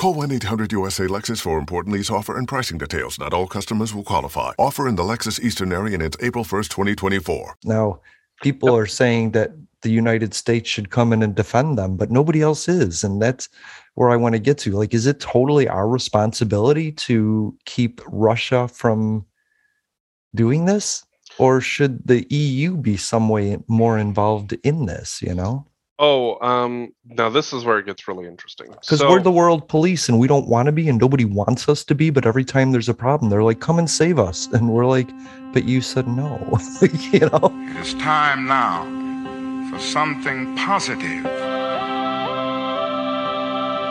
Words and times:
Call 0.00 0.14
1-800-USA-LEXUS 0.14 1.42
for 1.42 1.58
important 1.58 1.92
lease 1.92 2.08
offer 2.08 2.38
and 2.38 2.48
pricing 2.48 2.78
details. 2.78 3.18
Not 3.18 3.34
all 3.34 3.46
customers 3.46 3.92
will 3.92 4.02
qualify. 4.02 4.52
Offer 4.58 4.88
in 4.88 4.96
the 4.96 5.02
Lexus 5.02 5.38
Eastern 5.40 5.74
area 5.74 5.92
and 5.92 6.02
it's 6.02 6.16
April 6.22 6.42
1st, 6.42 6.70
2024. 6.70 7.58
Now, 7.64 8.00
people 8.42 8.74
are 8.74 8.86
saying 8.86 9.32
that 9.32 9.50
the 9.82 9.90
United 9.90 10.32
States 10.32 10.70
should 10.70 10.88
come 10.88 11.12
in 11.12 11.22
and 11.22 11.34
defend 11.34 11.76
them, 11.76 11.98
but 11.98 12.10
nobody 12.10 12.40
else 12.40 12.66
is. 12.66 13.04
And 13.04 13.20
that's 13.20 13.50
where 13.92 14.08
I 14.08 14.16
want 14.16 14.34
to 14.34 14.38
get 14.38 14.56
to. 14.60 14.72
Like, 14.72 14.94
is 14.94 15.06
it 15.06 15.20
totally 15.20 15.68
our 15.68 15.86
responsibility 15.86 16.92
to 16.92 17.54
keep 17.66 18.00
Russia 18.06 18.68
from 18.68 19.26
doing 20.34 20.64
this? 20.64 21.04
Or 21.36 21.60
should 21.60 22.06
the 22.06 22.26
EU 22.34 22.78
be 22.78 22.96
some 22.96 23.28
way 23.28 23.58
more 23.68 23.98
involved 23.98 24.56
in 24.64 24.86
this, 24.86 25.20
you 25.20 25.34
know? 25.34 25.66
Oh, 26.02 26.38
um, 26.40 26.94
now 27.04 27.28
this 27.28 27.52
is 27.52 27.62
where 27.62 27.78
it 27.78 27.84
gets 27.84 28.08
really 28.08 28.26
interesting. 28.26 28.68
Because 28.70 29.00
So- 29.00 29.10
we're 29.10 29.20
the 29.20 29.30
world 29.30 29.68
police 29.68 30.08
and 30.08 30.18
we 30.18 30.26
don't 30.26 30.48
want 30.48 30.64
to 30.64 30.72
be 30.72 30.88
and 30.88 30.98
nobody 30.98 31.26
wants 31.26 31.68
us 31.68 31.84
to 31.84 31.94
be, 31.94 32.08
but 32.08 32.24
every 32.24 32.42
time 32.42 32.72
there's 32.72 32.88
a 32.88 32.94
problem, 32.94 33.28
they're 33.30 33.42
like, 33.42 33.60
come 33.60 33.78
and 33.78 33.88
save 33.88 34.18
us. 34.18 34.48
And 34.54 34.70
we're 34.70 34.86
like, 34.86 35.10
but 35.52 35.64
you 35.64 35.82
said 35.82 36.08
no. 36.08 36.40
you 37.12 37.20
know? 37.28 37.52
It 37.76 37.76
is 37.84 37.92
time 37.94 38.46
now 38.46 38.88
for 39.70 39.78
something 39.78 40.56
positive. 40.56 41.22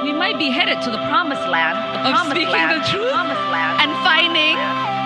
We 0.02 0.12
might 0.18 0.40
be 0.40 0.50
headed 0.50 0.82
to 0.82 0.90
the 0.90 0.98
promised 1.14 1.46
land. 1.48 1.78
The 1.78 2.10
Of 2.10 2.14
promised 2.16 2.32
speaking 2.32 2.50
land, 2.50 2.82
the 2.82 2.88
truth 2.90 3.12
promised 3.14 3.48
land. 3.54 3.76
and 3.86 3.92
finding 4.02 4.58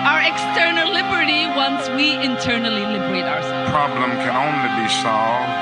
our 0.08 0.20
external 0.24 0.88
liberty 0.88 1.44
once 1.52 1.84
we 2.00 2.16
internally 2.16 2.80
liberate 2.80 3.28
ourselves. 3.28 3.70
Problem 3.70 4.10
can 4.24 4.32
only 4.32 4.70
be 4.80 4.88
solved 5.04 5.52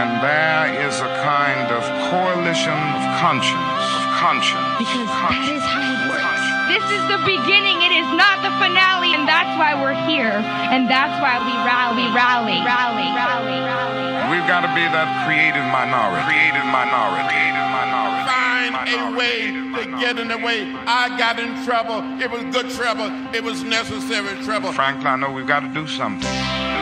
when 0.00 0.24
there 0.24 0.80
is 0.88 0.96
a 1.04 1.12
kind 1.20 1.68
of 1.68 1.84
coalition 2.08 2.72
of 2.72 3.02
conscience. 3.20 3.76
Of 4.00 4.08
conscience. 4.16 4.64
Because 4.80 5.12
that 5.28 5.44
is 5.44 5.60
how 5.60 5.84
it 5.92 6.00
works. 6.08 6.44
This 6.72 6.86
is 6.88 7.04
the 7.12 7.20
beginning. 7.28 7.84
It 7.84 7.92
is 8.00 8.08
not 8.16 8.40
the 8.40 8.48
finale, 8.56 9.12
and 9.12 9.28
that's 9.28 9.52
why 9.60 9.76
we're 9.76 9.98
here, 10.08 10.40
and 10.72 10.88
that's 10.88 11.20
why 11.20 11.36
we 11.44 11.52
rally, 11.68 12.08
rally, 12.16 12.64
rally, 12.64 13.12
rally, 13.12 13.60
rally. 13.60 14.32
We've 14.32 14.48
got 14.48 14.64
to 14.64 14.72
be 14.72 14.88
that 14.88 15.28
creative 15.28 15.68
minority. 15.68 16.24
Creative 16.24 16.64
minority. 16.64 17.36
Creative 17.36 17.68
minority. 17.68 18.24
find 18.24 18.72
a 18.88 19.04
way 19.20 19.52
to 19.52 19.60
Creative 19.68 20.00
get 20.00 20.16
in 20.16 20.28
the 20.32 20.40
way. 20.40 20.64
I 20.88 21.12
got 21.20 21.36
in 21.36 21.52
trouble. 21.68 22.00
It 22.16 22.30
was 22.32 22.40
good 22.56 22.72
trouble. 22.72 23.12
It 23.36 23.44
was 23.44 23.64
necessary 23.64 24.40
trouble. 24.44 24.72
Frankly, 24.72 25.12
I 25.12 25.16
know 25.16 25.30
we've 25.30 25.46
got 25.46 25.60
to 25.60 25.68
do 25.76 25.84
something. 25.86 26.79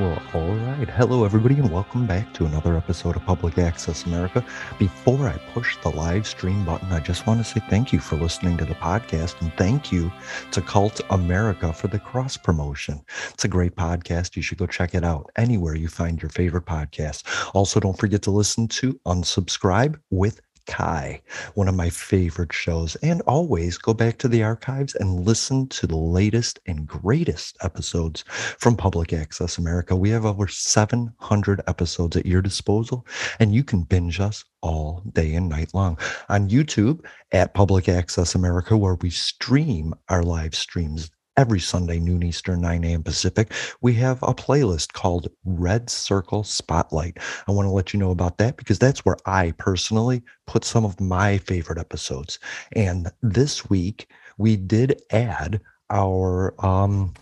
Well, 0.00 0.22
all 0.32 0.54
right. 0.54 0.88
Hello, 0.88 1.26
everybody, 1.26 1.56
and 1.56 1.70
welcome 1.70 2.06
back 2.06 2.32
to 2.32 2.46
another 2.46 2.74
episode 2.74 3.16
of 3.16 3.26
Public 3.26 3.58
Access 3.58 4.06
America. 4.06 4.42
Before 4.78 5.28
I 5.28 5.36
push 5.52 5.76
the 5.82 5.90
live 5.90 6.26
stream 6.26 6.64
button, 6.64 6.90
I 6.90 7.00
just 7.00 7.26
want 7.26 7.38
to 7.38 7.44
say 7.44 7.60
thank 7.68 7.92
you 7.92 8.00
for 8.00 8.16
listening 8.16 8.56
to 8.56 8.64
the 8.64 8.76
podcast 8.76 9.38
and 9.42 9.52
thank 9.58 9.92
you 9.92 10.10
to 10.52 10.62
Cult 10.62 11.02
America 11.10 11.70
for 11.74 11.88
the 11.88 11.98
cross 11.98 12.38
promotion. 12.38 13.02
It's 13.34 13.44
a 13.44 13.48
great 13.48 13.76
podcast. 13.76 14.36
You 14.36 14.42
should 14.42 14.56
go 14.56 14.66
check 14.66 14.94
it 14.94 15.04
out 15.04 15.30
anywhere 15.36 15.74
you 15.74 15.88
find 15.88 16.22
your 16.22 16.30
favorite 16.30 16.64
podcast. 16.64 17.24
Also, 17.54 17.78
don't 17.78 17.98
forget 17.98 18.22
to 18.22 18.30
listen 18.30 18.68
to 18.68 18.98
Unsubscribe 19.04 20.00
with 20.08 20.40
Kai, 20.70 21.20
one 21.54 21.66
of 21.66 21.74
my 21.74 21.90
favorite 21.90 22.52
shows. 22.52 22.94
And 23.02 23.22
always 23.22 23.76
go 23.76 23.92
back 23.92 24.18
to 24.18 24.28
the 24.28 24.44
archives 24.44 24.94
and 24.94 25.26
listen 25.26 25.66
to 25.70 25.86
the 25.88 25.96
latest 25.96 26.60
and 26.64 26.86
greatest 26.86 27.58
episodes 27.60 28.22
from 28.28 28.76
Public 28.76 29.12
Access 29.12 29.58
America. 29.58 29.96
We 29.96 30.10
have 30.10 30.24
over 30.24 30.46
700 30.46 31.60
episodes 31.66 32.16
at 32.16 32.24
your 32.24 32.40
disposal, 32.40 33.04
and 33.40 33.52
you 33.52 33.64
can 33.64 33.82
binge 33.82 34.20
us 34.20 34.44
all 34.62 35.02
day 35.12 35.34
and 35.34 35.48
night 35.48 35.74
long 35.74 35.98
on 36.28 36.48
YouTube 36.48 37.04
at 37.32 37.52
Public 37.52 37.88
Access 37.88 38.36
America, 38.36 38.76
where 38.76 38.94
we 38.94 39.10
stream 39.10 39.92
our 40.08 40.22
live 40.22 40.54
streams 40.54 41.10
every 41.40 41.58
Sunday, 41.58 41.98
noon 41.98 42.22
Eastern, 42.22 42.60
9 42.60 42.84
a.m. 42.84 43.02
Pacific. 43.02 43.50
We 43.80 43.94
have 43.94 44.22
a 44.22 44.34
playlist 44.34 44.92
called 44.92 45.28
Red 45.46 45.88
Circle 45.88 46.44
Spotlight. 46.44 47.16
I 47.48 47.52
want 47.52 47.64
to 47.64 47.70
let 47.70 47.94
you 47.94 47.98
know 47.98 48.10
about 48.10 48.36
that 48.38 48.58
because 48.58 48.78
that's 48.78 49.06
where 49.06 49.16
I 49.24 49.52
personally 49.52 50.22
put 50.46 50.66
some 50.66 50.84
of 50.84 51.00
my 51.00 51.38
favorite 51.38 51.78
episodes. 51.78 52.38
And 52.76 53.10
this 53.22 53.70
week, 53.70 54.10
we 54.36 54.56
did 54.56 55.00
add 55.10 55.62
our 55.88 56.54
um 56.64 57.14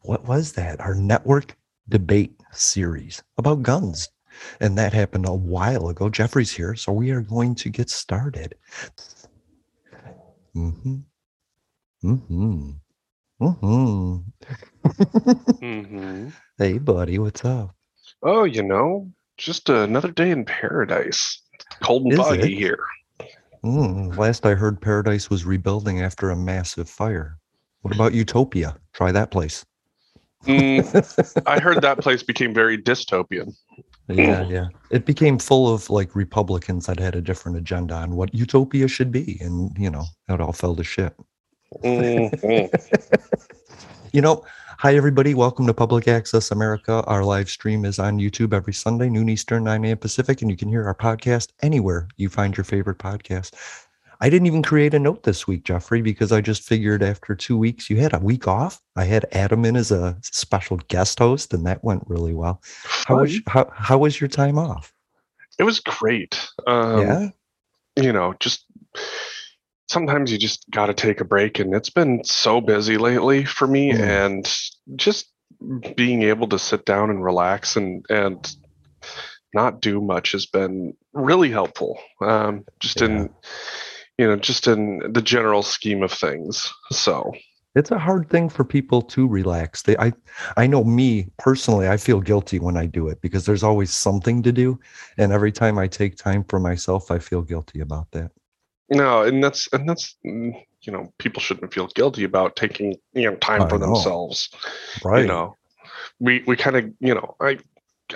what 0.00 0.24
was 0.24 0.54
that? 0.54 0.80
Our 0.80 0.94
network 0.94 1.56
debate 1.90 2.40
series 2.52 3.22
about 3.36 3.62
guns. 3.62 4.08
And 4.60 4.78
that 4.78 4.94
happened 4.94 5.28
a 5.28 5.34
while 5.34 5.88
ago. 5.88 6.08
Jeffrey's 6.08 6.52
here, 6.52 6.74
so 6.74 6.90
we 6.90 7.10
are 7.10 7.20
going 7.20 7.54
to 7.56 7.68
get 7.68 7.90
started. 7.90 8.54
Mm-hmm. 10.56 11.00
Mm-hmm. 13.40 13.64
Mm-hmm. 13.64 14.20
Mhm. 15.64 16.32
hey 16.58 16.78
buddy, 16.78 17.18
what's 17.18 17.44
up? 17.44 17.74
Oh, 18.22 18.44
you 18.44 18.62
know, 18.62 19.10
just 19.36 19.68
another 19.68 20.10
day 20.10 20.30
in 20.30 20.44
paradise. 20.44 21.42
Cold 21.82 22.04
and 22.04 22.12
Is 22.12 22.18
foggy 22.18 22.54
it? 22.54 22.58
here. 22.58 22.84
Mm, 23.64 24.16
last 24.16 24.46
I 24.46 24.54
heard 24.54 24.80
Paradise 24.80 25.28
was 25.28 25.44
rebuilding 25.44 26.00
after 26.00 26.30
a 26.30 26.36
massive 26.36 26.88
fire. 26.88 27.38
What 27.82 27.94
about 27.94 28.14
Utopia? 28.14 28.76
Try 28.94 29.12
that 29.12 29.30
place. 29.30 29.64
Mm, 30.46 31.42
I 31.46 31.60
heard 31.60 31.82
that 31.82 31.98
place 31.98 32.22
became 32.22 32.54
very 32.54 32.78
dystopian. 32.78 33.54
Yeah, 34.08 34.48
yeah. 34.48 34.68
It 34.90 35.04
became 35.04 35.38
full 35.38 35.72
of 35.72 35.88
like 35.90 36.16
Republicans 36.16 36.86
that 36.86 36.98
had 36.98 37.14
a 37.14 37.20
different 37.20 37.58
agenda 37.58 37.94
on 37.94 38.16
what 38.16 38.34
utopia 38.34 38.88
should 38.88 39.12
be. 39.12 39.38
And, 39.40 39.70
you 39.78 39.90
know, 39.90 40.04
it 40.28 40.40
all 40.40 40.52
fell 40.52 40.74
to 40.76 40.82
shit. 40.84 41.14
Mhm. 41.84 42.70
You 44.12 44.20
know, 44.20 44.44
hi, 44.78 44.96
everybody. 44.96 45.34
Welcome 45.34 45.68
to 45.68 45.74
Public 45.74 46.08
Access 46.08 46.50
America. 46.50 47.04
Our 47.06 47.22
live 47.22 47.48
stream 47.48 47.84
is 47.84 48.00
on 48.00 48.18
YouTube 48.18 48.52
every 48.52 48.72
Sunday, 48.72 49.08
noon 49.08 49.28
Eastern, 49.28 49.62
9 49.62 49.84
a.m. 49.84 49.98
Pacific. 49.98 50.42
And 50.42 50.50
you 50.50 50.56
can 50.56 50.68
hear 50.68 50.84
our 50.84 50.96
podcast 50.96 51.50
anywhere 51.62 52.08
you 52.16 52.28
find 52.28 52.56
your 52.56 52.64
favorite 52.64 52.98
podcast. 52.98 53.52
I 54.20 54.28
didn't 54.28 54.48
even 54.48 54.64
create 54.64 54.94
a 54.94 54.98
note 54.98 55.22
this 55.22 55.46
week, 55.46 55.62
Jeffrey, 55.62 56.02
because 56.02 56.32
I 56.32 56.40
just 56.40 56.64
figured 56.64 57.04
after 57.04 57.36
two 57.36 57.56
weeks 57.56 57.88
you 57.88 57.98
had 57.98 58.12
a 58.12 58.18
week 58.18 58.48
off. 58.48 58.82
I 58.96 59.04
had 59.04 59.26
Adam 59.30 59.64
in 59.64 59.76
as 59.76 59.92
a 59.92 60.18
special 60.22 60.78
guest 60.88 61.20
host, 61.20 61.54
and 61.54 61.64
that 61.66 61.84
went 61.84 62.02
really 62.08 62.34
well. 62.34 62.60
How 62.82 63.20
was 63.20 63.38
how, 63.46 63.70
how 63.72 63.98
was 63.98 64.20
your 64.20 64.28
time 64.28 64.58
off? 64.58 64.92
It 65.60 65.62
was 65.62 65.78
great. 65.78 66.48
Um, 66.66 67.00
yeah. 67.00 67.28
You 67.94 68.12
know, 68.12 68.34
just 68.40 68.64
sometimes 69.90 70.30
you 70.30 70.38
just 70.38 70.64
got 70.70 70.86
to 70.86 70.94
take 70.94 71.20
a 71.20 71.24
break, 71.24 71.58
and 71.58 71.74
it's 71.74 71.90
been 71.90 72.22
so 72.24 72.60
busy 72.60 72.96
lately 72.96 73.44
for 73.44 73.66
me, 73.66 73.92
Mm. 73.92 74.00
and 74.00 74.60
just 74.96 75.32
being 75.96 76.22
able 76.22 76.46
to 76.48 76.58
sit 76.58 76.86
down 76.86 77.10
and 77.10 77.22
relax 77.24 77.76
and 77.76 78.04
and 78.08 78.56
not 79.52 79.80
do 79.80 80.00
much 80.00 80.32
has 80.32 80.46
been 80.46 80.94
really 81.12 81.50
helpful. 81.50 81.98
Um, 82.22 82.64
just 82.78 83.00
Yeah. 83.00 83.06
in 83.06 83.30
you 84.18 84.26
know, 84.26 84.36
just 84.36 84.66
in 84.66 85.00
the 85.12 85.22
general 85.22 85.62
scheme 85.62 86.02
of 86.02 86.12
things. 86.12 86.70
So 86.92 87.32
it's 87.74 87.90
a 87.90 87.98
hard 87.98 88.28
thing 88.28 88.50
for 88.50 88.64
people 88.64 89.00
to 89.02 89.26
relax. 89.26 89.82
They, 89.82 89.96
I, 89.96 90.12
I 90.58 90.66
know 90.66 90.84
me 90.84 91.28
personally. 91.38 91.88
I 91.88 91.96
feel 91.96 92.20
guilty 92.20 92.58
when 92.58 92.76
I 92.76 92.84
do 92.84 93.08
it 93.08 93.22
because 93.22 93.46
there's 93.46 93.62
always 93.62 93.90
something 93.90 94.42
to 94.42 94.52
do, 94.52 94.78
and 95.16 95.32
every 95.32 95.52
time 95.52 95.78
I 95.78 95.86
take 95.88 96.16
time 96.16 96.44
for 96.44 96.60
myself, 96.60 97.10
I 97.10 97.18
feel 97.18 97.40
guilty 97.40 97.80
about 97.80 98.10
that. 98.12 98.30
No, 98.90 99.22
and 99.22 99.42
that's 99.42 99.68
and 99.72 99.88
that's 99.88 100.16
mm, 100.26 100.52
you 100.82 100.92
know 100.92 101.12
people 101.18 101.40
shouldn't 101.40 101.72
feel 101.72 101.86
guilty 101.88 102.24
about 102.24 102.56
taking 102.56 102.96
you 103.12 103.30
know 103.30 103.36
time 103.36 103.62
I 103.62 103.68
for 103.68 103.78
know. 103.78 103.86
themselves. 103.86 104.50
Right. 105.04 105.22
You 105.22 105.28
know, 105.28 105.56
we 106.18 106.42
we 106.46 106.56
kind 106.56 106.76
of 106.76 106.92
you 107.00 107.14
know 107.14 107.36
I. 107.40 107.58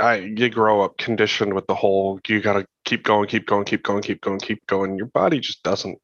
I, 0.01 0.17
you 0.17 0.49
grow 0.49 0.81
up 0.81 0.99
conditioned 0.99 1.55
with 1.55 1.69
the 1.69 1.75
whole 1.77 2.19
you 2.27 2.41
got 2.41 2.55
to 2.55 2.67
keep 2.85 3.05
going 3.05 3.29
keep 3.29 3.47
going 3.47 3.65
keep 3.65 3.85
going 3.85 4.03
keep 4.03 4.21
going 4.23 4.41
keep 4.41 4.67
going 4.67 4.97
your 4.97 5.07
body 5.07 5.39
just 5.39 5.63
doesn't 5.63 6.01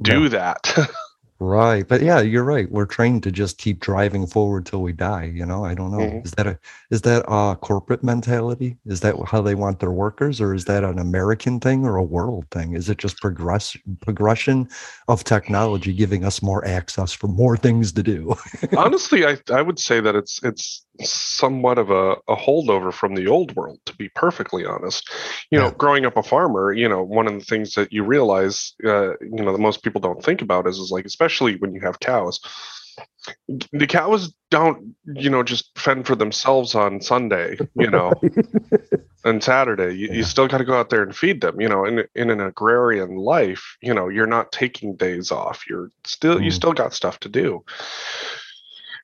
do 0.00 0.28
that 0.28 0.60
Right. 1.40 1.86
But 1.86 2.02
yeah, 2.02 2.20
you're 2.20 2.44
right. 2.44 2.70
We're 2.70 2.86
trained 2.86 3.24
to 3.24 3.32
just 3.32 3.58
keep 3.58 3.80
driving 3.80 4.26
forward 4.26 4.66
till 4.66 4.82
we 4.82 4.92
die. 4.92 5.24
You 5.24 5.44
know, 5.44 5.64
I 5.64 5.74
don't 5.74 5.90
know. 5.90 5.98
Mhm. 5.98 6.24
Is 6.24 6.30
that 6.32 6.46
a 6.46 6.58
is 6.90 7.02
that 7.02 7.24
a 7.26 7.56
corporate 7.56 8.04
mentality? 8.04 8.76
Is 8.86 9.00
that 9.00 9.16
how 9.26 9.42
they 9.42 9.56
want 9.56 9.80
their 9.80 9.90
workers, 9.90 10.40
or 10.40 10.54
is 10.54 10.64
that 10.66 10.84
an 10.84 10.98
American 10.98 11.58
thing 11.58 11.84
or 11.84 11.96
a 11.96 12.04
world 12.04 12.46
thing? 12.52 12.74
Is 12.74 12.88
it 12.88 12.98
just 12.98 13.20
progress 13.20 13.76
progression 14.00 14.68
of 15.08 15.24
technology 15.24 15.92
giving 15.92 16.24
us 16.24 16.40
more 16.40 16.64
access 16.66 17.12
for 17.12 17.26
more 17.26 17.56
things 17.56 17.92
to 17.92 18.02
do? 18.02 18.36
honestly 18.76 19.26
i 19.26 19.36
i 19.52 19.60
would 19.60 19.78
say 19.78 20.00
that 20.00 20.14
it's 20.14 20.40
it's 20.44 20.84
somewhat 21.02 21.78
of 21.78 21.90
a, 21.90 22.12
a 22.28 22.36
holdover 22.36 22.92
from 22.92 23.14
the 23.14 23.26
old 23.26 23.54
world 23.56 23.80
to 23.84 23.94
be 23.96 24.08
perfectly 24.10 24.64
honest 24.64 25.10
you 25.50 25.58
know 25.58 25.70
Yeah. 25.70 25.72
growing 25.72 26.06
up 26.06 26.16
a 26.16 26.22
farmer 26.22 26.72
you 26.72 26.88
know 26.88 27.02
one 27.02 27.26
of 27.26 27.34
the 27.34 27.44
things 27.44 27.74
that 27.74 27.92
you 27.92 28.04
realize 28.04 28.74
uh, 28.84 29.10
you 29.20 29.42
know 29.42 29.52
that 29.52 29.58
most 29.58 29.82
people 29.82 30.00
don't 30.00 30.22
think 30.24 30.40
about 30.42 30.66
is 30.68 30.78
is 30.78 30.90
like 30.90 31.04
especially 31.04 31.56
when 31.56 31.74
you 31.74 31.80
have 31.80 31.98
cows 32.00 32.40
the 33.72 33.86
cows 33.86 34.32
don't 34.50 34.94
you 35.04 35.28
know 35.30 35.42
just 35.42 35.76
fend 35.78 36.06
for 36.06 36.14
themselves 36.14 36.74
on 36.74 37.00
sunday 37.00 37.58
you 37.74 37.90
know 37.90 38.22
and 39.24 39.42
saturday 39.42 39.92
you, 39.94 40.08
Yeah. 40.08 40.12
you 40.12 40.22
still 40.22 40.46
got 40.48 40.58
to 40.58 40.64
go 40.64 40.74
out 40.78 40.90
there 40.90 41.02
and 41.02 41.16
feed 41.16 41.40
them 41.40 41.60
you 41.60 41.68
know 41.68 41.84
in, 41.84 42.04
in 42.14 42.30
an 42.30 42.40
agrarian 42.40 43.16
life 43.16 43.76
you 43.82 43.92
know 43.92 44.08
you're 44.08 44.26
not 44.26 44.52
taking 44.52 44.96
days 44.96 45.30
off 45.32 45.64
you're 45.68 45.90
still 46.04 46.40
you 46.40 46.50
Mm. 46.50 46.52
still 46.52 46.72
got 46.72 46.94
stuff 46.94 47.18
to 47.20 47.28
do 47.28 47.64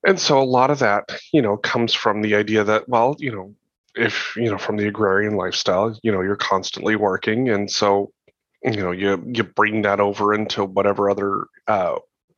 and 0.06 0.18
so 0.18 0.40
a 0.40 0.44
lot 0.44 0.70
of 0.70 0.78
that 0.78 1.08
you 1.32 1.42
know 1.42 1.56
comes 1.56 1.94
from 1.94 2.22
the 2.22 2.34
idea 2.34 2.64
that 2.64 2.88
well 2.88 3.16
you 3.18 3.32
know 3.32 3.54
if 3.94 4.34
you 4.36 4.50
know 4.50 4.58
from 4.58 4.76
the 4.76 4.86
agrarian 4.86 5.34
lifestyle 5.36 5.96
you 6.02 6.12
know 6.12 6.20
you're 6.22 6.36
constantly 6.36 6.96
working. 6.96 7.48
And 7.48 7.70
so 7.70 8.12
you 8.62 8.76
know 8.76 8.92
you 8.92 9.22
you 9.26 9.42
bring 9.44 9.82
that 9.82 10.00
over 10.00 10.34
into 10.34 10.64
whatever 10.64 11.10
other 11.10 11.46
uh, 11.66 11.96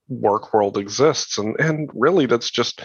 work 0.08 0.52
world 0.52 0.76
exists. 0.78 1.38
And 1.38 1.58
and 1.60 1.90
really 1.94 2.26
that's 2.26 2.50
just 2.50 2.82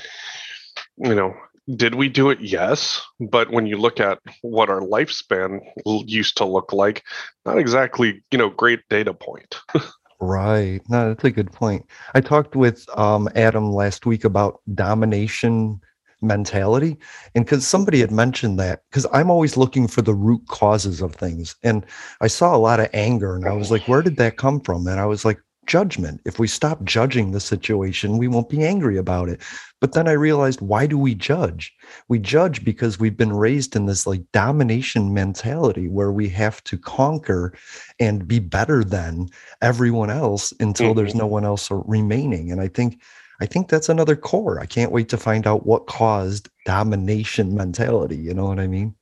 you 0.97 1.15
know 1.15 1.33
did 1.75 1.95
we 1.95 2.07
do 2.07 2.29
it? 2.29 2.39
Yes. 2.39 3.01
But 3.19 3.51
when 3.51 3.65
you 3.65 3.77
look 3.77 4.00
at 4.00 4.19
what 4.41 4.69
our 4.69 4.79
lifespan 4.79 5.59
used 5.85 6.38
to 6.38 6.45
look 6.45 6.71
like 6.71 7.03
not 7.45 7.57
exactly 7.57 8.24
you 8.31 8.38
know 8.38 8.50
great 8.50 8.81
data 8.89 9.13
point 9.13 9.56
Right. 10.19 10.81
No, 10.90 11.10
that's 11.10 11.24
a 11.24 11.31
good 11.31 11.52
point. 11.52 11.86
I 12.16 12.22
talked 12.22 12.56
with 12.56 12.86
um, 12.98 13.30
Adam 13.36 13.72
last 13.72 14.06
week 14.06 14.24
about 14.24 14.62
domination 14.74 15.80
mentality. 16.22 16.98
And 17.36 17.46
because 17.46 17.68
somebody 17.68 18.00
had 18.00 18.12
mentioned 18.12 18.60
that, 18.60 18.81
because 18.90 19.06
I'm 19.14 19.30
always 19.30 19.58
looking 19.58 19.88
for 19.88 20.02
the 20.02 20.16
root 20.16 20.42
causes 20.48 21.02
of 21.02 21.16
things. 21.16 21.56
And 21.64 21.86
I 22.22 22.28
saw 22.28 22.56
a 22.56 22.58
lot 22.58 22.80
of 22.80 22.90
anger 22.94 23.36
and 23.36 23.48
I 23.48 23.54
was 23.54 23.69
like, 23.69 23.88
where 23.88 24.02
did 24.02 24.18
that 24.18 24.38
come 24.38 24.60
from? 24.60 24.88
And 24.88 25.00
I 25.00 25.06
was 25.06 25.24
like, 25.24 25.40
judgment. 25.68 26.22
If 26.25 26.40
we 26.40 26.48
stop 26.48 26.84
judging 26.84 27.31
the 27.31 27.40
situation, 27.40 28.18
we 28.18 28.28
won't 28.28 28.50
be 28.50 28.66
angry 28.66 28.98
about 28.98 29.30
it. 29.30 29.42
But 29.80 29.94
then 29.94 30.08
I 30.08 30.14
realized, 30.14 30.62
why 30.62 30.88
do 30.88 30.98
we 30.98 31.14
judge? 31.14 31.74
We 32.08 32.18
judge 32.18 32.64
because 32.64 33.00
we've 33.00 33.18
been 33.18 33.34
raised 33.34 33.75
in 33.75 33.86
this 33.86 34.08
like 34.08 34.24
domination 34.31 35.14
mentality 35.14 35.88
where 35.88 36.12
we 36.12 36.30
have 36.30 36.64
to 36.66 36.78
conquer 36.78 37.54
and 38.00 38.28
be 38.28 38.40
better 38.40 38.84
than 38.84 39.30
everyone 39.62 40.10
else 40.10 40.54
until 40.60 40.94
there's 40.94 41.16
no 41.16 41.28
one 41.28 41.46
else 41.46 41.70
remaining. 41.70 42.52
And 42.52 42.62
I 42.62 42.68
think 42.68 43.02
I 43.40 43.46
think 43.46 43.70
that's 43.70 43.90
another 43.90 44.16
core. 44.16 44.60
I 44.60 44.66
can't 44.66 44.92
wait 44.92 45.10
to 45.10 45.18
find 45.18 45.46
out 45.46 45.68
what 45.68 45.86
caused 45.86 46.50
domination 46.66 47.54
mentality. 47.54 48.18
You 48.18 48.34
know 48.34 48.46
what 48.46 48.60
I 48.60 48.66
mean? 48.66 48.96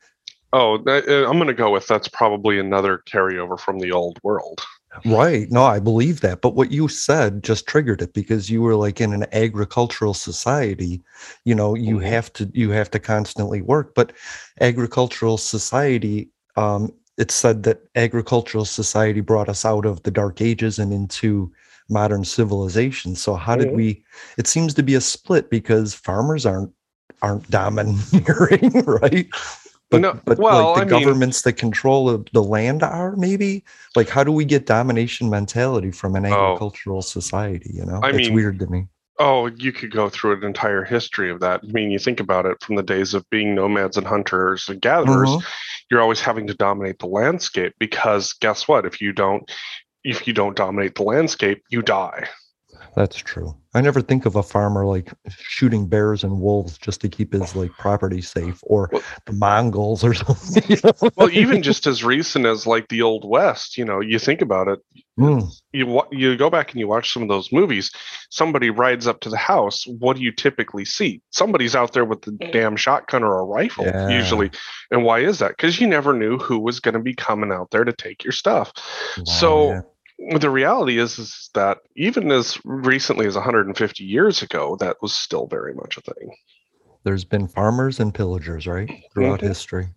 oh 0.56 0.76
uh, 0.88 1.30
i'm 1.30 1.38
going 1.38 1.48
to 1.48 1.54
go 1.54 1.72
with 1.72 1.86
that's 1.86 2.08
probably 2.08 2.60
another 2.60 3.02
carryover 3.10 3.60
from 3.60 3.80
the 3.80 3.92
old 3.92 4.20
world 4.24 4.62
Right. 5.04 5.52
No, 5.52 5.64
I 5.64 5.80
believe 5.80 6.22
that. 6.22 6.42
But 6.42 6.56
what 6.56 6.72
you 6.72 6.88
said 6.88 7.44
just 7.44 7.68
triggered 7.68 8.02
it 8.02 8.14
because 8.14 8.50
you 8.50 8.62
were 8.62 8.76
like 8.76 9.02
in 9.02 9.14
an 9.14 9.26
agricultural 9.34 10.14
society, 10.14 11.04
you 11.44 11.54
know, 11.56 11.76
you 11.76 11.98
Mhm. 11.98 12.04
have 12.06 12.32
to 12.34 12.50
you 12.54 12.70
have 12.72 12.90
to 12.92 13.00
constantly 13.00 13.62
work. 13.62 13.94
But 13.96 14.14
agricultural 14.62 15.38
society, 15.38 16.30
um, 16.56 16.92
it's 17.18 17.34
said 17.36 17.64
that 17.64 17.82
agricultural 17.96 18.66
society 18.66 19.22
brought 19.22 19.50
us 19.50 19.66
out 19.66 19.86
of 19.86 20.04
the 20.04 20.12
dark 20.12 20.42
ages 20.42 20.80
and 20.80 20.94
into 20.94 21.52
modern 21.90 22.24
civilization. 22.24 23.16
So 23.16 23.36
how 23.36 23.56
did 23.56 23.70
Mhm. 23.70 23.76
we 23.76 24.04
it 24.38 24.48
seems 24.48 24.74
to 24.76 24.84
be 24.84 24.96
a 24.96 25.02
split 25.02 25.50
because 25.50 25.94
farmers 25.94 26.46
aren't 26.46 26.72
aren't 27.22 27.50
domineering, 27.50 28.72
right? 28.86 29.28
But, 29.96 30.02
No, 30.02 30.20
but 30.26 30.38
well, 30.38 30.74
like 30.74 30.88
the 30.90 30.96
I 30.96 30.98
mean- 31.00 31.08
governments 31.08 31.42
that 31.44 31.54
control 31.54 32.24
the- 32.34 32.44
land 32.44 32.84
are 32.84 33.16
maybe 33.16 33.64
like 33.96 34.10
how 34.10 34.24
do 34.24 34.32
we 34.32 34.46
get 34.46 34.66
domination 34.66 35.30
mentality 35.30 35.92
from 35.92 36.16
an 36.16 36.26
Oh. 36.26 36.34
agricultural 36.34 37.02
society 37.02 37.72
you 37.74 37.86
know 37.86 38.00
I 38.04 38.10
it's 38.10 38.18
mean- 38.18 38.34
weird 38.34 38.60
to 38.60 38.68
me 38.68 38.88
Oh, 39.18 39.46
you 39.48 39.72
could 39.72 39.92
go 39.92 40.10
through 40.10 40.34
an 40.34 40.44
entire 40.44 40.84
history 40.84 41.32
of 41.32 41.40
that. 41.40 41.62
I 41.64 41.68
mean, 41.72 41.90
you 41.90 41.98
think 42.00 42.20
about 42.20 42.46
it 42.46 42.62
from 42.62 42.76
the 42.76 42.84
days 42.84 43.14
of 43.14 43.24
being 43.30 43.56
nomads 43.56 43.96
and 43.96 44.06
hunters 44.06 44.68
and 44.68 44.82
gatherers, 44.82 45.30
Mhm. 45.30 45.44
you're 45.90 46.02
always 46.02 46.20
having 46.20 46.48
to 46.48 46.54
dominate 46.54 47.00
the 47.00 47.06
landscape 47.08 47.72
because 47.80 48.34
guess 48.34 48.68
what? 48.68 48.86
If 48.86 49.00
you 49.00 49.14
don't 49.14 49.50
if 50.04 50.28
you 50.28 50.34
don't 50.34 50.58
dominate 50.58 50.96
the 50.96 51.04
landscape, 51.04 51.64
you 51.70 51.82
die. 51.82 52.28
That's 52.96 53.18
true 53.18 53.56
i 53.74 53.82
never 53.82 54.02
think 54.02 54.26
of 54.26 54.36
a 54.36 54.44
farmer 54.44 54.86
like 54.86 55.12
shooting 55.30 55.88
bears 55.88 56.24
and 56.24 56.40
wolves 56.40 56.78
just 56.78 57.02
to 57.02 57.10
keep 57.10 57.34
his 57.34 57.56
like 57.56 57.72
property 57.74 58.22
safe 58.22 58.60
or 58.64 58.90
Well- 58.92 59.02
the 59.26 59.34
mongols 59.34 60.04
or 60.04 60.14
something 60.24 60.64
you 60.70 60.78
know? 60.84 61.10
Well, 61.18 61.30
even 61.32 61.62
just 61.62 61.86
as 61.88 62.04
recent 62.04 62.46
as 62.46 62.66
like 62.68 62.88
the 62.88 63.02
old 63.02 63.28
west, 63.28 63.78
you 63.78 63.84
know, 63.86 64.00
you 64.00 64.20
think 64.20 64.42
about 64.42 64.68
it, 64.68 64.80
Mm, 65.18 65.50
you 65.72 66.02
you 66.12 66.36
go 66.36 66.50
back 66.50 66.72
and 66.72 66.80
you 66.82 66.90
watch 66.90 67.14
some 67.14 67.24
of 67.24 67.30
those 67.30 67.50
movies, 67.52 67.90
somebody 68.30 68.70
rides 68.70 69.08
up 69.08 69.22
to 69.22 69.30
the 69.30 69.38
house, 69.38 69.86
what 69.88 70.18
do 70.18 70.22
you 70.22 70.32
typically 70.34 70.84
see? 70.84 71.22
Somebody's 71.32 71.74
out 71.74 71.94
there 71.94 72.04
with 72.04 72.22
the 72.24 72.34
damn 72.52 72.76
shotgun 72.76 73.24
or 73.24 73.40
a 73.40 73.46
rifle 73.46 73.86
Yeah. 73.86 74.10
usually. 74.10 74.52
And 74.92 75.06
why 75.06 75.20
is 75.20 75.40
that? 75.40 75.58
Cuz 75.58 75.80
you 75.80 75.88
never 75.88 76.14
knew 76.14 76.38
who 76.38 76.60
was 76.60 76.82
going 76.82 76.96
to 76.96 77.00
be 77.00 77.14
coming 77.16 77.52
out 77.52 77.72
there 77.72 77.86
to 77.86 77.94
take 77.94 78.26
your 78.26 78.34
stuff. 78.34 78.74
wow, 79.18 79.24
So 79.24 79.70
yeah. 79.70 79.82
The 80.40 80.50
reality 80.50 80.98
is, 80.98 81.20
is 81.20 81.50
that 81.54 81.80
even 81.96 82.32
as 82.32 82.60
recently 82.66 83.28
as 83.28 83.36
150 83.36 84.04
years 84.04 84.42
ago, 84.42 84.76
that 84.80 84.98
was 85.02 85.14
still 85.14 85.48
very 85.48 85.74
much 85.74 85.98
a 85.98 86.02
thing. 86.02 86.36
there's 87.04 87.26
been 87.26 87.48
farmers 87.48 88.00
and 88.00 88.14
pillagers 88.16 88.66
right 88.66 88.90
throughout 89.14 89.40
Mhm. 89.42 89.48
history 89.48 89.88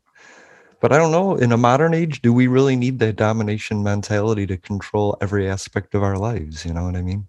but 0.81 0.93
i 0.93 0.99
don't 0.99 1.11
know 1.11 1.37
in 1.37 1.53
a 1.53 1.57
modern 1.57 1.95
age 1.95 2.21
do 2.23 2.33
we 2.33 2.47
really 2.47 2.77
need 2.77 2.99
that 2.99 3.17
domination 3.17 3.83
mentality 3.83 4.47
to 4.47 4.57
control 4.59 5.17
every 5.21 5.49
aspect 5.49 5.95
of 5.95 6.03
our 6.03 6.19
lives 6.19 6.65
you 6.67 6.73
know 6.75 6.85
what 6.85 6.97
i 6.97 7.03
mean 7.03 7.27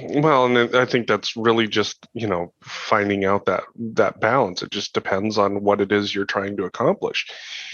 Well, 0.00 0.46
and 0.46 0.74
I 0.74 0.84
think 0.84 1.06
that's 1.06 1.36
really 1.36 1.68
just 1.68 2.08
you 2.12 2.26
know 2.26 2.52
finding 2.62 3.24
out 3.24 3.46
that 3.46 3.64
that 3.94 4.20
balance. 4.20 4.62
It 4.62 4.70
just 4.70 4.92
depends 4.92 5.38
on 5.38 5.62
what 5.62 5.80
it 5.80 5.92
is 5.92 6.14
you're 6.14 6.24
trying 6.24 6.56
to 6.56 6.64
accomplish. 6.64 7.26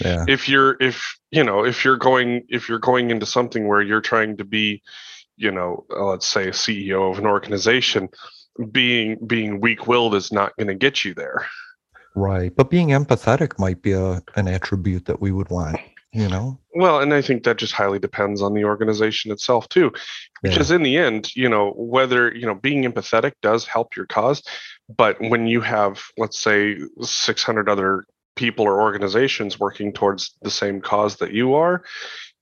yeah 0.03 0.23
If 0.27 0.47
you're 0.47 0.77
if 0.79 1.17
you 1.31 1.43
know 1.43 1.65
if 1.65 1.83
you're 1.83 1.97
going 1.97 2.43
if 2.47 2.69
you're 2.69 2.79
going 2.79 3.09
into 3.09 3.25
something 3.25 3.67
where 3.67 3.81
you're 3.81 4.01
trying 4.01 4.37
to 4.37 4.45
be, 4.45 4.83
you 5.35 5.51
know, 5.51 5.85
uh, 5.95 6.05
let's 6.05 6.27
say 6.27 6.47
a 6.47 6.51
CEO 6.51 7.11
of 7.11 7.17
an 7.17 7.25
organization, 7.25 8.09
being 8.71 9.17
being 9.25 9.59
weak 9.59 9.87
willed 9.87 10.13
is 10.13 10.31
not 10.31 10.55
going 10.57 10.67
to 10.67 10.75
get 10.75 11.03
you 11.03 11.15
there. 11.15 11.47
Right. 12.15 12.55
But 12.55 12.69
being 12.69 12.89
empathetic 12.89 13.59
might 13.59 13.81
be 13.81 13.91
a, 13.91 14.23
an 14.35 14.47
attribute 14.47 15.05
that 15.05 15.19
we 15.19 15.31
would 15.31 15.49
want, 15.49 15.79
you 16.15 16.29
know? 16.29 16.57
Well, 16.73 17.01
and 17.01 17.13
I 17.13 17.21
think 17.21 17.43
that 17.43 17.57
just 17.57 17.73
highly 17.73 17.99
depends 17.99 18.41
on 18.41 18.53
the 18.53 18.63
organization 18.63 19.31
itself 19.31 19.67
too. 19.67 19.91
Yeah. 20.43 20.49
Because 20.49 20.71
in 20.71 20.81
the 20.81 20.97
end, 20.97 21.35
you 21.35 21.49
know, 21.49 21.73
whether, 21.75 22.33
you 22.33 22.45
know, 22.45 22.55
being 22.55 22.83
empathetic 22.83 23.33
does 23.41 23.65
help 23.65 23.95
your 23.97 24.05
cause, 24.05 24.41
but 24.95 25.19
when 25.19 25.45
you 25.45 25.59
have, 25.59 26.01
let's 26.17 26.39
say, 26.39 26.77
600 27.01 27.67
other 27.67 28.05
people 28.35 28.65
or 28.65 28.81
organizations 28.81 29.59
working 29.59 29.91
towards 29.91 30.37
the 30.41 30.51
same 30.51 30.79
cause 30.79 31.17
that 31.17 31.33
you 31.33 31.53
are, 31.53 31.83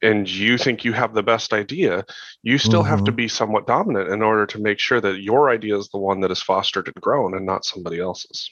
and 0.04 0.30
you 0.30 0.58
think 0.58 0.86
you 0.86 0.94
have 0.94 1.14
the 1.14 1.24
best 1.24 1.52
idea, 1.54 2.06
you 2.44 2.58
still 2.58 2.84
have 2.84 3.04
to 3.06 3.12
Mhm. 3.12 3.16
be 3.16 3.28
somewhat 3.28 3.66
dominant 3.66 4.10
in 4.10 4.22
order 4.22 4.46
to 4.46 4.60
make 4.60 4.78
sure 4.78 5.02
that 5.02 5.22
your 5.22 5.50
idea 5.50 5.78
is 5.78 5.90
the 5.90 5.98
one 5.98 6.20
that 6.22 6.32
is 6.32 6.44
fostered 6.44 6.88
and 6.88 7.02
grown 7.02 7.36
and 7.36 7.46
not 7.46 7.66
somebody 7.66 8.00
else's. 8.00 8.50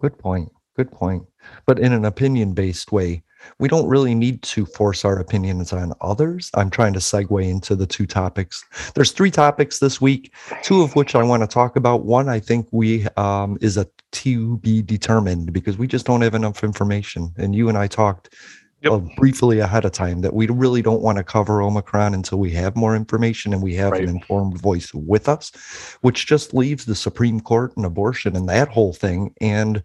Good 0.00 0.18
point. 0.18 0.50
Good 0.78 0.92
point. 0.92 1.24
But 1.66 1.78
in 1.78 1.92
an 1.92 2.04
opinion 2.04 2.54
based 2.54 2.92
way, 2.92 3.22
we 3.58 3.68
don't 3.68 3.88
really 3.88 4.14
need 4.14 4.42
to 4.42 4.64
force 4.64 5.04
our 5.04 5.18
opinions 5.18 5.72
on 5.72 5.92
others. 6.00 6.50
I'm 6.54 6.70
trying 6.70 6.92
to 6.92 6.98
segue 7.00 7.48
into 7.48 7.74
the 7.74 7.86
two 7.86 8.06
topics. 8.06 8.64
There's 8.94 9.12
three 9.12 9.30
topics 9.30 9.78
this 9.78 10.00
week, 10.00 10.32
two 10.62 10.82
of 10.82 10.94
which 10.96 11.14
I 11.14 11.22
want 11.22 11.42
to 11.42 11.46
talk 11.46 11.76
about. 11.76 12.04
One, 12.04 12.28
I 12.28 12.40
think 12.40 12.68
we 12.70 13.06
um, 13.16 13.58
is 13.60 13.76
a 13.76 13.86
to 14.10 14.56
be 14.58 14.80
determined 14.82 15.52
because 15.52 15.76
we 15.76 15.86
just 15.86 16.06
don't 16.06 16.22
have 16.22 16.34
enough 16.34 16.64
information. 16.64 17.32
And 17.36 17.54
you 17.54 17.68
and 17.68 17.76
I 17.76 17.86
talked 17.88 18.34
yep. 18.82 18.92
uh, 18.92 18.98
briefly 19.16 19.58
ahead 19.58 19.84
of 19.84 19.92
time 19.92 20.22
that 20.22 20.34
we 20.34 20.46
really 20.46 20.82
don't 20.82 21.02
want 21.02 21.18
to 21.18 21.24
cover 21.24 21.60
Omicron 21.62 22.14
until 22.14 22.38
we 22.38 22.50
have 22.52 22.74
more 22.74 22.96
information 22.96 23.52
and 23.52 23.62
we 23.62 23.74
have 23.74 23.92
right. 23.92 24.02
an 24.02 24.08
informed 24.08 24.58
voice 24.58 24.92
with 24.94 25.28
us, 25.28 25.52
which 26.00 26.26
just 26.26 26.54
leaves 26.54 26.86
the 26.86 26.94
Supreme 26.94 27.40
Court 27.40 27.76
and 27.76 27.84
abortion 27.84 28.34
and 28.34 28.48
that 28.48 28.68
whole 28.68 28.92
thing. 28.94 29.34
And 29.40 29.82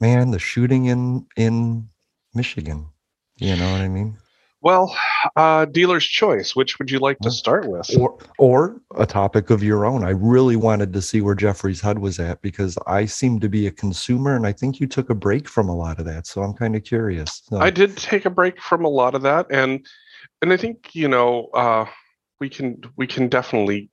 man, 0.00 0.30
the 0.30 0.38
shooting 0.38 0.86
in 0.86 1.26
in 1.36 1.88
Michigan. 2.34 2.88
You 3.38 3.56
know 3.56 3.70
what 3.72 3.80
I 3.80 3.88
mean? 3.88 4.16
Well, 4.62 4.96
uh, 5.36 5.66
dealer's 5.66 6.04
choice. 6.04 6.56
Which 6.56 6.78
would 6.78 6.90
you 6.90 6.98
like 6.98 7.18
to 7.20 7.30
start 7.30 7.68
with? 7.68 7.88
Or, 8.00 8.18
or 8.38 8.80
a 8.96 9.06
topic 9.06 9.50
of 9.50 9.62
your 9.62 9.84
own. 9.84 10.02
I 10.02 10.10
really 10.10 10.56
wanted 10.56 10.92
to 10.94 11.02
see 11.02 11.20
where 11.20 11.34
Jeffrey's 11.34 11.80
head 11.80 11.98
was 11.98 12.18
at 12.18 12.42
because 12.42 12.76
I 12.86 13.04
seem 13.04 13.38
to 13.40 13.48
be 13.48 13.66
a 13.66 13.70
consumer, 13.70 14.34
and 14.34 14.46
I 14.46 14.52
think 14.52 14.80
you 14.80 14.88
took 14.88 15.10
a 15.10 15.14
break 15.14 15.48
from 15.48 15.68
a 15.68 15.76
lot 15.76 16.00
of 16.00 16.04
that. 16.06 16.26
So 16.26 16.42
I'm 16.42 16.54
kind 16.54 16.74
of 16.74 16.82
curious. 16.82 17.42
So. 17.48 17.58
I 17.58 17.70
did 17.70 17.96
take 17.96 18.24
a 18.24 18.30
break 18.30 18.60
from 18.60 18.84
a 18.84 18.88
lot 18.88 19.14
of 19.14 19.22
that, 19.22 19.46
and 19.50 19.86
and 20.42 20.52
I 20.52 20.56
think 20.56 20.94
you 20.94 21.08
know 21.08 21.46
uh, 21.54 21.86
we 22.40 22.48
can 22.48 22.80
we 22.96 23.06
can 23.06 23.28
definitely 23.28 23.90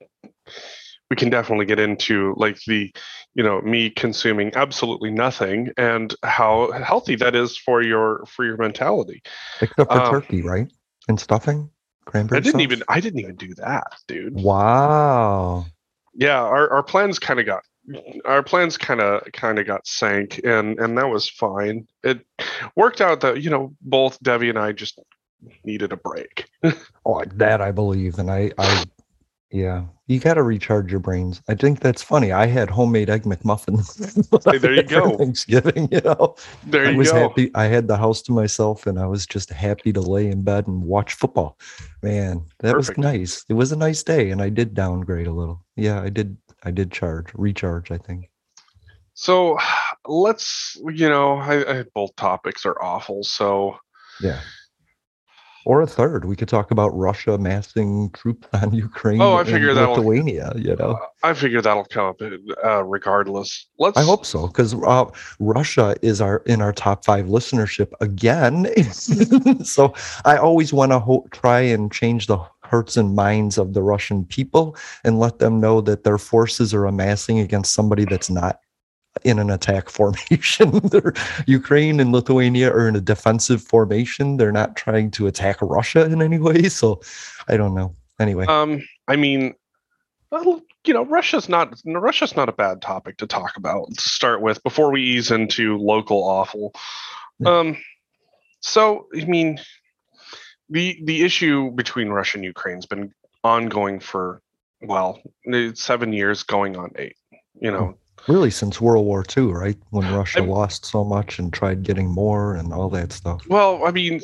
we 1.13 1.15
can 1.15 1.29
definitely 1.29 1.67
get 1.67 1.79
into 1.79 2.33
like 2.37 2.57
the 2.65 2.91
you 3.35 3.43
know 3.43 3.61
me 3.61 3.87
consuming 3.91 4.51
absolutely 4.55 5.11
nothing 5.11 5.69
and 5.77 6.15
how 6.23 6.71
healthy 6.71 7.15
that 7.15 7.35
is 7.35 7.55
for 7.55 7.83
your 7.83 8.25
for 8.25 8.43
your 8.43 8.57
mentality. 8.57 9.21
Except 9.61 9.91
for 9.91 10.01
um, 10.01 10.11
turkey 10.11 10.41
right? 10.41 10.67
And 11.07 11.19
stuffing? 11.19 11.69
Cranberry 12.05 12.37
i 12.37 12.41
didn't 12.41 12.53
sauce? 12.53 12.61
even 12.61 12.83
i 12.87 12.99
didn't 12.99 13.19
even 13.19 13.35
do 13.35 13.53
that 13.55 13.93
dude. 14.07 14.33
Wow. 14.33 15.67
Yeah 16.15 16.41
our, 16.41 16.67
our 16.71 16.81
plans 16.81 17.19
kind 17.19 17.39
of 17.39 17.45
got 17.45 17.63
our 18.25 18.41
plans 18.41 18.75
kind 18.75 18.99
of 18.99 19.21
kind 19.33 19.59
of 19.59 19.67
got 19.67 19.85
sank 19.85 20.41
and 20.43 20.79
and 20.79 20.97
that 20.97 21.09
was 21.09 21.29
fine. 21.29 21.87
It 22.03 22.25
worked 22.75 23.01
out 23.01 23.21
that 23.21 23.43
you 23.43 23.51
know 23.51 23.75
both 23.81 24.19
debbie 24.23 24.49
and 24.49 24.57
i 24.57 24.71
just 24.71 24.99
needed 25.63 25.93
a 25.93 25.97
break. 25.97 26.47
Oh 27.05 27.21
that 27.35 27.61
i 27.61 27.69
believe 27.69 28.17
and 28.17 28.31
i 28.31 28.49
i 28.57 28.85
yeah, 29.53 29.85
you 30.07 30.19
got 30.19 30.33
to 30.33 30.41
recharge 30.41 30.89
your 30.89 30.99
brains. 30.99 31.39
I 31.47 31.53
think 31.53 31.79
that's 31.79 32.01
funny. 32.01 32.31
I 32.31 32.47
had 32.47 32.71
homemade 32.71 33.07
egg 33.07 33.21
McMuffins. 33.21 33.95
hey, 34.51 34.57
there 34.57 34.73
you 34.73 34.81
go. 34.81 35.15
Thanksgiving, 35.15 35.87
you 35.91 36.01
know. 36.01 36.35
There 36.65 36.85
you 36.85 36.95
I 36.95 36.97
was 36.97 37.11
go. 37.11 37.19
happy. 37.19 37.51
I 37.53 37.65
had 37.65 37.87
the 37.87 37.95
house 37.95 38.23
to 38.23 38.31
myself, 38.31 38.87
and 38.87 38.99
I 38.99 39.05
was 39.05 39.27
just 39.27 39.51
happy 39.51 39.93
to 39.93 40.01
lay 40.01 40.25
in 40.27 40.41
bed 40.41 40.65
and 40.65 40.81
watch 40.81 41.13
football. 41.13 41.59
Man, 42.01 42.43
that 42.61 42.73
Perfect. 42.73 42.97
was 42.97 43.03
nice. 43.03 43.45
It 43.47 43.53
was 43.53 43.71
a 43.71 43.75
nice 43.77 44.01
day, 44.01 44.31
and 44.31 44.41
I 44.41 44.49
did 44.49 44.73
downgrade 44.73 45.27
a 45.27 45.31
little. 45.31 45.63
Yeah, 45.75 46.01
I 46.01 46.09
did. 46.09 46.35
I 46.63 46.71
did 46.71 46.91
charge, 46.91 47.27
recharge. 47.35 47.91
I 47.91 47.99
think. 47.99 48.31
So, 49.13 49.59
let's. 50.07 50.81
You 50.83 51.09
know, 51.09 51.35
I, 51.35 51.79
I 51.79 51.85
both 51.93 52.15
topics 52.15 52.65
are 52.65 52.81
awful. 52.81 53.23
So. 53.23 53.77
Yeah 54.19 54.41
or 55.65 55.81
a 55.81 55.87
third. 55.87 56.25
We 56.25 56.35
could 56.35 56.47
talk 56.47 56.71
about 56.71 56.89
Russia 56.89 57.37
massing 57.37 58.09
troops 58.11 58.47
on 58.53 58.73
Ukraine. 58.73 59.21
Oh, 59.21 59.35
I 59.35 59.43
figure 59.43 59.73
that 59.73 59.89
Lithuania. 59.89 60.53
You 60.55 60.75
know, 60.75 60.99
I 61.23 61.33
figure 61.33 61.61
that'll 61.61 61.85
come 61.85 62.07
up 62.07 62.21
uh, 62.63 62.83
regardless. 62.83 63.67
Let's. 63.79 63.97
I 63.97 64.03
hope 64.03 64.25
so 64.25 64.47
because 64.47 64.73
uh, 64.73 65.05
Russia 65.39 65.95
is 66.01 66.21
our 66.21 66.37
in 66.45 66.61
our 66.61 66.73
top 66.73 67.05
five 67.05 67.25
listenership 67.25 67.91
again. 68.01 68.67
so 69.63 69.93
I 70.25 70.37
always 70.37 70.73
want 70.73 70.91
to 70.91 70.99
ho- 70.99 71.27
try 71.31 71.59
and 71.61 71.91
change 71.91 72.27
the 72.27 72.37
hearts 72.63 72.97
and 72.97 73.15
minds 73.15 73.57
of 73.57 73.73
the 73.73 73.83
Russian 73.83 74.25
people 74.25 74.75
and 75.03 75.19
let 75.19 75.39
them 75.39 75.59
know 75.59 75.79
that 75.81 76.03
their 76.03 76.17
forces 76.17 76.73
are 76.73 76.85
amassing 76.85 77.39
against 77.39 77.73
somebody 77.73 78.05
that's 78.05 78.29
not 78.29 78.61
in 79.23 79.39
an 79.39 79.49
attack 79.49 79.89
formation. 79.89 80.81
Ukraine 81.47 81.99
and 81.99 82.11
Lithuania 82.11 82.71
are 82.71 82.87
in 82.87 82.95
a 82.95 83.01
defensive 83.01 83.61
formation. 83.61 84.37
They're 84.37 84.51
not 84.51 84.75
trying 84.75 85.11
to 85.11 85.27
attack 85.27 85.61
Russia 85.61 86.05
in 86.05 86.21
any 86.21 86.39
way. 86.39 86.69
So 86.69 87.01
I 87.47 87.57
don't 87.57 87.75
know. 87.75 87.93
Anyway. 88.19 88.45
Um, 88.47 88.81
I 89.07 89.15
mean, 89.15 89.53
well, 90.31 90.61
you 90.85 90.93
know, 90.93 91.05
Russia's 91.05 91.47
not 91.47 91.79
Russia's 91.85 92.35
not 92.35 92.49
a 92.49 92.53
bad 92.53 92.81
topic 92.81 93.17
to 93.17 93.27
talk 93.27 93.55
about 93.57 93.87
to 93.93 94.01
start 94.01 94.41
with 94.41 94.61
before 94.63 94.91
we 94.91 95.01
ease 95.01 95.31
into 95.31 95.77
local 95.77 96.23
awful. 96.23 96.73
Um, 97.45 97.77
so 98.59 99.07
I 99.15 99.25
mean, 99.25 99.59
the 100.69 100.99
the 101.03 101.23
issue 101.23 101.71
between 101.71 102.09
Russia 102.09 102.37
and 102.37 102.45
Ukraine's 102.45 102.85
been 102.85 103.13
ongoing 103.43 103.99
for 103.99 104.41
well, 104.81 105.21
seven 105.75 106.13
years, 106.13 106.43
going 106.43 106.77
on 106.77 106.91
eight. 106.97 107.15
You 107.59 107.71
know, 107.71 107.97
really 108.27 108.51
since 108.51 108.79
World 108.79 109.05
War 109.05 109.23
II, 109.35 109.45
right? 109.45 109.77
When 109.89 110.11
Russia 110.13 110.39
I, 110.39 110.45
lost 110.45 110.85
so 110.85 111.03
much 111.03 111.39
and 111.39 111.51
tried 111.51 111.83
getting 111.83 112.07
more 112.07 112.55
and 112.55 112.73
all 112.73 112.89
that 112.89 113.11
stuff. 113.11 113.41
Well, 113.47 113.85
I 113.85 113.91
mean, 113.91 114.21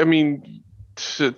I 0.00 0.04
mean, 0.04 0.62
to 0.96 1.34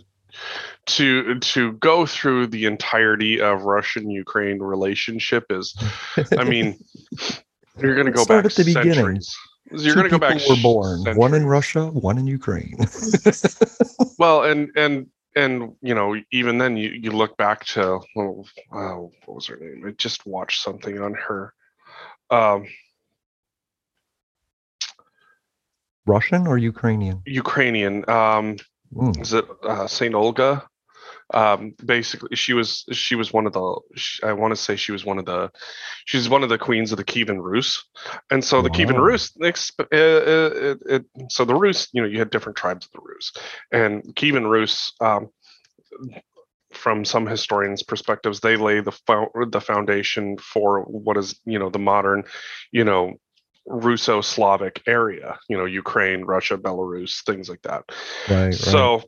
to 0.87 1.39
to 1.39 1.73
go 1.75 2.07
through 2.07 2.49
the 2.49 2.65
entirety 2.65 3.41
of 3.41 3.63
Russian 3.63 4.11
Ukraine 4.11 4.61
relationship 4.61 5.45
is, 5.51 5.77
I 6.39 6.45
mean, 6.45 6.79
you're 7.81 7.95
going 7.95 8.07
to 8.07 8.13
go 8.13 8.25
back 8.25 8.45
at 8.45 8.55
the 8.55 8.65
centuries. 8.65 8.75
beginning. 8.75 9.85
You're 9.85 9.95
going 9.95 10.05
to 10.05 10.11
go 10.11 10.19
back. 10.19 10.41
Were 10.49 10.57
born 10.63 10.99
centuries. 10.99 11.17
one 11.19 11.35
in 11.35 11.45
Russia, 11.45 11.89
one 11.89 12.17
in 12.17 12.27
Ukraine. 12.27 12.79
well, 14.19 14.45
and 14.45 14.71
and 14.77 15.09
and 15.37 15.75
you 15.83 15.95
know 15.95 16.17
even 16.33 16.59
then 16.59 16.77
you, 16.77 16.91
you 16.91 17.11
look 17.11 17.37
back 17.37 17.65
to 17.67 18.01
well, 18.17 18.47
oh, 18.73 19.13
what 19.27 19.35
was 19.35 19.47
her 19.47 19.57
name 19.57 19.85
i 19.87 19.91
just 19.93 20.27
watched 20.27 20.63
something 20.63 21.01
on 21.01 21.15
her 21.15 21.53
um, 22.31 22.67
Russian 26.07 26.47
or 26.47 26.59
Ukrainian? 26.59 27.23
Ukrainian. 27.27 28.09
Um, 28.09 28.57
mm. 28.95 29.21
Is 29.21 29.33
it 29.33 29.45
uh, 29.63 29.87
Saint 29.87 30.15
Olga? 30.15 30.67
Um, 31.35 31.75
basically, 31.85 32.35
she 32.37 32.55
was 32.55 32.85
she 32.93 33.15
was 33.15 33.33
one 33.33 33.47
of 33.47 33.53
the. 33.53 33.81
She, 33.97 34.23
I 34.23 34.33
want 34.33 34.53
to 34.53 34.57
say 34.57 34.77
she 34.77 34.93
was 34.93 35.05
one 35.05 35.19
of 35.19 35.27
the. 35.27 35.51
She's 36.07 36.29
one 36.29 36.43
of 36.43 36.49
the 36.49 36.57
queens 36.59 36.91
of 36.91 36.97
the 36.97 37.05
Kievan 37.05 37.41
Rus, 37.43 37.85
and 38.31 38.43
so 38.43 38.63
the 38.63 38.71
wow. 38.71 38.75
Kievan 38.75 38.99
Rus. 38.99 39.33
Uh, 39.41 39.47
uh, 39.93 40.51
it, 40.73 40.79
it, 40.89 41.05
so 41.29 41.45
the 41.45 41.55
Rus, 41.55 41.89
you 41.93 42.01
know, 42.01 42.09
you 42.09 42.19
had 42.19 42.31
different 42.31 42.57
tribes 42.57 42.87
of 42.87 42.93
the 42.93 43.01
Rus, 43.07 43.33
and 43.71 44.03
Kievan 44.15 44.49
Rus. 44.51 44.93
Um, 45.01 45.29
from 46.79 47.05
some 47.05 47.27
historians' 47.27 47.83
perspectives, 47.83 48.41
they 48.41 48.57
lay 48.57 48.81
the 48.81 48.93
fo- 48.93 49.31
the 49.51 49.61
foundation 49.61 50.39
for 50.39 50.83
what 50.83 51.17
is 51.17 51.41
you 51.45 51.59
know 51.59 51.71
the 51.71 51.79
modern, 51.79 52.25
you 52.73 52.85
know, 52.85 53.15
Russo-Slavic 53.67 54.83
area. 54.87 55.39
You 55.49 55.59
know, 55.59 55.65
Ukraine, 55.65 56.23
Russia, 56.23 56.57
Belarus, 56.57 57.23
things 57.25 57.49
like 57.49 57.63
that. 57.63 57.85
Right. 58.31 58.55
So, 58.55 59.03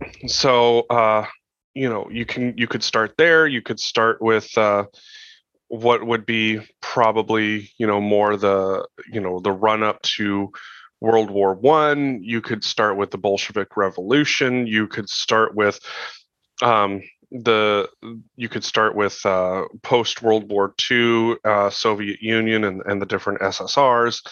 right. 0.00 0.30
so 0.30 0.80
uh, 0.90 1.26
you 1.74 1.88
know, 1.88 2.08
you 2.10 2.26
can 2.26 2.54
you 2.58 2.66
could 2.66 2.82
start 2.82 3.14
there. 3.16 3.46
You 3.46 3.62
could 3.62 3.80
start 3.80 4.20
with. 4.20 4.56
Uh, 4.56 4.84
what 5.68 6.06
would 6.06 6.24
be 6.24 6.60
probably 6.80 7.72
you 7.76 7.88
know 7.88 8.00
more 8.00 8.36
the 8.36 8.86
you 9.12 9.20
know 9.20 9.40
the 9.40 9.50
run 9.50 9.82
up 9.82 10.00
to 10.02 10.52
World 11.00 11.30
War 11.30 11.54
One. 11.54 12.22
You 12.22 12.40
could 12.40 12.64
start 12.64 12.96
with 12.96 13.10
the 13.10 13.18
Bolshevik 13.18 13.76
Revolution. 13.76 14.66
You 14.66 14.86
could 14.86 15.08
start 15.08 15.54
with 15.54 15.80
um, 16.62 17.02
the 17.30 17.88
you 18.36 18.48
could 18.48 18.64
start 18.64 18.94
with 18.94 19.24
uh, 19.26 19.64
post 19.82 20.22
World 20.22 20.50
War 20.50 20.74
II 20.90 21.34
uh, 21.44 21.70
Soviet 21.70 22.22
Union 22.22 22.64
and, 22.64 22.82
and 22.86 23.02
the 23.02 23.06
different 23.06 23.40
SSRs. 23.40 24.26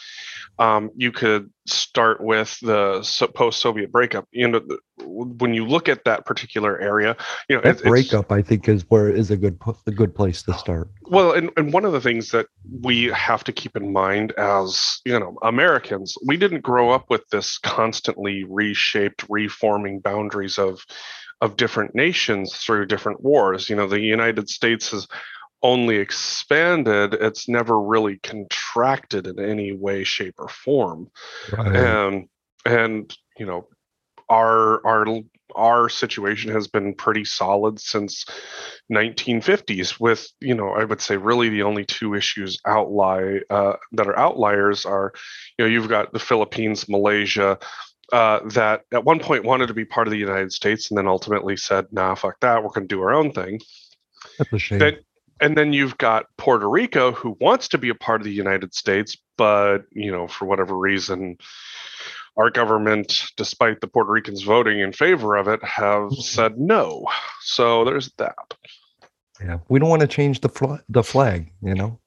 Um, 0.58 0.90
you 0.96 1.12
could 1.12 1.50
start 1.66 2.20
with 2.20 2.58
the 2.60 3.02
post 3.34 3.60
Soviet 3.60 3.90
breakup. 3.90 4.26
You 4.32 4.48
know, 4.48 4.60
when 4.98 5.54
you 5.54 5.66
look 5.66 5.88
at 5.88 6.04
that 6.04 6.26
particular 6.26 6.80
area, 6.80 7.16
you 7.48 7.56
know, 7.56 7.62
that 7.62 7.82
breakup 7.82 8.30
I 8.30 8.42
think 8.42 8.68
is 8.68 8.84
where 8.88 9.08
is 9.08 9.30
a 9.30 9.36
good 9.36 9.58
a 9.86 9.90
good 9.90 10.14
place 10.14 10.42
to 10.44 10.54
start. 10.54 10.88
Well, 11.02 11.32
and, 11.32 11.50
and 11.56 11.72
one 11.72 11.84
of 11.84 11.92
the 11.92 12.00
things 12.00 12.30
that 12.30 12.46
we 12.82 13.04
have 13.06 13.44
to 13.44 13.52
keep 13.52 13.76
in 13.76 13.92
mind 13.92 14.32
as 14.32 15.00
you 15.04 15.18
know 15.18 15.36
Americans, 15.42 16.16
we 16.26 16.36
didn't 16.36 16.62
grow 16.62 16.90
up 16.90 17.10
with 17.10 17.28
this 17.30 17.58
constantly 17.58 18.44
reshaped, 18.44 19.24
reforming 19.28 20.00
boundaries 20.00 20.58
of 20.58 20.84
of 21.40 21.56
different 21.56 21.94
nations 21.94 22.56
through 22.56 22.86
different 22.86 23.22
wars. 23.22 23.68
You 23.68 23.76
know, 23.76 23.86
the 23.86 24.00
United 24.00 24.48
States 24.48 24.90
has 24.90 25.06
only 25.64 25.96
expanded, 25.96 27.14
it's 27.14 27.48
never 27.48 27.80
really 27.80 28.18
contracted 28.18 29.26
in 29.26 29.40
any 29.40 29.72
way, 29.72 30.04
shape, 30.04 30.34
or 30.38 30.48
form. 30.48 31.10
Right. 31.50 31.74
And 31.74 32.28
and 32.66 33.16
you 33.38 33.46
know, 33.46 33.66
our 34.28 34.86
our 34.86 35.06
our 35.56 35.88
situation 35.88 36.52
has 36.52 36.68
been 36.68 36.94
pretty 36.94 37.24
solid 37.24 37.80
since 37.80 38.26
1950s 38.92 40.00
with 40.00 40.26
you 40.40 40.54
know 40.54 40.70
i 40.70 40.82
would 40.82 41.00
say 41.00 41.16
really 41.16 41.48
the 41.48 41.62
only 41.62 41.84
two 41.84 42.14
issues 42.14 42.58
outlie 42.66 43.40
uh, 43.50 43.74
that 43.92 44.08
are 44.08 44.18
outliers 44.18 44.84
are 44.84 45.12
you 45.56 45.64
know 45.64 45.70
you've 45.70 45.88
got 45.88 46.12
the 46.12 46.18
philippines 46.18 46.88
malaysia 46.88 47.56
uh, 48.12 48.40
that 48.48 48.82
at 48.92 49.04
one 49.04 49.20
point 49.20 49.44
wanted 49.44 49.68
to 49.68 49.74
be 49.74 49.84
part 49.84 50.08
of 50.08 50.10
the 50.10 50.18
united 50.18 50.50
states 50.50 50.90
and 50.90 50.98
then 50.98 51.06
ultimately 51.06 51.56
said 51.56 51.86
nah 51.92 52.14
fuck 52.14 52.40
that 52.40 52.62
we're 52.62 52.70
going 52.70 52.88
to 52.88 52.94
do 52.94 53.02
our 53.02 53.14
own 53.14 53.30
thing 53.30 53.60
That's 54.38 54.52
a 54.52 54.58
shame. 54.58 54.78
And 55.44 55.56
then 55.56 55.72
you've 55.72 55.98
got 55.98 56.26
puerto 56.36 56.68
rico 56.68 57.12
who 57.12 57.36
wants 57.40 57.68
to 57.68 57.78
be 57.78 57.88
a 57.88 57.94
part 57.94 58.20
of 58.20 58.24
the 58.24 58.32
united 58.32 58.74
states 58.74 59.16
but 59.36 59.78
you 59.92 60.10
know 60.10 60.26
for 60.26 60.46
whatever 60.46 60.76
reason 60.76 61.36
our 62.36 62.50
government, 62.50 63.26
despite 63.36 63.80
the 63.80 63.86
Puerto 63.86 64.10
Ricans 64.10 64.42
voting 64.42 64.80
in 64.80 64.92
favor 64.92 65.36
of 65.36 65.48
it, 65.48 65.62
have 65.62 66.10
mm-hmm. 66.10 66.20
said 66.20 66.58
no. 66.58 67.06
So 67.42 67.84
there's 67.84 68.10
that. 68.18 68.34
yeah, 69.40 69.58
we 69.68 69.78
don't 69.78 69.88
want 69.88 70.02
to 70.02 70.08
change 70.08 70.40
the 70.40 70.48
fl- 70.48 70.76
the 70.88 71.02
flag. 71.02 71.52
You 71.62 71.74
know, 71.74 72.00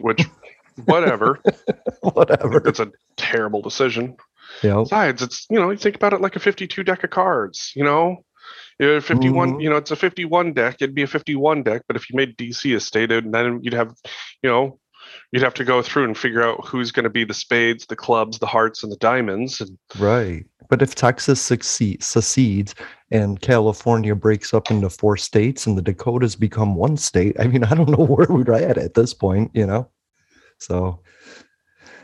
Which, 0.00 0.24
whatever. 0.84 1.40
whatever. 2.00 2.62
It's 2.66 2.80
a 2.80 2.90
terrible 3.16 3.60
decision. 3.60 4.16
Yeah, 4.62 4.80
Besides, 4.82 5.22
it's 5.22 5.46
you 5.50 5.60
know 5.60 5.70
you 5.70 5.76
think 5.76 5.96
about 5.96 6.12
it 6.12 6.20
like 6.20 6.36
a 6.36 6.40
52 6.40 6.82
deck 6.82 7.04
of 7.04 7.10
cards. 7.10 7.72
You 7.76 7.84
know, 7.84 8.24
Yeah, 8.78 9.00
51. 9.00 9.52
Mhm. 9.54 9.62
You 9.62 9.70
know, 9.70 9.76
it's 9.76 9.90
a 9.90 9.96
51 9.96 10.52
deck. 10.52 10.76
It'd 10.80 10.94
be 10.94 11.02
a 11.02 11.06
51 11.06 11.62
deck, 11.62 11.82
but 11.86 11.96
if 11.96 12.08
you 12.08 12.16
made 12.16 12.36
DC 12.36 12.74
a 12.74 12.80
stated, 12.80 13.30
then 13.32 13.60
you'd 13.62 13.74
have, 13.74 13.94
you 14.42 14.50
know, 14.50 14.78
you'd 15.32 15.42
have 15.42 15.54
to 15.54 15.64
go 15.64 15.82
through 15.82 16.04
and 16.04 16.16
figure 16.16 16.42
out 16.42 16.66
who's 16.66 16.92
going 16.92 17.04
to 17.04 17.10
be 17.10 17.24
the 17.24 17.34
spades, 17.34 17.86
the 17.86 17.96
clubs, 17.96 18.38
the 18.38 18.46
hearts, 18.46 18.82
and 18.82 18.90
the 18.90 18.96
diamonds. 18.96 19.60
And 19.60 19.78
right. 19.98 20.44
But 20.68 20.82
if 20.82 20.94
Texas 20.94 21.40
succeed, 21.40 22.02
succeeds 22.02 22.74
and 23.10 23.40
California 23.40 24.14
breaks 24.14 24.54
up 24.54 24.70
into 24.70 24.88
four 24.88 25.16
states 25.16 25.66
and 25.66 25.76
the 25.76 25.82
Dakotas 25.82 26.36
become 26.36 26.76
one 26.76 26.96
state, 26.96 27.36
I 27.40 27.48
mean, 27.48 27.64
I 27.64 27.74
don't 27.74 27.90
know 27.90 28.04
where 28.06 28.28
we're 28.28 28.52
at 28.52 28.78
at 28.78 28.94
this 28.94 29.12
point. 29.12 29.50
You 29.52 29.66
know, 29.66 29.88
so 30.58 31.00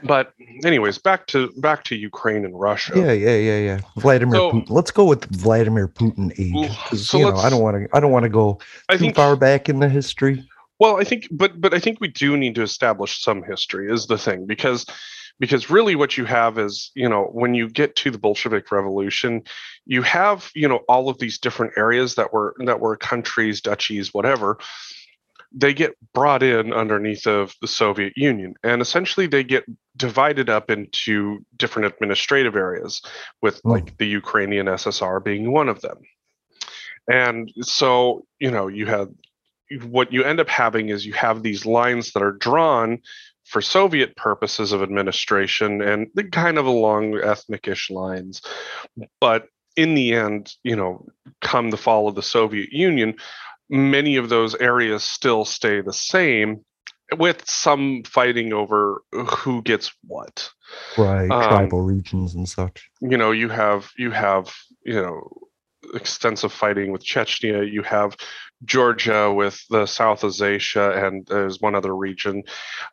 but 0.06 0.32
anyways, 0.64 0.98
back 0.98 1.26
to 1.28 1.52
back 1.58 1.84
to 1.84 1.96
Ukraine 1.96 2.44
and 2.44 2.58
Russia. 2.58 2.92
yeah, 2.96 3.12
yeah, 3.12 3.36
yeah, 3.36 3.58
yeah. 3.58 3.80
Vladimir 3.96 4.36
So- 4.36 4.52
Putin. 4.52 4.70
Let's 4.70 4.90
go 4.90 5.04
with 5.04 5.25
Vladimir 5.26 5.88
Putin 5.88 6.32
age. 6.38 6.98
So 6.98 7.18
you 7.18 7.25
know, 7.25 7.36
I 7.36 7.50
don't 7.50 7.62
want 7.62 7.76
to. 7.76 7.96
I 7.96 8.00
don't 8.00 8.12
want 8.12 8.25
to 8.25 8.28
go 8.28 8.58
I 8.88 8.94
too 8.94 8.98
think 8.98 9.16
far 9.16 9.36
back 9.36 9.68
in 9.68 9.80
the 9.80 9.88
history. 9.88 10.46
Well, 10.78 11.00
I 11.00 11.04
think, 11.04 11.28
but 11.30 11.60
but 11.60 11.72
I 11.72 11.78
think 11.78 12.00
we 12.00 12.08
do 12.08 12.36
need 12.36 12.54
to 12.56 12.62
establish 12.62 13.22
some 13.22 13.42
history 13.42 13.90
is 13.90 14.06
the 14.06 14.18
thing 14.18 14.46
because 14.46 14.86
because 15.38 15.70
really 15.70 15.96
what 15.96 16.16
you 16.16 16.25
have 16.25 16.58
is 16.58 16.90
you 16.94 17.08
know 17.08 17.25
when 17.32 17.54
you 17.54 17.68
get 17.68 17.96
to 17.96 18.10
the 18.10 18.18
Bolshevik 18.18 18.70
Revolution, 18.70 19.42
you 19.86 20.02
have 20.02 20.50
you 20.54 20.68
know 20.68 20.80
all 20.88 21.08
of 21.08 21.18
these 21.18 21.38
different 21.38 21.72
areas 21.76 22.14
that 22.16 22.32
were 22.32 22.54
that 22.64 22.80
were 22.80 22.96
countries, 22.96 23.60
duchies, 23.60 24.12
whatever. 24.12 24.58
They 25.58 25.72
get 25.75 25.96
brought 26.12 26.42
in 26.42 26.72
underneath 26.72 27.26
of 27.26 27.54
the 27.62 27.66
Soviet 27.66 28.12
Union, 28.16 28.54
and 28.62 28.82
essentially 28.82 29.26
they 29.26 29.42
get 29.42 29.64
divided 29.96 30.50
up 30.50 30.70
into 30.70 31.44
different 31.56 31.86
administrative 31.92 32.54
areas, 32.56 33.00
with 33.40 33.60
Hmm. 33.62 33.70
like 33.70 33.96
the 33.96 34.06
Ukrainian 34.06 34.66
SSR 34.68 35.18
being 35.25 35.50
one 35.50 35.68
of 35.70 35.80
them. 35.80 35.98
And 37.08 37.50
so 37.62 38.26
you 38.38 38.50
know 38.50 38.66
you 38.68 38.86
have 38.86 39.08
what 39.82 40.12
you 40.12 40.22
end 40.22 40.40
up 40.40 40.48
having 40.48 40.90
is 40.90 41.06
you 41.06 41.12
have 41.14 41.42
these 41.42 41.66
lines 41.66 42.12
that 42.12 42.22
are 42.22 42.32
drawn 42.32 42.98
for 43.44 43.60
Soviet 43.62 44.14
purposes 44.16 44.72
of 44.72 44.82
administration 44.82 45.80
and 45.80 46.08
kind 46.32 46.58
of 46.58 46.66
along 46.66 47.18
ethnic-ish 47.20 47.90
lines. 47.90 48.42
But 49.20 49.48
in 49.76 49.94
the 49.94 50.14
end, 50.14 50.52
you 50.62 50.76
know, 50.76 51.06
come 51.40 51.70
the 51.70 51.76
fall 51.76 52.08
of 52.08 52.14
the 52.14 52.22
Soviet 52.22 52.72
Union, 52.72 53.16
many 53.68 54.16
of 54.16 54.28
those 54.28 54.54
areas 54.54 55.02
still 55.04 55.44
stay 55.44 55.80
the 55.80 55.92
same 55.92 56.64
with 57.16 57.49
some 57.49 58.02
fighting 58.04 58.52
over 58.52 59.02
who 59.12 59.62
gets 59.62 59.92
what. 60.06 60.50
Right, 60.99 61.30
Um, 61.30 61.42
tribal 61.42 61.82
regions 61.82 62.35
and 62.35 62.49
such. 62.49 62.90
you 63.00 63.16
know 63.16 63.30
you 63.30 63.49
have 63.49 63.90
you 63.96 64.11
have 64.11 64.52
you 64.85 65.00
know 65.00 65.28
extensive 65.94 66.52
fighting 66.52 66.90
with 66.90 67.04
Chechnya 67.04 67.70
you 67.70 67.82
have 67.82 68.16
Georgia 68.64 69.32
with 69.32 69.61
the 69.70 69.87
South 69.87 70.23
Ossetia 70.23 71.04
and 71.06 71.25
there's 71.26 71.61
one 71.61 71.76
other 71.76 71.94
region. 71.94 72.42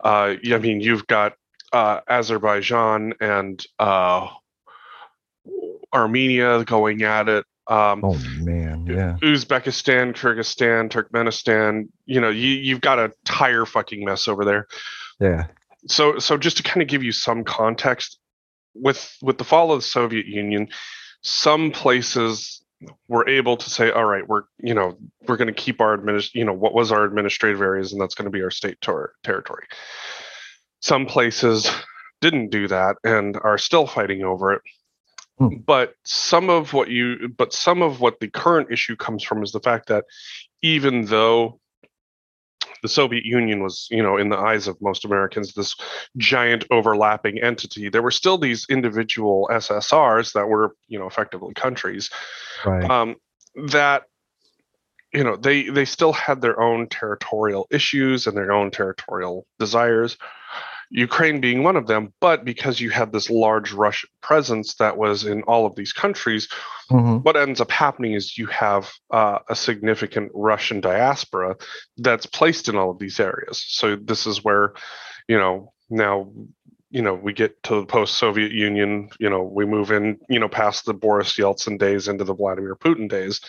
Uh 0.03 0.35
I 0.45 0.57
mean 0.59 0.79
you've 0.81 1.07
got 1.07 1.33
uh 1.71 2.01
Azerbaijan 2.07 3.13
and 3.19 3.65
uh 3.79 4.27
Armenia 5.93 6.63
going 6.65 7.03
at 7.03 7.29
it 7.29 7.45
um 7.67 8.03
Oh 8.03 8.17
man, 8.39 8.85
yeah. 8.85 9.17
Uzbekistan, 9.23 10.13
Kyrgyzstan, 10.13 10.89
Turkmenistan, 10.89 11.87
you 12.05 12.19
know, 12.19 12.29
you 12.29 12.49
you've 12.49 12.81
got 12.81 12.99
a 12.99 13.11
tire 13.25 13.65
fucking 13.65 14.03
mess 14.03 14.27
over 14.27 14.43
there 14.45 14.67
Yeah. 15.19 15.47
so 15.87 16.19
so 16.19 16.37
just 16.37 16.57
to 16.57 16.63
kind 16.63 16.81
of 16.81 16.87
give 16.89 17.03
you 17.03 17.11
some 17.11 17.43
context 17.43 18.19
with 18.75 19.15
with 19.21 19.37
the 19.37 19.43
fall 19.43 19.71
of 19.71 19.79
the 19.79 19.85
soviet 19.85 20.25
union 20.25 20.67
some 21.21 21.71
places 21.71 22.61
were 23.07 23.27
able 23.29 23.55
to 23.55 23.69
say 23.69 23.91
all 23.91 24.03
right 24.05 24.27
we're 24.27 24.43
you 24.59 24.73
know 24.73 24.97
we're 25.27 25.37
going 25.37 25.47
to 25.47 25.53
keep 25.53 25.79
our 25.79 25.97
adminis- 25.97 26.33
you 26.33 26.43
know 26.43 26.51
what 26.53 26.73
was 26.73 26.91
our 26.91 27.03
administrative 27.05 27.61
areas 27.61 27.93
and 27.93 28.01
that's 28.01 28.15
going 28.15 28.25
to 28.25 28.31
be 28.31 28.41
our 28.41 28.51
state 28.51 28.77
tor- 28.81 29.13
territory 29.23 29.65
some 30.81 31.05
places 31.05 31.69
didn't 32.19 32.49
do 32.49 32.67
that 32.67 32.97
and 33.03 33.37
are 33.43 33.57
still 33.57 33.85
fighting 33.87 34.23
over 34.23 34.51
it 34.53 34.61
Hmm. 35.39 35.55
but 35.65 35.95
some 36.03 36.49
of 36.49 36.73
what 36.73 36.89
you 36.89 37.27
but 37.35 37.53
some 37.53 37.81
of 37.81 37.99
what 37.99 38.19
the 38.19 38.27
current 38.27 38.71
issue 38.71 38.95
comes 38.95 39.23
from 39.23 39.41
is 39.41 39.51
the 39.51 39.59
fact 39.59 39.87
that 39.87 40.05
even 40.61 41.05
though 41.05 41.59
the 42.83 42.89
Soviet 42.89 43.25
Union 43.25 43.63
was, 43.63 43.87
you 43.89 44.03
know, 44.03 44.17
in 44.17 44.29
the 44.29 44.37
eyes 44.37 44.67
of 44.67 44.79
most 44.81 45.05
Americans, 45.05 45.53
this 45.53 45.75
giant 46.17 46.65
overlapping 46.69 47.41
entity. 47.41 47.89
There 47.89 48.01
were 48.01 48.11
still 48.11 48.37
these 48.37 48.67
individual 48.69 49.49
SSRs 49.51 50.33
that 50.33 50.47
were, 50.47 50.75
you 50.87 50.99
know, 50.99 51.07
effectively 51.07 51.53
countries 51.53 52.11
Right. 52.65 52.89
um, 52.89 53.15
that, 53.69 54.03
you 55.13 55.23
know, 55.23 55.37
they 55.37 55.69
they 55.69 55.85
still 55.85 56.11
had 56.11 56.41
their 56.41 56.59
own 56.59 56.89
territorial 56.89 57.67
issues 57.71 58.27
and 58.27 58.35
their 58.35 58.51
own 58.51 58.69
territorial 58.69 59.47
desires. 59.59 60.17
Ukraine 60.89 61.41
being 61.41 61.63
one 61.63 61.75
of 61.75 61.87
them, 61.87 62.13
but 62.19 62.45
because 62.45 62.79
you 62.79 62.89
had 62.89 63.11
this 63.11 63.29
large 63.29 63.73
Russian 63.73 64.09
presence 64.21 64.75
that 64.75 64.97
was 64.97 65.25
in 65.25 65.41
all 65.43 65.65
of 65.65 65.75
these 65.75 65.93
countries, 65.93 66.47
hmm 66.89 67.17
what 67.17 67.37
ends 67.37 67.61
up 67.61 67.71
happening 67.71 68.13
is 68.13 68.37
you 68.37 68.45
have 68.47 68.91
uh, 69.11 69.39
a 69.49 69.55
significant 69.55 70.31
Russian 70.33 70.81
diaspora 70.81 71.55
that's 71.97 72.25
placed 72.25 72.67
in 72.67 72.75
all 72.75 72.91
of 72.91 72.99
these 72.99 73.19
areas. 73.19 73.63
So 73.67 73.95
this 73.95 74.27
is 74.27 74.43
where, 74.43 74.73
you 75.27 75.37
know, 75.37 75.71
now, 75.89 76.31
you 76.89 77.01
know, 77.01 77.13
we 77.13 77.33
get 77.33 77.61
to 77.63 77.75
the 77.79 77.85
post-Soviet 77.85 78.51
Union. 78.51 79.09
You 79.19 79.29
know, 79.29 79.43
we 79.43 79.65
move 79.65 79.91
in, 79.91 80.19
you 80.29 80.39
know, 80.39 80.49
past 80.49 80.85
the 80.85 80.93
Boris 80.93 81.37
Yeltsin 81.37 81.79
days 81.79 82.07
into 82.07 82.23
the 82.23 82.35
Vladimir 82.35 82.75
Putin 82.75 83.09
days. 83.09 83.39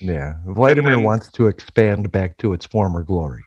Yeah. 0.00 0.34
Vladimir 0.46 0.96
then- 0.96 1.04
wants 1.04 1.30
to 1.32 1.46
expand 1.46 2.12
back 2.12 2.36
to 2.38 2.52
its 2.52 2.66
former 2.66 3.02
glory. 3.02 3.42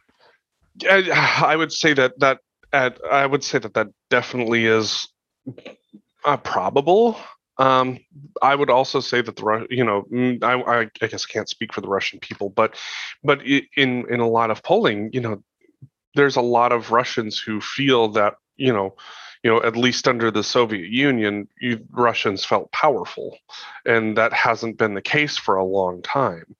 I, 0.89 1.43
I 1.45 1.55
would 1.55 1.71
say 1.71 1.93
that 1.93 2.19
that 2.19 2.39
at, 2.73 2.99
I 3.09 3.25
would 3.25 3.43
say 3.43 3.59
that 3.59 3.73
that 3.73 3.87
definitely 4.09 4.65
is 4.65 5.07
uh, 6.25 6.37
probable. 6.37 7.17
Um, 7.57 7.99
I 8.41 8.53
would 8.53 8.69
also 8.69 8.99
say 8.99 9.21
that 9.21 9.35
the 9.35 9.67
you 9.69 9.83
know 9.83 10.03
mm, 10.11 10.43
I, 10.43 10.61
I, 10.61 10.89
I 11.01 11.07
guess 11.07 11.25
I 11.27 11.31
can't 11.31 11.49
speak 11.49 11.73
for 11.73 11.81
the 11.81 11.87
Russian 11.87 12.19
people, 12.19 12.49
but 12.49 12.75
but 13.23 13.41
in 13.43 14.05
in 14.09 14.19
a 14.19 14.27
lot 14.27 14.51
of 14.51 14.61
polling, 14.61 15.09
you 15.11 15.21
know, 15.21 15.43
there's 16.13 16.35
a 16.35 16.41
lot 16.41 16.71
of 16.71 16.91
Russians 16.91 17.39
who 17.39 17.59
feel 17.59 18.09
that 18.09 18.35
you 18.57 18.71
know 18.71 18.95
you 19.43 19.49
know 19.49 19.63
at 19.63 19.75
least 19.75 20.07
under 20.07 20.29
the 20.29 20.43
Soviet 20.43 20.89
Union, 20.89 21.47
you, 21.59 21.83
Russians 21.91 22.45
felt 22.45 22.71
powerful, 22.71 23.37
and 23.85 24.15
that 24.17 24.33
hasn't 24.33 24.77
been 24.77 24.93
the 24.93 25.01
case 25.01 25.35
for 25.37 25.55
a 25.55 25.65
long 25.65 26.03
time 26.03 26.55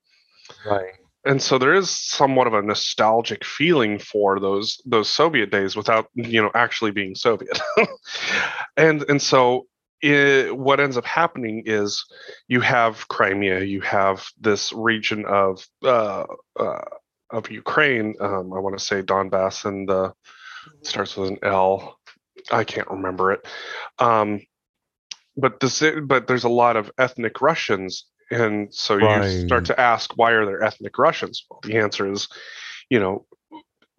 Right. 0.66 0.94
And 1.28 1.42
so 1.42 1.58
there 1.58 1.74
is 1.74 1.90
somewhat 1.90 2.48
of 2.48 2.54
a 2.54 2.62
nostalgic 2.62 3.44
feeling 3.44 4.00
for 4.00 4.40
those 4.40 4.82
those 4.86 5.10
Soviet 5.10 5.52
days 5.52 5.76
without 5.76 6.08
you 6.16 6.42
know 6.42 6.52
actually 6.56 6.92
being 6.92 7.16
Soviet, 7.16 7.60
and 8.78 9.04
and 9.10 9.22
so 9.22 9.68
it, 10.02 10.56
what 10.56 10.80
ends 10.80 10.98
up 10.98 11.06
happening 11.06 11.64
is 11.66 12.06
you 12.48 12.62
have 12.62 13.08
Crimea, 13.08 13.62
you 13.62 13.82
have 13.82 14.28
this 14.40 14.72
region 14.72 15.26
of 15.26 15.66
uh, 15.84 16.26
uh, 16.60 16.82
of 17.30 17.52
Ukraine. 17.52 18.16
Um, 18.20 18.54
I 18.54 18.60
want 18.60 18.78
to 18.78 18.84
say 18.84 19.02
Donbass, 19.02 19.66
and 19.66 19.88
the 19.88 20.14
starts 20.84 21.18
with 21.18 21.30
an 21.32 21.40
L. 21.44 22.00
I 22.52 22.64
can't 22.64 22.90
remember 22.90 23.34
it. 23.34 23.46
Um, 24.00 24.42
but 25.36 25.60
this, 25.60 25.84
but 26.04 26.28
there's 26.28 26.46
a 26.46 26.50
lot 26.50 26.78
of 26.78 26.92
ethnic 26.98 27.42
Russians, 27.42 28.06
and 28.30 28.74
so 28.74 28.98
you 28.98 29.46
start 29.48 29.66
to 29.66 29.80
ask, 29.80 30.18
why 30.18 30.32
are 30.32 30.46
there 30.46 30.64
ethnic 30.64 30.98
Russians? 30.98 31.46
Well, 31.50 31.60
the 31.64 31.78
answer 31.78 32.12
is, 32.12 32.28
you 32.90 33.00
know, 33.00 33.26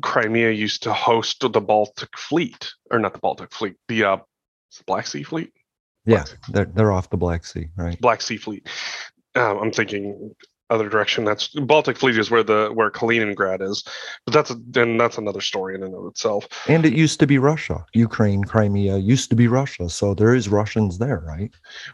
Crimea 0.03 0.51
used 0.51 0.83
to 0.85 0.93
host 0.93 1.41
the 1.41 1.61
Baltic 1.61 2.17
Fleet, 2.17 2.71
or 2.91 2.99
not 2.99 3.12
the 3.14 3.19
Baltic 3.19 3.53
Fleet, 3.53 3.77
the 3.88 4.05
uh, 4.05 4.17
Black 4.87 5.07
Sea 5.07 5.23
Fleet, 5.23 5.53
Yeah. 6.05 6.25
They're 6.49 6.67
they're 6.67 6.93
off 6.93 7.11
the 7.11 7.17
Black 7.17 7.45
Sea, 7.45 7.69
right? 7.77 8.01
Black 8.01 8.23
Sea 8.23 8.37
Fleet, 8.37 8.69
um, 9.35 9.59
I'm 9.59 9.73
thinking 9.73 10.35
other 10.71 10.88
direction. 10.88 11.25
That's 11.25 11.49
Baltic 11.49 11.97
Fleet 11.97 12.19
is 12.19 12.31
where 12.31 12.43
the 12.43 12.71
where 12.75 12.91
Kaliningrad 12.91 13.62
is, 13.62 13.83
but 14.25 14.35
that's 14.35 14.55
then 14.69 14.99
that's 14.99 15.19
another 15.19 15.41
story 15.41 15.75
in 15.75 15.83
and 15.83 15.95
of 15.95 16.07
itself. 16.07 16.47
And 16.69 16.85
it 16.85 16.93
used 16.93 17.21
to 17.21 17.27
be 17.27 17.38
Russia. 17.38 17.85
Ukraine, 17.95 18.45
Crimea 18.45 18.99
used 18.99 19.31
to 19.31 19.37
be 19.37 19.49
Russia, 19.49 19.88
so 19.88 20.14
there 20.14 20.35
is 20.35 20.49
Russians 20.49 20.99
there, 20.99 21.23
right? 21.27 21.53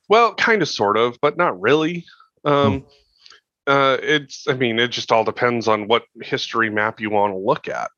Well, 0.09 0.35
kind 0.35 0.63
of, 0.63 0.69
sort 0.69 0.97
of, 0.97 1.17
but 1.21 1.37
not 1.37 1.61
really. 1.61 2.05
Um, 2.45 2.81
Hmm. 2.81 2.87
uh, 3.67 3.97
it's, 4.03 4.47
I 4.47 4.55
mean, 4.55 4.79
it 4.79 4.89
just 4.89 5.11
all 5.11 5.25
depends 5.25 5.69
on 5.69 5.89
what 5.89 6.03
history 6.21 6.69
map 6.69 7.01
you 7.01 7.09
want 7.11 7.33
to 7.33 7.39
look 7.39 7.67
at. 7.67 7.91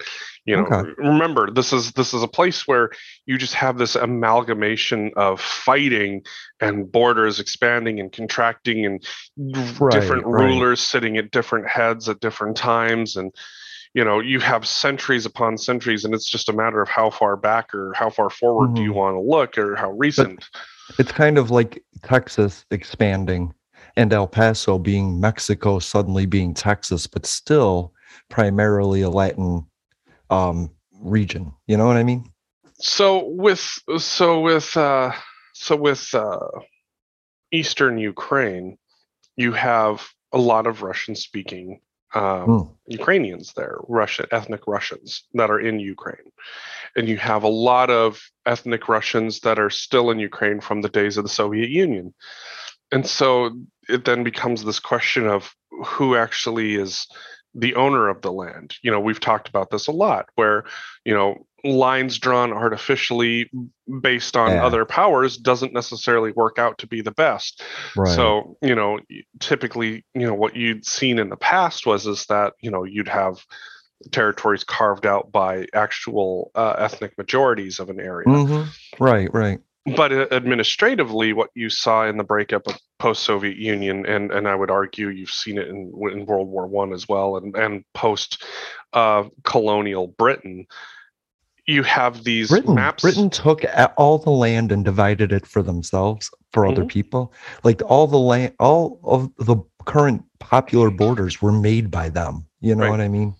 You 0.45 0.57
know, 0.59 0.67
Okay. 0.67 0.91
remember 0.99 1.51
this 1.51 1.73
is 1.73 1.91
this 1.93 2.15
is 2.15 2.23
a 2.23 2.29
place 2.29 2.69
where 2.69 2.91
you 3.27 3.37
just 3.37 3.55
have 3.55 3.77
this 3.77 3.97
amalgamation 3.97 5.11
of 5.17 5.41
fighting 5.41 6.23
and 6.61 6.91
borders 6.91 7.41
expanding 7.41 7.99
and 7.99 8.13
contracting 8.13 8.87
and 8.87 9.05
Right, 9.37 9.91
different 9.91 10.25
right. 10.27 10.49
rulers 10.49 10.81
sitting 10.81 11.17
at 11.17 11.33
different 11.33 11.69
heads 11.69 12.09
at 12.09 12.21
different 12.21 12.57
times 12.57 13.17
and 13.17 13.35
you 13.93 14.05
know 14.05 14.21
you 14.21 14.39
have 14.39 14.67
centuries 14.69 15.27
upon 15.27 15.59
centuries 15.59 16.05
and 16.05 16.15
it's 16.15 16.31
just 16.31 16.49
a 16.49 16.53
matter 16.53 16.81
of 16.81 16.89
how 16.89 17.11
far 17.11 17.37
back 17.37 17.75
or 17.75 17.93
how 17.95 18.09
far 18.09 18.31
forward 18.31 18.73
do 18.75 18.83
you 18.83 18.93
Mhm. 18.93 18.95
want 18.95 19.17
to 19.17 19.21
look 19.21 19.59
or 19.59 19.75
how 19.75 19.91
recent 19.91 20.45
It's 20.99 21.11
kind 21.13 21.39
of 21.39 21.51
like 21.51 21.83
Texas 22.03 22.65
expanding 22.71 23.53
and 23.97 24.13
El 24.13 24.27
Paso 24.27 24.79
being 24.79 25.21
Mexico 25.21 25.79
suddenly 25.79 26.27
being 26.27 26.55
Texas, 26.55 27.07
but 27.07 27.27
still 27.27 27.93
primarily 28.29 29.03
a 29.03 29.11
Latin 29.11 29.67
um, 30.31 30.71
region. 31.01 31.53
You 31.67 31.77
know 31.77 31.87
what 31.87 31.97
I 31.97 32.03
mean? 32.03 32.31
So 32.79 33.27
with 33.27 33.79
so 33.99 34.41
with 34.41 34.77
uh, 34.77 35.13
so 35.55 35.77
with 35.77 36.15
uh, 36.15 36.39
eastern 37.53 37.99
Ukraine, 37.99 38.77
you 39.37 39.53
have 39.53 40.07
a 40.33 40.39
lot 40.39 40.67
of 40.67 40.83
Russian-speaking 40.83 41.81
um, 42.15 42.45
Hmm. 42.45 42.63
Ukrainians 42.87 43.53
there, 43.55 43.79
Russian 43.89 44.27
ethnic 44.31 44.67
Russians 44.67 45.25
that 45.35 45.51
are 45.51 45.61
in 45.61 45.81
Ukraine, 45.81 46.31
and 46.97 47.09
you 47.09 47.17
have 47.17 47.43
a 47.43 47.49
lot 47.49 47.91
of 47.91 48.23
ethnic 48.47 48.89
Russians 48.89 49.41
that 49.41 49.59
are 49.59 49.71
still 49.71 50.11
in 50.11 50.19
Ukraine 50.19 50.61
from 50.61 50.83
the 50.83 50.89
days 50.89 51.17
of 51.17 51.25
the 51.25 51.29
Soviet 51.29 51.69
Union, 51.69 52.15
and 52.93 53.07
so 53.07 53.51
it 53.89 54.05
then 54.05 54.25
becomes 54.25 54.65
this 54.65 54.81
question 54.81 55.27
of 55.27 55.55
who 55.85 56.17
actually 56.17 56.77
is 56.77 57.07
the 57.55 57.75
owner 57.75 58.09
of 58.09 58.21
the 58.23 58.33
land. 58.33 58.77
You 58.83 58.91
know, 58.91 59.01
we've 59.01 59.21
talked 59.21 59.49
about 59.49 59.71
this 59.71 59.87
a 59.87 59.93
lot, 59.93 60.29
where 60.35 60.65
you 61.05 61.15
know 61.15 61.47
lines 61.65 62.19
drawn 62.19 62.53
artificially 62.53 63.51
based 64.01 64.37
on 64.37 64.53
Yeah. 64.53 64.65
other 64.65 64.85
powers 64.85 65.37
doesn't 65.37 65.73
necessarily 65.73 66.31
work 66.33 66.59
out 66.59 66.79
to 66.79 66.87
be 66.87 67.01
the 67.01 67.11
best. 67.11 67.63
Right. 67.97 68.15
So, 68.15 68.57
you 68.63 68.75
know, 68.75 69.01
typically, 69.41 70.05
you 70.15 70.27
know, 70.27 70.35
what 70.35 70.55
you'd 70.55 70.87
seen 70.87 71.19
in 71.19 71.29
the 71.29 71.37
past 71.37 71.85
was 71.85 72.07
is 72.07 72.27
that, 72.27 72.53
you 72.61 72.71
know, 72.71 72.85
you'd 72.85 73.09
have 73.09 73.45
territories 74.13 74.63
carved 74.63 75.07
out 75.07 75.33
by 75.33 75.67
actual 75.75 76.51
uh, 76.55 76.75
ethnic 76.79 77.17
majorities 77.19 77.81
of 77.81 77.89
an 77.89 77.99
area. 77.99 78.29
Mhm. 78.29 78.69
Right, 79.01 79.33
right. 79.33 79.59
But 79.95 80.13
uh, 80.13 80.27
administratively, 80.33 81.33
what 81.33 81.51
you 81.55 81.71
saw 81.71 82.07
in 82.07 82.17
the 82.17 82.25
breakup 82.25 82.67
of 82.67 82.77
post-Soviet 82.99 83.57
Union, 83.57 84.05
and 84.07 84.33
and 84.33 84.49
I 84.49 84.55
would 84.55 84.71
argue 84.71 85.09
you've 85.09 85.31
seen 85.31 85.59
it 85.59 85.69
in 85.69 85.93
in 86.13 86.27
World 86.27 86.49
War 86.49 86.67
One 86.67 86.93
as 86.93 87.09
well, 87.09 87.37
and 87.37 87.55
and 87.55 87.85
post 87.95 88.43
uh, 88.93 89.25
colonial 89.45 90.09
Britain, 90.09 90.67
you 91.67 91.83
have 91.85 92.25
these 92.25 92.49
Britain, 92.49 92.75
maps. 92.75 93.03
Britain 93.03 93.31
took 93.31 93.63
all 93.97 94.19
the 94.19 94.31
land 94.31 94.73
and 94.73 94.85
divided 94.85 95.33
it 95.33 95.47
for 95.47 95.63
themselves, 95.63 96.31
for 96.53 96.67
other 96.67 96.83
Mhm. 96.85 96.89
people. 96.89 97.33
Like 97.63 97.81
all 97.87 98.07
the 98.09 98.19
land, 98.19 98.55
all 98.59 98.99
of 99.05 99.31
the 99.47 99.57
current 99.85 100.25
popular 100.41 100.91
borders 100.91 101.41
were 101.41 101.53
made 101.53 101.91
by 101.91 102.09
them. 102.09 102.47
You 102.61 102.75
know 102.75 102.85
Right. 102.85 102.91
what 102.91 103.01
I 103.01 103.09
mean? 103.09 103.35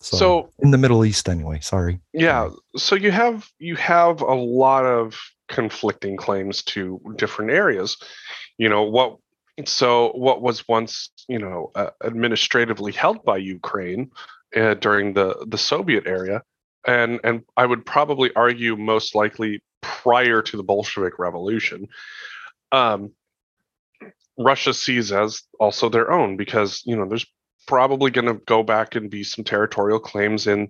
So- 0.00 0.48
in 0.58 0.70
the 0.70 0.78
Middle 0.78 1.04
East, 1.04 1.28
anyway. 1.28 1.60
Sorry. 1.60 2.00
yeah 2.14 2.48
so 2.76 2.94
you 2.94 3.10
have 3.10 3.48
you 3.58 3.76
have 3.76 4.20
a 4.22 4.34
lot 4.34 4.84
of 4.86 5.20
conflicting 5.48 6.16
claims 6.16 6.62
to 6.62 7.00
different 7.16 7.50
areas. 7.50 7.96
You 8.58 8.68
know 8.68 8.82
what 8.82 9.18
so 9.66 10.12
what 10.12 10.40
was 10.40 10.66
once 10.68 11.10
you 11.28 11.38
know 11.38 11.70
uh, 11.74 11.90
administratively 12.04 12.92
held 12.92 13.24
by 13.24 13.36
ukraine 13.36 14.10
uh, 14.56 14.74
during 14.74 15.12
the 15.12 15.44
the 15.48 15.58
soviet 15.58 16.06
area 16.06 16.42
and 16.86 17.20
and 17.24 17.42
i 17.56 17.66
would 17.66 17.84
probably 17.84 18.30
argue 18.34 18.76
most 18.76 19.14
likely 19.14 19.62
prior 19.80 20.40
to 20.42 20.56
the 20.56 20.62
bolshevik 20.62 21.18
revolution 21.18 21.86
um 22.72 23.12
russia 24.38 24.72
sees 24.72 25.12
as 25.12 25.42
also 25.60 25.88
their 25.88 26.10
own 26.10 26.36
because 26.36 26.82
you 26.86 26.96
know 26.96 27.06
there's 27.06 27.26
probably 27.66 28.10
going 28.10 28.26
to 28.26 28.40
go 28.46 28.62
back 28.62 28.94
and 28.94 29.10
be 29.10 29.24
some 29.24 29.44
territorial 29.44 29.98
claims 29.98 30.46
in 30.46 30.68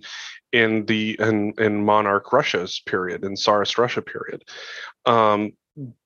in 0.53 0.85
the 0.87 1.17
in 1.19 1.55
in 1.59 1.85
monarch 1.85 2.33
Russia's 2.33 2.81
period, 2.87 3.25
in 3.25 3.37
Tsarist 3.37 3.79
Russia 3.79 4.03
period. 4.03 4.45
Um, 5.07 5.53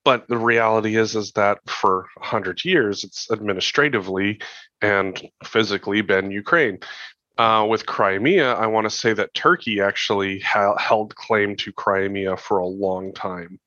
but 0.03 0.27
the 0.27 0.37
reality 0.37 0.95
is 0.95 1.15
is 1.15 1.33
that 1.33 1.59
for 1.67 2.07
a 2.21 2.25
hundred 2.25 2.63
years, 2.63 3.03
it's 3.03 3.29
administratively 3.31 4.39
and 4.81 5.21
physically 5.43 6.01
been 6.01 6.31
Ukraine. 6.31 6.79
Uh, 7.37 7.67
with 7.69 7.85
Crimea, 7.85 8.53
I 8.53 8.65
want 8.65 8.85
to 8.85 8.89
say 8.89 9.13
that 9.13 9.33
Turkey 9.35 9.79
actually 9.79 10.39
ha- 10.39 10.77
held 10.77 11.15
claim 11.15 11.55
to 11.57 11.71
Crimea 11.71 12.35
for 12.35 12.57
a 12.57 12.65
long 12.65 13.13
time. 13.13 13.59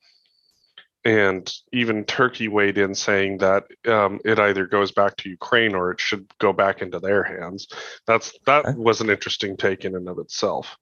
And 1.04 1.50
even 1.72 2.04
Turkey 2.04 2.48
weighed 2.48 2.76
in 2.76 2.94
saying 2.94 3.38
that 3.38 3.64
um, 3.88 4.20
it 4.24 4.38
either 4.38 4.66
goes 4.66 4.92
back 4.92 5.16
to 5.16 5.30
Ukraine 5.30 5.74
or 5.74 5.92
it 5.92 6.00
should 6.00 6.26
go 6.38 6.52
back 6.52 6.82
into 6.82 6.98
their 7.00 7.22
hands. 7.22 7.68
That's 8.06 8.38
that 8.46 8.66
Okay. 8.66 8.74
was 8.76 9.00
an 9.00 9.08
interesting 9.08 9.56
take 9.56 9.84
in 9.86 9.96
and 9.96 10.08
of 10.08 10.18
itself. 10.18 10.76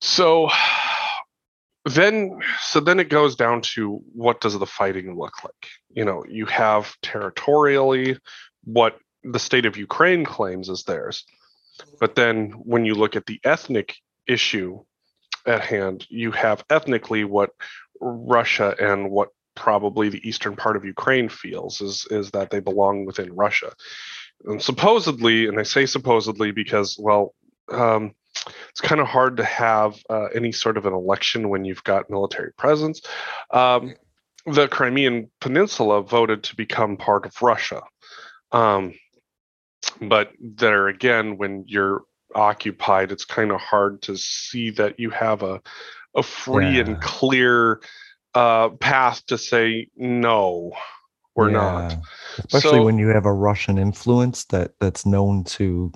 So 0.00 0.48
then 1.84 2.38
so 2.60 2.80
then 2.80 3.00
it 3.00 3.08
goes 3.08 3.36
down 3.36 3.60
to 3.74 4.02
what 4.14 4.40
does 4.40 4.58
the 4.58 4.66
fighting 4.66 5.18
look 5.18 5.44
like? 5.44 5.68
You 5.90 6.04
know, 6.04 6.24
you 6.28 6.46
have 6.46 6.94
territorially 7.02 8.18
what 8.64 8.98
the 9.24 9.38
state 9.38 9.66
of 9.66 9.76
Ukraine 9.76 10.24
claims 10.24 10.68
is 10.68 10.84
theirs. 10.84 11.24
But 12.00 12.14
then 12.14 12.50
when 12.52 12.84
you 12.84 12.94
look 12.94 13.16
at 13.16 13.26
the 13.26 13.40
ethnic 13.44 13.96
issue 14.26 14.80
at 15.46 15.62
hand, 15.62 16.06
you 16.08 16.30
have 16.30 16.64
ethnically 16.70 17.24
what 17.24 17.50
Russia 18.02 18.74
and 18.78 19.10
what 19.10 19.28
probably 19.54 20.08
the 20.08 20.26
eastern 20.26 20.56
part 20.56 20.76
of 20.76 20.84
Ukraine 20.84 21.28
feels 21.28 21.80
is 21.80 22.06
is 22.10 22.30
that 22.32 22.50
they 22.50 22.60
belong 22.60 23.04
within 23.04 23.32
Russia. 23.34 23.72
And 24.44 24.60
supposedly, 24.60 25.46
and 25.46 25.58
I 25.58 25.62
say 25.62 25.86
supposedly 25.86 26.50
because, 26.50 26.96
well, 26.98 27.34
um, 27.70 28.12
it's 28.70 28.80
kind 28.80 29.00
of 29.00 29.06
hard 29.06 29.36
to 29.36 29.44
have 29.44 29.96
uh, 30.10 30.26
any 30.34 30.52
sort 30.52 30.76
of 30.76 30.86
an 30.86 30.94
election 30.94 31.48
when 31.48 31.64
you've 31.64 31.84
got 31.84 32.10
military 32.10 32.52
presence. 32.54 33.02
Um, 33.52 33.94
the 34.46 34.66
Crimean 34.66 35.30
Peninsula 35.40 36.02
voted 36.02 36.42
to 36.44 36.56
become 36.56 36.96
part 36.96 37.26
of 37.26 37.40
Russia. 37.40 37.82
Um, 38.50 38.94
but 40.00 40.32
there 40.40 40.88
again, 40.88 41.38
when 41.38 41.64
you're 41.68 42.02
occupied, 42.34 43.12
it's 43.12 43.24
kind 43.24 43.52
of 43.52 43.60
hard 43.60 44.02
to 44.02 44.16
see 44.16 44.70
that 44.70 44.98
you 44.98 45.10
have 45.10 45.42
a 45.42 45.60
a 46.16 46.22
free 46.22 46.76
Yeah. 46.76 46.84
and 46.84 47.00
clear 47.00 47.80
uh, 48.34 48.70
path 48.70 49.24
to 49.26 49.36
say 49.36 49.88
no, 49.96 50.72
we're 51.34 51.50
not. 51.50 51.94
Especially 52.38 52.78
So- 52.78 52.84
when 52.84 52.98
you 52.98 53.08
have 53.08 53.26
a 53.26 53.32
Russian 53.32 53.78
influence 53.78 54.44
that 54.46 54.72
that's 54.80 55.04
known 55.04 55.44
to, 55.44 55.92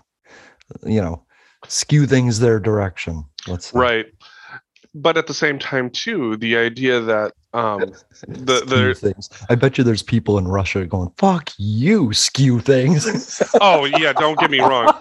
you 0.85 1.01
know, 1.01 1.25
skew 1.69 2.07
things 2.07 2.41
their 2.41 2.61
direction. 2.61 3.25
Let's 3.49 3.67
say. 3.67 3.79
Right. 3.79 4.07
But 4.95 5.17
at 5.17 5.27
the 5.27 5.35
same 5.35 5.59
time, 5.59 5.91
too, 5.91 6.37
the 6.37 6.57
idea 6.57 7.01
that 7.01 7.33
um, 7.53 7.81
the 8.29 8.65
the 8.67 8.95
things. 8.95 9.31
I 9.49 9.55
bet 9.55 9.79
you 9.79 9.85
there's 9.85 10.03
people 10.03 10.39
in 10.39 10.49
Russia 10.49 10.85
going, 10.87 11.11
"Fuck 11.17 11.53
you, 11.59 12.13
skew 12.13 12.61
things." 12.61 13.43
oh 13.61 13.85
yeah, 13.85 14.13
don't 14.13 14.39
get 14.39 14.51
me 14.51 14.61
wrong. 14.61 14.93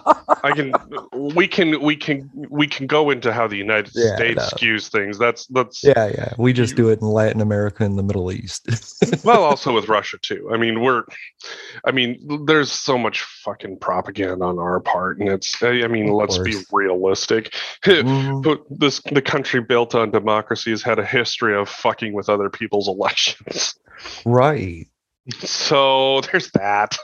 I 0.42 0.52
can 0.52 0.72
we 1.12 1.46
can 1.48 1.80
we 1.80 1.96
can 1.96 2.30
we 2.50 2.66
can 2.66 2.86
go 2.86 3.10
into 3.10 3.32
how 3.32 3.46
the 3.46 3.56
United 3.56 3.92
Yeah, 3.94 4.16
States 4.16 4.36
know. 4.36 4.48
skews 4.58 4.88
things. 4.88 5.18
That's 5.18 5.46
that's 5.48 5.82
yeah, 5.84 6.08
yeah. 6.08 6.34
We 6.38 6.52
just 6.52 6.76
do 6.76 6.88
it 6.88 7.00
in 7.00 7.06
Latin 7.08 7.40
America 7.40 7.84
and 7.84 7.98
the 7.98 8.02
Middle 8.02 8.32
East. 8.32 8.66
well 9.24 9.44
also 9.44 9.74
with 9.74 9.88
Russia 9.88 10.18
too. 10.22 10.50
I 10.52 10.56
mean 10.56 10.80
we're 10.80 11.02
I 11.84 11.92
mean 11.92 12.44
there's 12.46 12.72
so 12.72 12.96
much 12.96 13.22
fucking 13.22 13.78
propaganda 13.78 14.44
on 14.44 14.58
our 14.58 14.80
part, 14.80 15.18
and 15.18 15.28
it's 15.28 15.62
I 15.62 15.86
mean 15.88 16.08
Of 16.08 16.14
let's 16.14 16.38
be 16.38 16.56
realistic. 16.72 17.54
But 17.84 18.62
this 18.70 19.00
the 19.12 19.22
country 19.22 19.60
built 19.60 19.94
on 19.94 20.10
democracy 20.10 20.70
has 20.70 20.82
had 20.82 20.98
a 20.98 21.04
history 21.04 21.54
of 21.56 21.68
fucking 21.68 22.12
with 22.12 22.28
other 22.28 22.45
people's 22.50 22.88
elections. 22.96 23.74
Right. 24.24 24.86
so 25.40 26.20
there's 26.32 26.50
that 26.52 26.96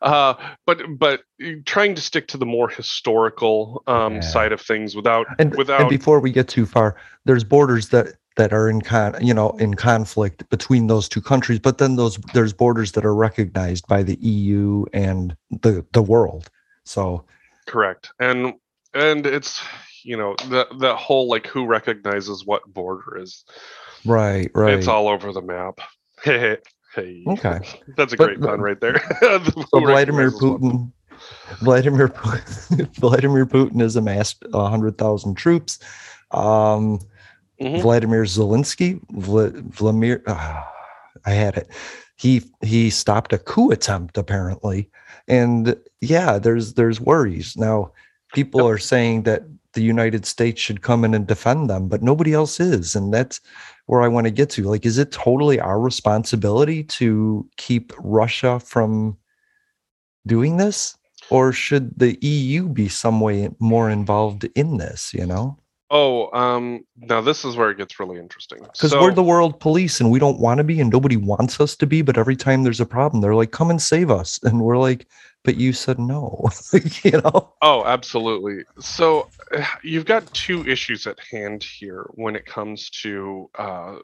uh 0.00 0.34
but 0.66 0.80
but 0.98 1.20
trying 1.64 1.94
to 1.94 2.00
stick 2.02 2.26
to 2.26 2.36
the 2.36 2.46
more 2.46 2.68
historical 2.68 3.82
um 3.86 4.14
Yeah. 4.14 4.20
side 4.20 4.52
of 4.52 4.60
things 4.60 4.96
without 4.96 5.26
And, 5.38 5.54
without 5.56 5.82
and 5.82 5.90
before 5.90 6.18
we 6.20 6.32
get 6.32 6.48
too 6.48 6.66
far, 6.66 6.96
there's 7.24 7.44
borders 7.44 7.90
that 7.90 8.14
that 8.36 8.52
are 8.52 8.68
in 8.68 8.80
con 8.80 9.14
you 9.24 9.34
know 9.34 9.50
in 9.58 9.74
conflict 9.74 10.48
between 10.48 10.86
those 10.88 11.08
two 11.08 11.20
countries 11.20 11.58
but 11.60 11.78
then 11.78 11.96
those 11.96 12.16
there's 12.32 12.52
borders 12.54 12.92
that 12.92 13.04
are 13.04 13.14
recognized 13.14 13.86
by 13.86 14.02
the 14.02 14.16
EU 14.16 14.84
and 14.92 15.36
the 15.50 15.84
the 15.92 16.02
world 16.02 16.50
so 16.84 17.24
correct 17.66 18.10
and 18.18 18.54
and 18.94 19.26
it's 19.26 19.60
you 20.02 20.16
know 20.16 20.34
the 20.48 20.66
the 20.78 20.96
whole 20.96 21.28
like 21.28 21.46
who 21.46 21.64
recognizes 21.66 22.44
what 22.44 22.62
border 22.72 23.18
is 23.18 23.44
right 24.04 24.50
right. 24.54 24.74
it's 24.74 24.88
all 24.88 25.08
over 25.08 25.32
the 25.32 25.42
map. 25.42 25.80
Hey. 26.94 27.24
Okay. 27.26 27.60
That's 27.96 28.12
a 28.12 28.16
great 28.16 28.38
but, 28.38 28.50
pun 28.50 28.60
right 28.60 28.80
there. 28.80 29.00
So 29.22 29.80
vladimir 29.80 30.30
putin 30.30 30.92
vladimir 31.60 32.08
putin 32.08 32.94
vladimir 32.96 33.46
putin 33.46 33.80
has 33.80 33.96
amassed 33.96 34.44
100000 34.50 35.34
troops. 35.34 35.78
Um 36.32 36.98
mm-hmm. 37.60 37.80
vladimir 37.80 38.24
zelensky 38.24 39.00
Vla, 39.12 39.52
vladimir 39.70 40.22
uh, 40.26 40.62
i 41.24 41.30
had 41.30 41.56
it. 41.56 41.68
He 42.16 42.42
he 42.62 42.90
stopped 42.90 43.32
a 43.32 43.38
coup 43.38 43.70
attempt 43.70 44.18
apparently. 44.18 44.90
And 45.28 45.74
yeah 46.02 46.38
there's 46.38 46.74
there's 46.74 47.00
worries. 47.00 47.56
Now 47.56 47.92
people 48.34 48.60
yep. 48.60 48.74
are 48.74 48.78
saying 48.78 49.22
that 49.22 49.44
the 49.74 49.82
United 49.82 50.26
States 50.26 50.60
should 50.60 50.82
come 50.82 51.04
in 51.04 51.14
and 51.14 51.26
defend 51.26 51.70
them, 51.70 51.88
but 51.88 52.02
nobody 52.02 52.32
else 52.32 52.60
is. 52.60 52.94
And 52.94 53.12
that's 53.12 53.40
where 53.86 54.02
I 54.02 54.08
want 54.08 54.26
to 54.26 54.30
get 54.30 54.50
to. 54.50 54.64
Like, 54.64 54.86
is 54.86 54.98
it 54.98 55.12
totally 55.12 55.60
our 55.60 55.80
responsibility 55.80 56.84
to 56.84 57.48
keep 57.56 57.92
Russia 57.98 58.60
from 58.60 59.16
doing 60.26 60.56
this? 60.56 60.96
Or 61.30 61.52
should 61.52 61.98
the 61.98 62.18
EU 62.24 62.68
be 62.68 62.88
some 62.88 63.20
way 63.20 63.48
more 63.58 63.88
involved 63.88 64.44
in 64.54 64.76
this, 64.76 65.14
you 65.14 65.24
know? 65.24 65.56
Oh, 65.94 66.30
um, 66.32 66.84
now 66.96 67.20
this 67.20 67.44
is 67.44 67.54
where 67.54 67.70
it 67.70 67.76
gets 67.76 68.00
really 68.00 68.18
interesting. 68.18 68.60
Because 68.60 68.92
so, 68.92 69.00
we're 69.00 69.12
the 69.12 69.22
world 69.22 69.60
police 69.60 70.00
and 70.00 70.10
we 70.10 70.18
don't 70.18 70.40
want 70.40 70.56
to 70.56 70.64
be, 70.64 70.80
and 70.80 70.90
nobody 70.90 71.18
wants 71.18 71.60
us 71.60 71.76
to 71.76 71.86
be. 71.86 72.00
But 72.00 72.16
every 72.16 72.34
time 72.34 72.62
there's 72.62 72.80
a 72.80 72.86
problem, 72.86 73.20
they're 73.20 73.34
like, 73.34 73.50
come 73.50 73.68
and 73.68 73.80
save 73.80 74.10
us. 74.10 74.40
And 74.44 74.62
we're 74.62 74.78
like, 74.78 75.06
but 75.44 75.56
you 75.56 75.72
said 75.72 75.98
no 75.98 76.48
you 77.02 77.12
know? 77.12 77.52
Oh 77.62 77.84
absolutely. 77.84 78.64
So 78.80 79.28
you've 79.82 80.06
got 80.06 80.32
two 80.32 80.66
issues 80.66 81.06
at 81.06 81.18
hand 81.20 81.62
here 81.62 82.06
when 82.14 82.36
it 82.36 82.46
comes 82.46 82.90
to 83.02 83.50
uh, 83.58 83.96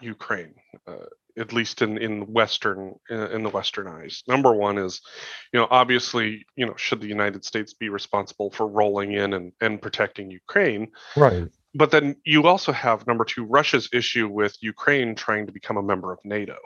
ukraine 0.00 0.54
uh, 0.86 1.06
at 1.38 1.52
least 1.52 1.82
in 1.82 1.98
in 1.98 2.32
western 2.32 2.94
in 3.10 3.42
the 3.42 3.50
western 3.50 3.86
eyes. 3.86 4.22
Number 4.26 4.52
one 4.52 4.78
is 4.78 5.00
you 5.52 5.60
know 5.60 5.68
obviously 5.70 6.44
you 6.56 6.66
know 6.66 6.74
should 6.76 7.00
the 7.00 7.06
united 7.06 7.44
states 7.44 7.74
be 7.74 7.88
responsible 7.88 8.50
for 8.50 8.66
rolling 8.66 9.12
in 9.12 9.34
and 9.34 9.52
and 9.60 9.80
protecting 9.80 10.30
ukraine 10.30 10.88
right. 11.16 11.48
but 11.74 11.90
then 11.90 12.16
you 12.24 12.46
also 12.46 12.72
have 12.72 13.06
number 13.06 13.24
two 13.24 13.44
russia's 13.44 13.88
issue 13.92 14.28
with 14.28 14.56
ukraine 14.60 15.14
trying 15.14 15.46
to 15.46 15.52
become 15.52 15.76
a 15.76 15.82
member 15.82 16.12
of 16.12 16.18
nato 16.24 16.56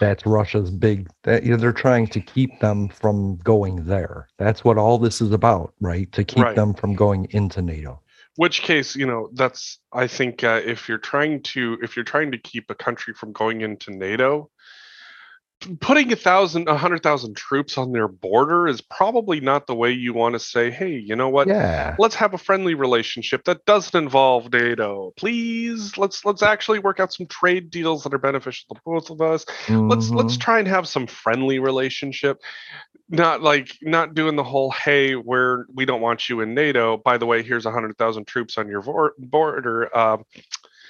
that's 0.00 0.26
Russia's 0.26 0.70
big. 0.70 1.08
That, 1.24 1.44
you 1.44 1.50
know, 1.52 1.56
they're 1.56 1.72
trying 1.72 2.06
to 2.08 2.20
keep 2.20 2.60
them 2.60 2.88
from 2.88 3.36
going 3.38 3.84
there. 3.84 4.28
That's 4.38 4.64
what 4.64 4.78
all 4.78 4.98
this 4.98 5.20
is 5.20 5.32
about, 5.32 5.74
right? 5.80 6.10
To 6.12 6.24
keep 6.24 6.44
right. 6.44 6.56
them 6.56 6.74
from 6.74 6.94
going 6.94 7.28
into 7.30 7.62
NATO. 7.62 8.00
Which 8.36 8.62
case, 8.62 8.96
you 8.96 9.06
know, 9.06 9.28
that's 9.34 9.78
I 9.92 10.06
think 10.06 10.42
uh, 10.42 10.62
if 10.64 10.88
you're 10.88 10.96
trying 10.96 11.42
to 11.42 11.78
if 11.82 11.96
you're 11.96 12.04
trying 12.04 12.32
to 12.32 12.38
keep 12.38 12.70
a 12.70 12.74
country 12.74 13.12
from 13.12 13.32
going 13.32 13.60
into 13.60 13.90
NATO, 13.90 14.50
putting 15.80 16.12
a 16.12 16.16
thousand, 16.16 16.68
a 16.68 16.76
hundred 16.76 17.02
thousand 17.02 17.36
troops 17.36 17.78
on 17.78 17.92
their 17.92 18.08
border 18.08 18.66
is 18.66 18.80
probably 18.80 19.40
not 19.40 19.66
the 19.66 19.74
way 19.74 19.92
you 19.92 20.12
want 20.12 20.34
to 20.34 20.38
say, 20.38 20.70
hey, 20.70 20.96
you 20.96 21.16
know 21.16 21.28
what? 21.28 21.48
Yeah. 21.48 21.96
Let's 21.98 22.14
have 22.16 22.34
a 22.34 22.38
friendly 22.38 22.74
relationship 22.74 23.44
that 23.44 23.64
doesn't 23.64 23.94
involve 23.94 24.52
NATO. 24.52 25.12
Please, 25.16 25.96
let's 25.96 26.24
let's 26.24 26.42
actually 26.42 26.78
work 26.78 27.00
out 27.00 27.12
some 27.12 27.26
trade 27.26 27.70
deals 27.70 28.02
that 28.04 28.14
are 28.14 28.18
beneficial 28.18 28.74
to 28.74 28.80
both 28.84 29.10
of 29.10 29.20
us. 29.20 29.44
Mm-hmm. 29.66 29.88
Let's 29.88 30.10
let's 30.10 30.34
mm-hmm. 30.34 30.40
try 30.40 30.58
and 30.58 30.68
have 30.68 30.88
some 30.88 31.06
friendly 31.06 31.58
relationship. 31.58 32.40
Not 33.08 33.42
like 33.42 33.76
not 33.82 34.14
doing 34.14 34.36
the 34.36 34.44
whole, 34.44 34.70
hey, 34.70 35.16
we're 35.16 35.66
we 35.74 35.84
don't 35.84 36.00
want 36.00 36.28
you 36.28 36.40
in 36.40 36.54
NATO. 36.54 36.96
By 36.96 37.18
the 37.18 37.26
way, 37.26 37.42
here's 37.42 37.66
a 37.66 37.70
hundred 37.70 37.96
thousand 37.98 38.26
troops 38.26 38.56
on 38.58 38.68
your 38.68 38.80
vor- 38.80 39.14
border. 39.18 39.94
Uh, 39.94 40.16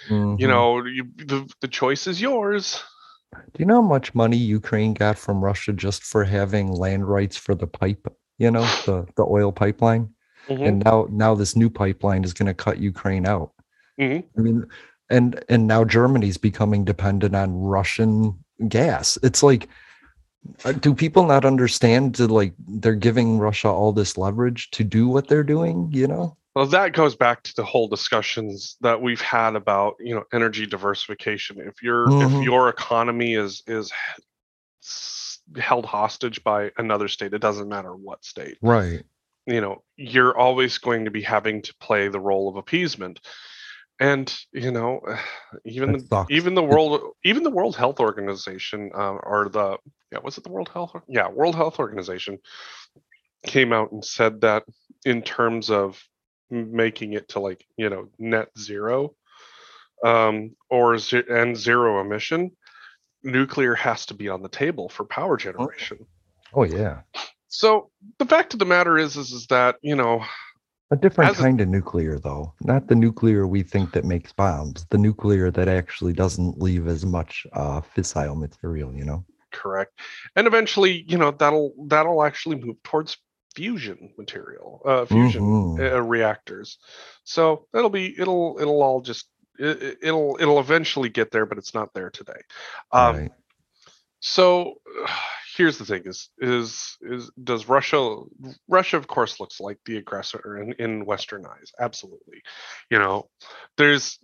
mm-hmm. 0.09 0.37
You 0.39 0.47
know, 0.47 0.85
you, 0.85 1.05
the 1.17 1.53
the 1.61 1.69
choice 1.69 2.07
is 2.07 2.21
yours. 2.21 2.83
Do 3.33 3.59
you 3.59 3.67
know 3.67 3.83
how 3.83 3.89
much 3.89 4.15
money 4.15 4.37
Ukraine 4.37 4.95
got 4.95 5.19
from 5.19 5.43
Russia 5.43 5.73
just 5.73 6.03
for 6.03 6.25
having 6.25 6.73
land 6.73 7.09
rights 7.09 7.37
for 7.37 7.55
the 7.55 7.67
pipe, 7.67 8.07
you 8.39 8.51
know, 8.51 8.65
the, 8.87 9.07
the 9.17 9.25
oil 9.25 9.53
pipeline? 9.53 10.11
Mm-hmm. 10.49 10.63
And 10.65 10.85
now 10.85 11.07
now 11.11 11.35
this 11.35 11.55
new 11.55 11.71
pipeline 11.71 12.25
is 12.25 12.33
going 12.33 12.47
to 12.47 12.55
cut 12.55 12.79
Ukraine 12.79 13.27
out. 13.27 13.53
Mm-hmm. 14.01 14.39
I 14.39 14.43
mean, 14.43 14.67
and 15.09 15.45
and 15.49 15.67
now 15.67 15.85
Germany's 15.85 16.37
becoming 16.37 16.85
dependent 16.85 17.37
on 17.37 17.55
Russian 17.55 18.39
gas. 18.69 19.19
It's 19.23 19.43
like 19.43 19.69
uh, 20.65 20.73
do 20.73 20.95
people 20.95 21.27
not 21.27 21.45
understand 21.45 22.15
to 22.17 22.27
like 22.27 22.55
they're 22.67 22.95
giving 22.95 23.39
Russia 23.39 23.69
all 23.69 23.93
this 23.93 24.19
leverage 24.19 24.71
to 24.73 24.85
do 24.85 25.09
what 25.09 25.29
they're 25.29 25.45
doing, 25.45 25.89
you 25.93 26.07
know? 26.07 26.37
Well, 26.55 26.67
that 26.67 26.93
goes 26.93 27.17
back 27.17 27.43
to 27.45 27.55
the 27.55 27.65
whole 27.65 27.89
discussions 27.89 28.77
that 28.83 29.01
we've 29.01 29.21
had 29.21 29.57
about 29.57 29.97
you 30.01 30.15
know 30.15 30.25
energy 30.33 30.67
diversification. 30.67 31.59
If 31.61 31.83
your 31.83 32.07
mm-hmm. 32.07 32.37
if 32.37 32.45
your 32.45 32.69
economy 32.69 33.35
is 33.35 33.63
is 33.67 33.91
held 35.57 35.87
hostage 35.87 36.45
by 36.45 36.71
another 36.77 37.09
state, 37.09 37.33
it 37.33 37.41
doesn't 37.41 37.69
matter 37.69 37.95
what 37.95 38.25
state, 38.25 38.59
right? 38.61 39.03
You 39.47 39.61
know, 39.61 39.83
you're 39.97 40.37
always 40.37 40.79
going 40.79 41.07
to 41.07 41.11
be 41.11 41.23
having 41.23 41.63
to 41.63 41.75
play 41.81 42.09
the 42.09 42.21
role 42.21 42.49
of 42.49 42.57
appeasement, 42.57 43.21
and 43.99 44.33
you 44.53 44.73
know, 44.73 45.01
even 45.65 45.93
the, 45.93 46.27
even 46.29 46.55
the 46.55 46.63
world 46.63 47.15
even 47.25 47.45
the 47.45 47.51
World 47.51 47.77
Health 47.77 47.99
Organization 47.99 48.91
uh, 48.95 49.15
or 49.15 49.49
the 49.49 49.79
yeah 50.11 50.19
was 50.23 50.37
it 50.37 50.45
the 50.45 50.53
World 50.53 50.69
Health 50.69 50.95
yeah 51.09 51.31
World 51.31 51.55
Health 51.55 51.79
Organization 51.79 52.39
came 53.47 53.73
out 53.73 53.91
and 53.91 54.05
said 54.05 54.43
that 54.43 54.65
in 55.05 55.23
terms 55.23 55.71
of 55.71 56.03
making 56.53 57.15
it 57.15 57.29
to 57.31 57.41
like 57.41 57.65
you 57.77 57.89
know 57.89 58.09
net 58.19 58.49
zero 58.59 59.15
um, 60.05 60.55
or 60.71 60.99
z- 60.99 61.25
and 61.29 61.57
zero 61.57 62.01
emission, 62.01 62.53
nuclear 63.23 63.75
has 63.75 64.07
to 64.07 64.15
be 64.15 64.29
on 64.29 64.43
the 64.43 64.49
table 64.49 64.89
for 64.89 65.05
power 65.05 65.37
generation. 65.37 66.07
Oh 66.53 66.65
yeah. 66.65 67.01
So 67.49 67.91
the 68.19 68.27
fact 68.27 68.53
of 68.53 68.59
the 68.59 68.65
matter 68.65 68.99
is, 68.99 69.17
is, 69.17 69.33
is 69.33 69.47
that 69.49 69.77
you 69.83 69.97
know 69.97 70.25
a 70.93 70.97
different 70.97 71.35
kind 71.37 71.59
a, 71.59 71.63
of 71.63 71.71
nuclear, 71.71 72.19
though. 72.19 72.53
Not 72.61 72.87
the 72.87 72.95
nuclear 72.95 73.47
we 73.47 73.63
think 73.63 73.93
that 73.93 74.05
makes 74.05 74.31
bombs. 74.33 74.85
The 74.91 74.99
nuclear 74.99 75.51
that 75.51 75.67
actually 75.67 76.13
doesn't 76.13 76.61
leave 76.61 76.87
as 76.87 77.07
much 77.07 77.47
uh, 77.55 77.81
fissile 77.81 78.39
material. 78.39 78.95
You 78.95 79.07
know. 79.07 79.25
Correct. 79.53 79.99
And 80.37 80.47
eventually, 80.47 81.05
you 81.09 81.17
know, 81.17 81.31
that'll 81.31 81.73
that'll 81.87 82.23
actually 82.23 82.57
move 82.57 82.83
towards 82.83 83.17
fusion 83.55 84.13
material, 84.19 84.81
uh, 84.85 85.05
fusion 85.05 85.43
mm-hmm. 85.43 85.81
uh, 85.81 86.01
reactors. 86.01 86.79
So 87.25 87.67
it'll 87.75 87.91
be 87.91 88.15
it'll 88.19 88.59
it'll 88.61 88.83
all 88.83 89.01
just 89.01 89.27
it, 89.59 90.13
will 90.13 90.37
it'll 90.41 90.61
eventually 90.61 91.09
get 91.09 91.31
there, 91.31 91.47
but 91.47 91.59
it's 91.59 91.75
not 91.75 91.93
there 91.95 92.11
today. 92.11 92.41
Um, 92.91 93.17
right. 93.17 93.33
So 94.21 94.75
here's 95.57 95.79
the 95.79 95.85
thing: 95.85 96.03
is 96.05 96.31
is 96.39 96.97
is 97.03 97.31
does 97.43 97.69
Russia? 97.69 98.17
Russia, 98.69 98.97
of 98.97 99.07
course, 99.07 99.41
looks 99.41 99.61
like 99.61 99.79
the 99.85 99.99
aggressor 99.99 100.59
in, 100.59 100.73
in 100.75 101.05
Western 101.05 101.45
eyes. 101.47 101.73
Absolutely, 101.79 102.43
you 102.91 102.99
know, 102.99 103.29
there's 103.77 104.19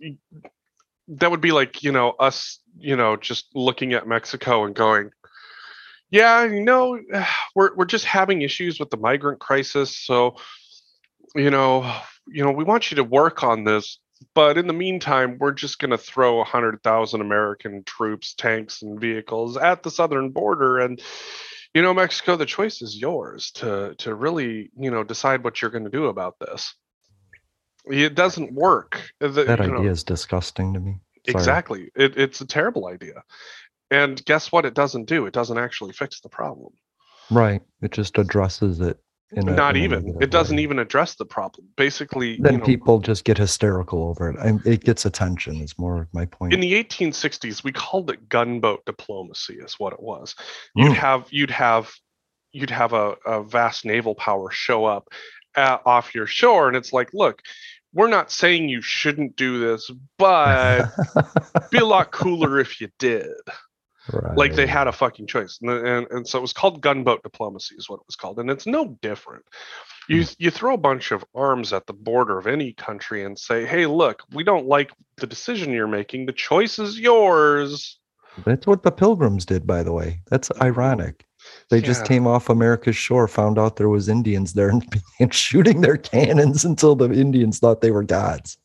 that 1.09 1.31
would 1.31 1.41
be 1.41 1.51
like 1.51 1.83
you 1.83 1.91
know 1.91 2.11
us 2.11 2.59
you 2.77 2.95
know 2.95 3.15
just 3.15 3.47
looking 3.55 3.93
at 3.93 4.07
Mexico 4.07 4.65
and 4.65 4.75
going 4.75 5.11
yeah, 6.11 6.43
you 6.43 6.63
know, 6.63 6.99
we're 7.55 7.75
we're 7.75 7.85
just 7.85 8.05
having 8.05 8.41
issues 8.41 8.79
with 8.79 8.89
the 8.89 8.97
migrant 8.97 9.39
crisis. 9.39 9.97
So, 9.97 10.35
you 11.35 11.49
know, 11.49 11.91
you 12.27 12.43
know, 12.43 12.51
we 12.51 12.63
want 12.63 12.91
you 12.91 12.95
to 12.95 13.03
work 13.03 13.43
on 13.43 13.63
this, 13.63 13.99
but 14.33 14.57
in 14.57 14.67
the 14.67 14.73
meantime, 14.73 15.37
we're 15.39 15.51
just 15.51 15.79
going 15.79 15.91
to 15.91 15.97
throw 15.97 16.43
hundred 16.43 16.81
thousand 16.83 17.21
American 17.21 17.83
troops, 17.83 18.33
tanks, 18.33 18.81
and 18.81 18.99
vehicles 18.99 19.57
at 19.57 19.83
the 19.83 19.91
southern 19.91 20.29
border, 20.29 20.79
and 20.79 21.01
you 21.73 21.81
know, 21.81 21.93
Mexico, 21.93 22.35
the 22.35 22.45
choice 22.45 22.81
is 22.81 22.99
yours 22.99 23.51
to 23.51 23.95
to 23.99 24.15
really, 24.15 24.71
you 24.77 24.91
know, 24.91 25.03
decide 25.03 25.43
what 25.43 25.61
you're 25.61 25.71
going 25.71 25.83
to 25.83 25.89
do 25.89 26.07
about 26.07 26.39
this. 26.39 26.73
It 27.85 28.15
doesn't 28.15 28.53
work. 28.53 29.11
The, 29.19 29.29
that 29.29 29.61
idea 29.61 29.73
know, 29.73 29.83
is 29.83 30.03
disgusting 30.03 30.73
to 30.73 30.79
me. 30.79 30.99
Sorry. 31.27 31.41
Exactly, 31.41 31.91
it, 31.95 32.17
it's 32.17 32.41
a 32.41 32.45
terrible 32.45 32.87
idea. 32.87 33.23
And 33.91 34.23
guess 34.25 34.51
what? 34.51 34.65
It 34.65 34.73
doesn't 34.73 35.05
do. 35.05 35.25
It 35.25 35.33
doesn't 35.33 35.57
actually 35.57 35.93
fix 35.93 36.19
the 36.21 36.29
problem. 36.29 36.73
Right. 37.31 37.61
It 37.81 37.91
just 37.91 38.17
addresses 38.17 38.79
it. 38.79 38.99
In 39.31 39.47
a, 39.47 39.53
Not 39.53 39.77
even. 39.77 40.17
It 40.21 40.31
doesn't 40.31 40.57
way. 40.57 40.63
even 40.63 40.79
address 40.79 41.13
the 41.13 41.25
problem. 41.25 41.67
Basically, 41.77 42.37
then 42.41 42.53
you 42.53 42.59
know, 42.59 42.65
people 42.65 42.99
just 42.99 43.25
get 43.25 43.37
hysterical 43.37 44.05
over 44.05 44.31
it. 44.31 44.35
and 44.39 44.65
it 44.65 44.83
gets 44.83 45.05
attention. 45.05 45.57
Is 45.57 45.77
more 45.77 46.01
of 46.01 46.07
my 46.13 46.25
point. 46.25 46.51
In 46.51 46.59
the 46.59 46.73
1860s, 46.83 47.63
we 47.63 47.71
called 47.71 48.09
it 48.09 48.27
gunboat 48.27 48.83
diplomacy. 48.85 49.59
Is 49.59 49.75
what 49.77 49.93
it 49.93 50.01
was. 50.01 50.33
You'd 50.73 50.93
mm. 50.93 50.95
have 50.95 51.27
you'd 51.29 51.51
have 51.51 51.91
you'd 52.51 52.71
have 52.71 52.93
a, 52.93 53.15
a 53.23 53.43
vast 53.43 53.85
naval 53.85 54.15
power 54.15 54.49
show 54.49 54.85
up 54.85 55.09
off 55.55 56.15
your 56.15 56.27
shore, 56.27 56.67
and 56.67 56.75
it's 56.75 56.93
like, 56.93 57.09
look, 57.13 57.41
we're 57.93 58.07
not 58.07 58.31
saying 58.31 58.69
you 58.69 58.81
shouldn't 58.81 59.35
do 59.35 59.59
this, 59.59 59.91
but 60.17 60.89
be 61.71 61.79
a 61.79 61.85
lot 61.85 62.11
cooler 62.11 62.59
if 62.59 62.79
you 62.81 62.89
did. 62.99 63.27
Right. 64.11 64.37
Like 64.37 64.55
they 64.55 64.67
had 64.67 64.87
a 64.87 64.91
fucking 64.91 65.27
choice, 65.27 65.59
and, 65.61 65.69
and 65.69 66.07
and 66.09 66.27
so 66.27 66.39
it 66.39 66.41
was 66.41 66.53
called 66.53 66.81
gunboat 66.81 67.23
diplomacy, 67.23 67.75
is 67.75 67.89
what 67.89 67.97
it 67.97 68.05
was 68.07 68.15
called, 68.15 68.39
and 68.39 68.49
it's 68.49 68.65
no 68.65 68.97
different. 69.01 69.43
You 70.07 70.25
you 70.37 70.49
throw 70.51 70.73
a 70.73 70.77
bunch 70.77 71.11
of 71.11 71.23
arms 71.35 71.73
at 71.73 71.85
the 71.85 71.93
border 71.93 72.37
of 72.37 72.47
any 72.47 72.73
country 72.73 73.23
and 73.23 73.37
say, 73.37 73.65
"Hey, 73.65 73.85
look, 73.85 74.23
we 74.33 74.43
don't 74.43 74.65
like 74.65 74.91
the 75.17 75.27
decision 75.27 75.71
you're 75.71 75.87
making. 75.87 76.25
The 76.25 76.33
choice 76.33 76.79
is 76.79 76.99
yours." 76.99 77.99
That's 78.45 78.65
what 78.65 78.83
the 78.83 78.91
pilgrims 78.91 79.45
did, 79.45 79.67
by 79.67 79.83
the 79.83 79.91
way. 79.91 80.21
That's 80.29 80.51
ironic. 80.61 81.25
They 81.69 81.81
just 81.81 82.05
came 82.05 82.27
off 82.27 82.49
America's 82.49 82.95
shore, 82.95 83.27
found 83.27 83.57
out 83.57 83.75
there 83.75 83.89
was 83.89 84.09
Indians 84.09 84.53
there, 84.53 84.69
and 84.69 84.87
began 84.89 85.29
shooting 85.29 85.81
their 85.81 85.97
cannons 85.97 86.65
until 86.65 86.95
the 86.95 87.11
Indians 87.11 87.59
thought 87.59 87.81
they 87.81 87.91
were 87.91 88.03
gods. 88.03 88.57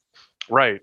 Right? 0.50 0.80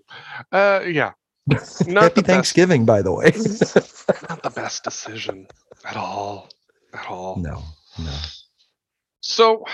Uh, 0.50 0.82
yeah. 0.86 1.12
Not 1.46 1.60
Happy 1.60 1.86
the 1.86 2.22
best, 2.22 2.26
Thanksgiving, 2.26 2.84
by 2.84 3.02
the 3.02 3.12
way. 3.12 3.24
not 4.28 4.42
the 4.42 4.52
best 4.54 4.84
decision 4.84 5.46
at 5.84 5.96
all, 5.96 6.48
at 6.94 7.06
all. 7.08 7.36
no, 7.36 7.62
no. 7.98 8.16
So, 9.20 9.64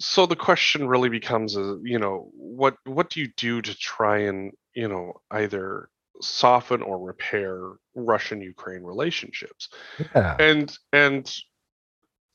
so 0.00 0.26
the 0.26 0.36
question 0.36 0.88
really 0.88 1.08
becomes, 1.08 1.56
uh, 1.56 1.76
you 1.82 1.98
know, 1.98 2.30
what 2.34 2.76
what 2.84 3.10
do 3.10 3.20
you 3.20 3.28
do 3.36 3.62
to 3.62 3.74
try 3.76 4.18
and 4.18 4.52
you 4.74 4.88
know 4.88 5.20
either 5.30 5.88
soften 6.20 6.82
or 6.82 6.98
repair 6.98 7.60
Russian-Ukraine 7.94 8.82
relationships? 8.82 9.68
Yeah. 10.14 10.36
And 10.40 10.76
and 10.92 11.32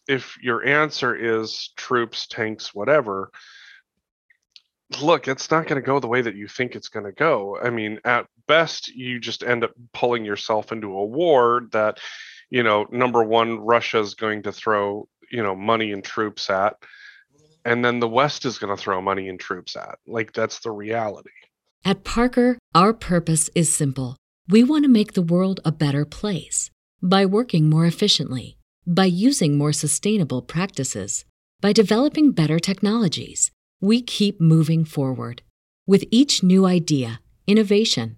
if 0.08 0.38
your 0.42 0.65
answer 0.65 1.15
is 1.15 1.72
troops, 1.76 2.28
tanks, 2.28 2.74
whatever, 2.74 3.30
look, 5.02 5.28
it's 5.28 5.52
not 5.52 5.68
going 5.68 5.82
to 5.82 5.86
go 5.86 6.00
the 6.00 6.08
way 6.08 6.22
that 6.22 6.36
you 6.36 6.48
think 6.48 6.76
it's 6.76 6.89
going 6.89 7.06
to 7.06 7.12
go. 7.12 7.58
I 7.62 7.70
mean, 7.70 8.00
at 8.04 8.26
best, 8.50 8.90
you 8.90 9.20
just 9.20 9.44
end 9.44 9.64
up 9.64 9.72
pulling 9.94 10.26
yourself 10.26 10.72
into 10.72 10.98
a 10.98 11.06
war 11.06 11.62
that, 11.72 12.00
you 12.50 12.64
know, 12.64 12.88
number 12.92 13.24
one, 13.24 13.60
Russia 13.60 14.00
is 14.00 14.16
going 14.16 14.44
to 14.44 14.52
throw, 14.52 15.08
you 15.32 15.44
know, 15.44 15.56
money 15.56 15.92
and 15.94 16.04
troops 16.04 16.50
at, 16.50 16.74
and 17.64 17.86
then 17.86 18.00
the 18.00 18.08
West 18.08 18.46
is 18.46 18.58
going 18.58 18.76
to 18.76 18.82
throw 18.82 19.00
money 19.02 19.30
and 19.30 19.40
troops 19.40 19.76
at. 19.76 20.00
Like, 20.08 20.34
that's 20.34 20.60
the 20.60 20.72
reality. 20.72 21.30
At 21.86 22.04
Parker, 22.04 22.58
our 22.74 22.92
purpose 22.92 23.50
is 23.54 23.72
simple. 23.72 24.18
We 24.50 24.64
want 24.64 24.84
to 24.84 24.90
make 24.90 25.14
the 25.14 25.22
world 25.22 25.60
a 25.64 25.72
better 25.72 26.04
place 26.04 26.72
by 27.02 27.26
working 27.26 27.70
more 27.70 27.86
efficiently, 27.86 28.58
by 28.88 29.06
using 29.06 29.58
more 29.58 29.74
sustainable 29.74 30.42
practices, 30.42 31.24
by 31.62 31.72
developing 31.72 32.32
better 32.32 32.60
technologies. 32.60 33.52
We 33.80 34.02
keep 34.02 34.42
moving 34.42 34.84
forward. 34.86 35.44
With 35.86 36.04
each 36.12 36.44
new 36.44 36.66
idea, 36.66 37.22
innovation, 37.48 38.18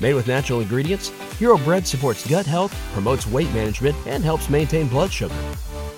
Made 0.00 0.14
with 0.14 0.26
natural 0.26 0.60
ingredients, 0.60 1.08
Hero 1.38 1.58
Bread 1.58 1.86
supports 1.86 2.26
gut 2.26 2.46
health, 2.46 2.74
promotes 2.94 3.26
weight 3.26 3.52
management, 3.52 3.94
and 4.06 4.24
helps 4.24 4.48
maintain 4.48 4.88
blood 4.88 5.12
sugar. 5.12 5.34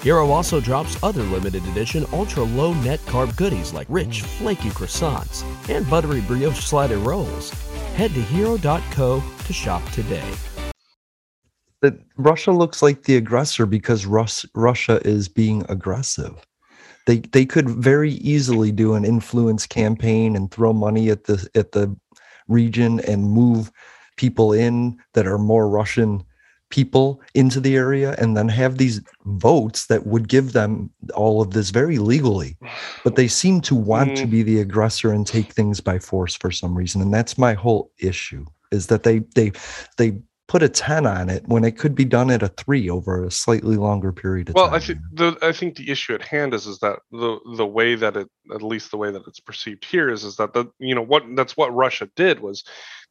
Hero 0.02 0.28
also 0.30 0.60
drops 0.60 1.00
other 1.04 1.22
limited 1.22 1.64
edition 1.66 2.04
ultra 2.12 2.42
low 2.42 2.74
net 2.74 2.98
carb 3.06 3.36
goodies 3.36 3.72
like 3.72 3.86
rich, 3.88 4.22
flaky 4.22 4.70
croissants 4.70 5.44
and 5.68 5.88
buttery 5.88 6.20
brioche 6.22 6.58
slider 6.58 6.98
rolls. 6.98 7.50
Head 7.94 8.12
to 8.14 8.22
hero.co 8.22 9.22
to 9.44 9.52
shop 9.52 9.88
today. 9.92 10.28
That 11.82 11.94
Russia 12.16 12.50
looks 12.50 12.82
like 12.82 13.04
the 13.04 13.16
aggressor 13.16 13.66
because 13.66 14.06
Rus- 14.06 14.46
Russia 14.54 15.00
is 15.06 15.28
being 15.28 15.64
aggressive. 15.68 16.44
They 17.06 17.18
they 17.18 17.46
could 17.46 17.68
very 17.70 18.12
easily 18.14 18.72
do 18.72 18.94
an 18.94 19.04
influence 19.04 19.66
campaign 19.66 20.34
and 20.34 20.50
throw 20.50 20.72
money 20.72 21.10
at 21.10 21.24
the 21.24 21.48
at 21.54 21.70
the 21.72 21.96
region 22.48 23.00
and 23.00 23.30
move 23.30 23.70
people 24.16 24.52
in 24.52 24.98
that 25.14 25.26
are 25.26 25.38
more 25.38 25.68
Russian 25.68 26.22
people 26.70 27.20
into 27.34 27.60
the 27.60 27.76
area 27.76 28.14
and 28.18 28.34
then 28.34 28.48
have 28.48 28.78
these 28.78 29.02
votes 29.26 29.86
that 29.88 30.06
would 30.06 30.26
give 30.26 30.54
them 30.54 30.88
all 31.14 31.42
of 31.42 31.50
this 31.50 31.68
very 31.68 31.98
legally. 31.98 32.56
But 33.04 33.16
they 33.16 33.28
seem 33.28 33.60
to 33.62 33.74
want 33.74 34.16
to 34.16 34.26
Mm. 34.26 34.30
be 34.30 34.42
the 34.42 34.60
aggressor 34.60 35.12
and 35.12 35.26
take 35.26 35.52
things 35.52 35.80
by 35.80 35.98
force 35.98 36.34
for 36.34 36.50
some 36.50 36.74
reason. 36.74 37.02
And 37.02 37.12
that's 37.12 37.36
my 37.36 37.52
whole 37.52 37.90
issue 37.98 38.46
is 38.70 38.86
that 38.86 39.02
they 39.02 39.18
they 39.34 39.52
they 39.98 40.18
put 40.48 40.62
a 40.62 40.68
10 40.68 41.06
on 41.06 41.28
it 41.30 41.46
when 41.46 41.62
it 41.64 41.78
could 41.78 41.94
be 41.94 42.04
done 42.06 42.30
at 42.30 42.42
a 42.42 42.48
3 42.48 42.88
over 42.90 43.22
a 43.24 43.30
slightly 43.30 43.76
longer 43.76 44.12
period 44.12 44.48
of 44.48 44.54
Well, 44.54 44.66
time. 44.66 44.74
I 44.74 44.80
think 44.80 44.98
the 45.12 45.36
I 45.42 45.52
think 45.52 45.76
the 45.76 45.90
issue 45.90 46.14
at 46.14 46.22
hand 46.22 46.54
is 46.54 46.66
is 46.66 46.78
that 46.78 47.00
the 47.10 47.38
the 47.56 47.66
way 47.66 47.96
that 47.96 48.16
it 48.16 48.28
at 48.54 48.62
least 48.62 48.90
the 48.90 48.96
way 48.96 49.10
that 49.10 49.26
it's 49.26 49.40
perceived 49.40 49.84
here 49.84 50.08
is 50.08 50.24
is 50.24 50.36
that 50.36 50.54
the 50.54 50.64
you 50.78 50.94
know 50.94 51.02
what 51.02 51.22
that's 51.36 51.54
what 51.56 51.74
Russia 51.74 52.08
did 52.16 52.40
was 52.40 52.64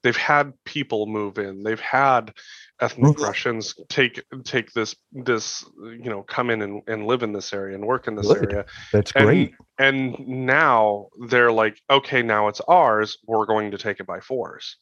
they've 0.03 0.17
had 0.17 0.53
people 0.65 1.05
move 1.05 1.37
in 1.37 1.63
they've 1.63 1.79
had 1.79 2.33
ethnic 2.81 3.15
Mhm. 3.15 3.23
Russians 3.23 3.75
take 3.89 4.23
take 4.43 4.71
this 4.73 4.95
this 5.11 5.63
you 5.81 6.09
know 6.09 6.23
come 6.23 6.49
in 6.49 6.61
and, 6.61 6.81
and 6.87 7.05
live 7.05 7.23
in 7.23 7.33
this 7.33 7.53
area 7.53 7.75
and 7.75 7.85
work 7.85 8.07
in 8.07 8.15
this 8.15 8.27
Good. 8.27 8.51
area 8.51 8.65
that's 8.91 9.11
and 9.15 9.25
great 9.25 9.53
and 9.77 10.17
now 10.27 11.07
they're 11.27 11.51
like 11.51 11.79
okay 11.89 12.21
now 12.23 12.47
it's 12.47 12.61
ours 12.61 13.17
we're 13.27 13.45
going 13.45 13.71
to 13.71 13.77
take 13.77 13.99
it 13.99 14.07
by 14.07 14.19
force 14.19 14.77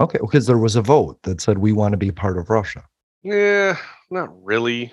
okay 0.00 0.18
because 0.20 0.46
there 0.46 0.58
was 0.58 0.76
a 0.76 0.82
vote 0.82 1.22
that 1.22 1.40
said 1.40 1.58
we 1.58 1.72
want 1.72 1.92
to 1.92 1.98
be 1.98 2.10
part 2.10 2.38
of 2.38 2.50
russia 2.50 2.84
Yeah, 3.22 3.76
not 4.10 4.30
really. 4.42 4.92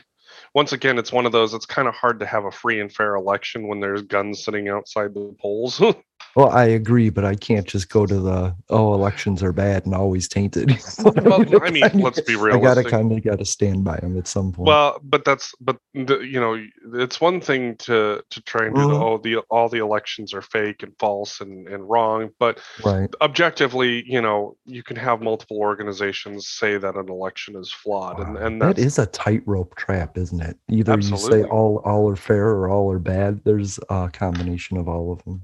Once 0.54 0.74
again, 0.74 0.98
it's 0.98 1.14
one 1.14 1.26
of 1.26 1.32
those. 1.32 1.54
It's 1.54 1.66
kind 1.66 1.88
of 1.88 1.96
hard 1.96 2.20
to 2.20 2.26
have 2.26 2.44
a 2.46 2.52
free 2.52 2.82
and 2.82 2.92
fair 2.92 3.16
election 3.16 3.68
when 3.70 3.80
there's 3.80 4.02
guns 4.02 4.44
sitting 4.44 4.68
outside 4.68 5.14
the 5.14 5.34
polls. 5.42 5.82
well 6.36 6.50
i 6.50 6.64
agree 6.64 7.10
but 7.10 7.26
i 7.26 7.36
can't 7.36 7.68
just 7.68 7.90
go 7.90 8.06
to 8.06 8.20
the 8.20 8.56
oh 8.70 8.94
elections 8.94 9.42
are 9.44 9.52
bad 9.52 9.86
and 9.86 9.94
always 9.96 10.28
tainted. 10.28 10.78
Well, 11.28 11.44
I 11.64 11.70
mean, 11.72 12.00
let's 12.00 12.22
be 12.22 12.36
real. 12.36 12.56
i 12.56 12.60
gotta 12.60 12.84
kind 12.84 13.12
of 13.12 13.24
gotta 13.24 13.46
stand 13.46 13.84
by 13.84 13.98
them 14.00 14.18
at 14.18 14.28
some 14.28 14.52
point. 14.52 14.68
Well, 14.68 15.00
but 15.04 15.24
that's 15.26 15.54
but 15.60 15.78
the, 15.94 16.20
you 16.20 16.40
know 16.40 16.64
it's 17.00 17.20
one 17.22 17.40
thing 17.42 17.76
to 17.78 18.24
to 18.30 18.42
try 18.42 18.66
and 18.66 18.76
do 18.76 18.82
the 18.82 18.94
Mhm. 18.94 19.02
oh 19.02 19.18
the 19.18 19.38
all 19.50 19.70
the 19.70 19.80
elections 19.80 20.34
are 20.34 20.42
fake 20.42 20.84
and 20.84 20.94
false 21.00 21.40
and 21.42 21.68
and 21.68 21.90
wrong, 21.90 22.30
but 22.40 22.60
right. 22.86 23.10
objectively, 23.22 24.04
you 24.08 24.22
know, 24.22 24.56
you 24.66 24.84
can 24.84 24.96
have 24.96 25.22
multiple 25.22 25.58
organizations 25.58 26.48
say 26.48 26.78
that 26.78 26.96
an 26.96 27.10
election 27.10 27.56
is 27.56 27.72
flawed, 27.72 28.20
and 28.20 28.38
and 28.38 28.62
that 28.62 28.76
that's 28.76 28.98
a 29.00 29.06
tightrope 29.08 29.76
trap 29.76 30.18
isn't 30.18 30.42
it? 30.42 30.58
Either 30.70 30.96
you 31.00 31.18
say 31.18 31.44
all 31.44 31.82
all 31.86 32.10
are 32.10 32.16
fair 32.16 32.50
or 32.50 32.70
all 32.70 32.92
are 32.92 33.00
bad 33.00 33.42
there's 33.44 33.80
a 33.90 34.10
combination 34.12 34.78
of 34.78 34.88
all 34.88 35.12
of 35.12 35.24
them 35.26 35.44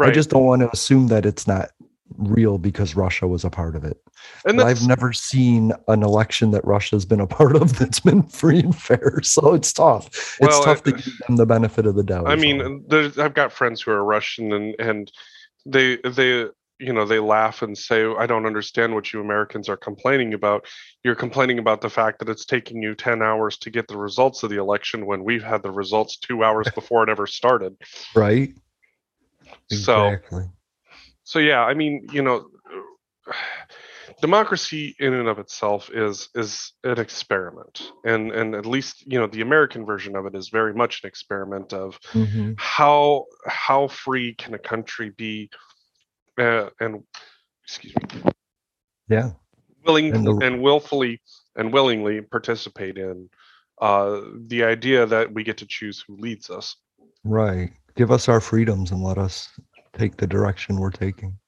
i 0.00 0.10
just 0.10 0.30
don't 0.30 0.44
want 0.44 0.62
to 0.62 0.70
assume 0.72 1.08
that 1.08 1.26
it's 1.26 1.46
not 1.46 1.70
real 2.18 2.58
because 2.58 2.96
russia 2.96 3.26
was 3.26 3.44
a 3.44 3.50
part 3.50 3.76
of 3.76 3.84
it 3.84 4.00
and 4.44 4.60
I've 4.60 4.86
never 4.86 5.12
seen 5.12 5.72
an 5.88 6.02
election 6.02 6.50
that 6.52 6.64
Russia's 6.64 7.04
been 7.04 7.20
a 7.20 7.26
part 7.38 7.56
of 7.56 7.78
that's 7.78 8.00
been 8.00 8.22
free 8.22 8.60
and 8.60 8.76
fair. 8.76 9.20
So 9.22 9.54
it's 9.54 9.72
tough. 9.72 10.06
It's 10.06 10.40
Well, 10.40 10.64
tough 10.64 10.82
to 10.84 10.92
give 10.92 11.18
them 11.26 11.36
the 11.36 11.46
benefit 11.46 11.84
of 11.84 11.94
the 11.94 12.02
doubt. 12.02 12.28
I 12.28 12.36
mean, 12.36 12.84
there's, 12.88 13.18
I've 13.18 13.34
got 13.34 13.52
friends 13.52 13.82
who 13.82 13.90
are 13.90 14.04
Russian, 14.04 14.52
and 14.52 14.74
and 14.78 15.12
they 15.64 15.96
they 15.96 16.46
you 16.78 16.92
know 16.92 17.04
they 17.04 17.18
laugh 17.18 17.62
and 17.62 17.76
say, 17.76 18.06
"I 18.06 18.26
don't 18.26 18.46
understand 18.46 18.94
what 18.94 19.12
you 19.12 19.20
Americans 19.20 19.68
are 19.68 19.76
complaining 19.76 20.32
about. 20.32 20.66
You're 21.02 21.16
complaining 21.16 21.58
about 21.58 21.80
the 21.80 21.90
fact 21.90 22.20
that 22.20 22.28
it's 22.28 22.46
taking 22.46 22.82
you 22.82 22.94
ten 22.94 23.20
hours 23.20 23.58
to 23.58 23.70
get 23.70 23.88
the 23.88 23.98
results 23.98 24.42
of 24.42 24.50
the 24.50 24.58
election 24.58 25.06
when 25.06 25.24
we've 25.24 25.44
had 25.44 25.62
the 25.62 25.72
results 25.72 26.16
two 26.16 26.44
hours 26.44 26.68
before 26.74 27.02
it 27.02 27.10
ever 27.10 27.26
started." 27.26 27.76
right? 28.14 28.54
So 29.70 30.06
Exactly. 30.08 30.44
so 31.24 31.38
yeah, 31.38 31.62
I 31.64 31.74
mean, 31.74 32.06
you 32.12 32.22
know, 32.22 32.46
democracy 34.20 34.94
in 35.00 35.12
and 35.14 35.28
of 35.28 35.38
itself 35.38 35.90
is 35.92 36.28
is 36.34 36.72
an 36.84 36.98
experiment, 36.98 37.90
and 38.04 38.30
and 38.30 38.54
at 38.54 38.66
least 38.66 39.04
you 39.10 39.18
know 39.18 39.26
the 39.26 39.40
American 39.40 39.84
version 39.84 40.16
of 40.16 40.26
it 40.26 40.34
is 40.34 40.48
very 40.48 40.72
much 40.74 41.02
an 41.02 41.08
experiment 41.08 41.72
of 41.72 41.98
Mhm. 42.12 42.54
how 42.58 43.24
how 43.46 43.88
free 43.88 44.34
can 44.34 44.54
a 44.54 44.58
country 44.58 45.10
be 45.10 45.50
uh, 46.38 46.70
and 46.80 47.02
excuse 47.64 47.94
me 47.96 48.32
Yeah. 49.08 49.32
willing 49.84 50.12
And 50.14 50.26
the- 50.26 50.38
and 50.44 50.62
willfully 50.62 51.20
and 51.56 51.72
willingly 51.72 52.20
participate 52.20 52.98
in 52.98 53.28
uh, 53.80 54.20
the 54.46 54.64
idea 54.64 55.06
that 55.06 55.32
we 55.32 55.42
get 55.44 55.58
to 55.58 55.66
choose 55.66 56.02
who 56.06 56.16
leads 56.16 56.50
us 56.50 56.76
Right. 57.24 57.72
Give 57.96 58.10
us 58.12 58.28
our 58.28 58.40
freedoms 58.40 58.92
and 58.92 59.02
let 59.02 59.18
us 59.18 59.48
take 59.92 60.16
the 60.18 60.26
direction 60.26 60.76
we're 60.76 60.90
taking. 60.90 61.38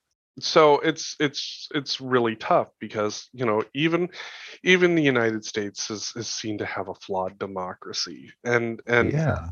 so 0.40 0.78
it's 0.80 1.16
it's 1.18 1.68
it's 1.74 2.00
really 2.00 2.36
tough 2.36 2.68
because 2.78 3.28
you 3.32 3.44
know 3.44 3.62
even 3.74 4.08
even 4.62 4.94
the 4.94 5.02
united 5.02 5.44
states 5.44 5.90
is 5.90 6.12
is 6.16 6.28
seen 6.28 6.58
to 6.58 6.64
have 6.64 6.88
a 6.88 6.94
flawed 6.94 7.38
democracy 7.38 8.30
and 8.44 8.80
and 8.86 9.12
yeah 9.12 9.48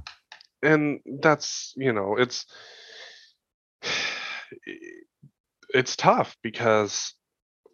and 0.62 1.01
that's 1.20 1.72
you 1.76 1.92
know 1.92 2.16
it's 2.16 2.47
it's 5.74 5.97
tough 5.97 6.36
because 6.42 7.14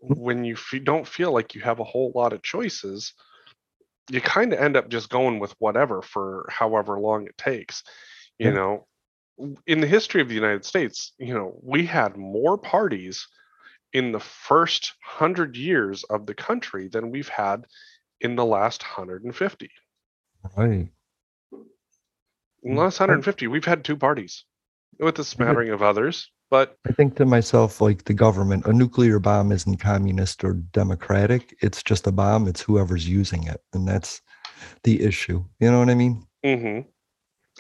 hmm. 0.07 0.15
when 0.15 0.45
you 0.45 0.57
fe- 0.57 0.79
don't 0.79 1.07
feel 1.07 1.33
like 1.33 1.55
you 1.55 1.61
have 1.61 1.81
a 1.81 1.85
whole 1.85 2.13
lot 2.15 2.33
of 2.33 2.43
choices 2.43 3.13
you 4.11 4.21
kind 4.21 4.53
of 4.53 4.59
end 4.59 4.77
up 4.77 4.89
just 4.89 5.11
going 5.11 5.39
with 5.39 5.55
whatever 5.59 6.03
for 6.03 6.47
however 6.51 6.99
long 6.99 7.27
it 7.27 7.37
takes 7.37 7.83
you 8.39 8.51
Yeah. 8.51 8.55
know 8.55 8.87
in 9.67 9.81
the 9.81 9.87
history 9.87 10.21
of 10.21 10.29
the 10.29 10.35
united 10.35 10.65
states 10.65 11.13
you 11.19 11.35
know 11.35 11.59
we 11.63 11.85
had 11.85 12.17
more 12.17 12.57
parties 12.59 13.27
in 13.93 14.13
the 14.13 14.21
first 14.21 14.95
100 15.19 15.57
years 15.57 16.05
of 16.05 16.27
the 16.27 16.35
country 16.35 16.89
than 16.89 17.11
we've 17.11 17.29
had 17.29 17.65
in 18.21 18.37
the 18.37 18.45
last 18.45 18.83
150 18.83 19.71
right 20.57 20.89
in 22.63 22.75
the 22.75 22.81
last 22.81 23.01
150 23.01 23.47
we've 23.47 23.65
had 23.65 23.85
two 23.85 23.97
parties 23.97 24.45
with 24.99 25.19
a 25.19 25.25
smattering 25.25 25.71
of 25.71 25.83
others 25.83 26.31
but 26.53 26.77
I 26.87 26.93
think 26.93 27.17
to 27.17 27.25
myself, 27.25 27.81
like 27.81 28.05
the 28.05 28.13
government, 28.13 28.67
a 28.67 28.75
nuclear 28.75 29.19
bomb 29.19 29.53
isn't 29.53 29.79
communist 29.79 30.45
or 30.45 30.53
democratic. 30.53 31.57
It's 31.63 31.83
just 31.83 32.07
a 32.07 32.13
bomb. 32.13 32.47
It's 32.47 32.61
whoever's 32.61 33.09
using 33.09 33.47
it. 33.47 33.63
And 33.73 33.89
that's 33.89 34.21
the 34.85 35.03
issue. 35.03 35.43
You 35.61 35.71
know 35.71 35.79
what 35.79 35.89
I 35.89 35.95
mean? 35.95 36.27
Mm-hmm. 36.45 36.91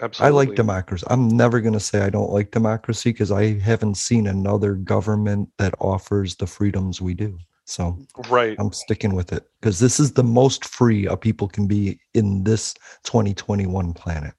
Mhm, 0.00 0.20
I 0.20 0.28
like 0.28 0.54
democracy. 0.54 1.06
I'm 1.08 1.28
never 1.28 1.60
going 1.60 1.74
to 1.74 1.80
say 1.80 2.02
I 2.02 2.10
don't 2.10 2.30
like 2.30 2.50
democracy 2.50 3.10
because 3.10 3.30
I 3.32 3.58
haven't 3.58 3.96
seen 3.96 4.26
another 4.26 4.74
government 4.74 5.48
that 5.58 5.74
offers 5.80 6.36
the 6.36 6.46
freedoms 6.46 7.00
we 7.00 7.14
do. 7.14 7.38
So 7.64 7.98
right 8.28 8.56
I'm 8.58 8.72
sticking 8.72 9.14
with 9.14 9.32
it 9.32 9.48
because 9.60 9.78
this 9.78 10.00
is 10.00 10.12
the 10.12 10.24
most 10.24 10.64
free 10.64 11.06
a 11.06 11.16
people 11.16 11.48
can 11.48 11.66
be 11.66 12.00
in 12.14 12.44
this 12.44 12.74
2021 13.04 13.94
planet. 13.94 14.34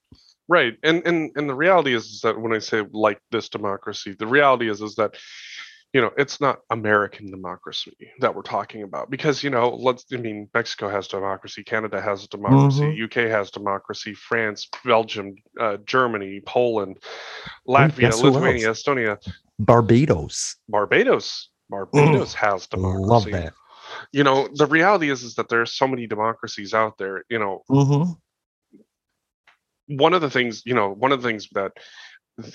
right 0.49 0.77
and 0.83 1.01
and 1.05 1.31
and 1.35 1.49
the 1.49 1.55
reality 1.55 1.93
is, 1.93 2.05
is 2.05 2.21
that 2.21 2.37
when 2.39 2.53
i 2.53 2.59
say 2.59 2.83
like 2.91 3.19
this 3.31 3.47
democracy 3.47 4.13
the 4.19 4.27
reality 4.27 4.69
is 4.69 4.81
is 4.81 4.95
that 4.95 5.15
you 5.93 6.01
know 6.01 6.11
it's 6.17 6.41
not 6.41 6.59
american 6.71 7.29
democracy 7.29 7.95
that 8.19 8.33
we're 8.33 8.41
talking 8.41 8.83
about 8.83 9.09
because 9.09 9.43
you 9.43 9.49
know 9.49 9.69
let's 9.69 10.05
i 10.11 10.17
mean 10.17 10.49
mexico 10.53 10.89
has 10.89 11.07
democracy 11.07 11.63
canada 11.63 12.01
has 12.01 12.27
democracy 12.27 13.01
uk 13.03 13.13
has 13.13 13.51
democracy 13.51 14.13
france 14.13 14.67
belgium 14.83 15.35
uh, 15.59 15.77
germany 15.85 16.41
poland 16.45 16.97
latvia 17.67 17.99
guess 17.99 18.21
lithuania 18.21 18.71
estonia. 18.71 19.17
Barbados. 19.59 20.57
barbados. 20.67 21.49
Barbados 21.69 22.33
has 22.33 22.67
democracy. 22.67 23.05
Love 23.05 23.31
that. 23.31 23.53
you 24.11 24.23
know 24.23 24.49
the 24.53 24.65
reality 24.65 25.09
is 25.09 25.23
is 25.23 25.35
that 25.35 25.47
there's 25.47 25.73
so 25.73 25.87
many 25.87 26.07
democracies 26.07 26.73
out 26.73 26.97
there 26.97 27.23
you 27.29 27.39
know 27.39 27.61
hmm 27.67 28.11
one 29.87 30.13
of 30.13 30.21
the 30.21 30.29
things 30.29 30.63
you 30.65 30.73
know 30.73 30.89
one 30.89 31.11
of 31.11 31.21
the 31.21 31.27
things 31.27 31.47
that 31.53 31.71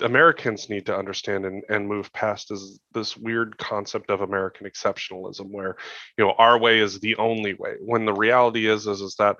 americans 0.01 0.69
need 0.69 0.85
to 0.85 0.97
understand 0.97 1.47
and, 1.47 1.63
and 1.69 1.87
move 1.87 2.13
past 2.13 2.51
is 2.51 2.81
this 2.95 3.17
weird 3.17 3.57
concept 3.59 4.11
of 4.11 4.23
american 4.23 4.67
exceptionalism 4.67 5.51
where 5.51 5.77
you 6.17 6.25
know 6.25 6.35
our 6.39 6.59
way 6.59 6.81
is 6.81 6.99
the 6.99 7.15
only 7.17 7.55
way 7.55 7.75
when 7.81 8.05
the 8.05 8.13
reality 8.13 8.67
is 8.67 8.87
is, 8.89 9.01
is 9.01 9.15
that 9.17 9.37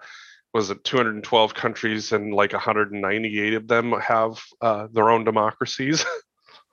was 0.55 0.71
it 0.71 0.83
212 0.85 1.55
countries 1.55 2.13
and 2.13 2.33
like 2.33 2.53
198 2.53 3.55
of 3.55 3.67
them 3.69 3.93
have 3.93 4.41
uh, 4.61 4.87
their 4.93 5.11
own 5.11 5.25
democracies 5.25 6.05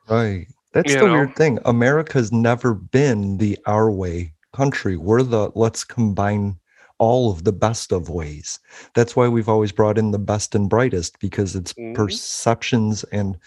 Right. 0.07 0.47
That's 0.73 0.93
You 0.93 0.99
the 0.99 1.07
know? 1.07 1.13
weird 1.13 1.35
thing. 1.35 1.59
America's 1.65 2.31
never 2.31 2.73
been 2.73 3.37
the 3.37 3.57
our 3.65 3.89
way 3.89 4.33
country. 4.53 4.97
We're 4.97 5.23
the 5.23 5.51
let's 5.55 5.83
combine 5.83 6.59
all 6.97 7.31
of 7.31 7.43
the 7.43 7.51
best 7.53 7.91
of 7.91 8.09
ways. 8.09 8.59
That's 8.93 9.15
why 9.15 9.27
we've 9.27 9.49
always 9.49 9.71
brought 9.71 9.97
in 9.97 10.11
the 10.11 10.19
best 10.19 10.55
and 10.55 10.69
brightest 10.69 11.19
because 11.19 11.55
it's 11.55 11.73
Mhm. 11.73 11.95
perceptions 11.95 13.03
and 13.11 13.37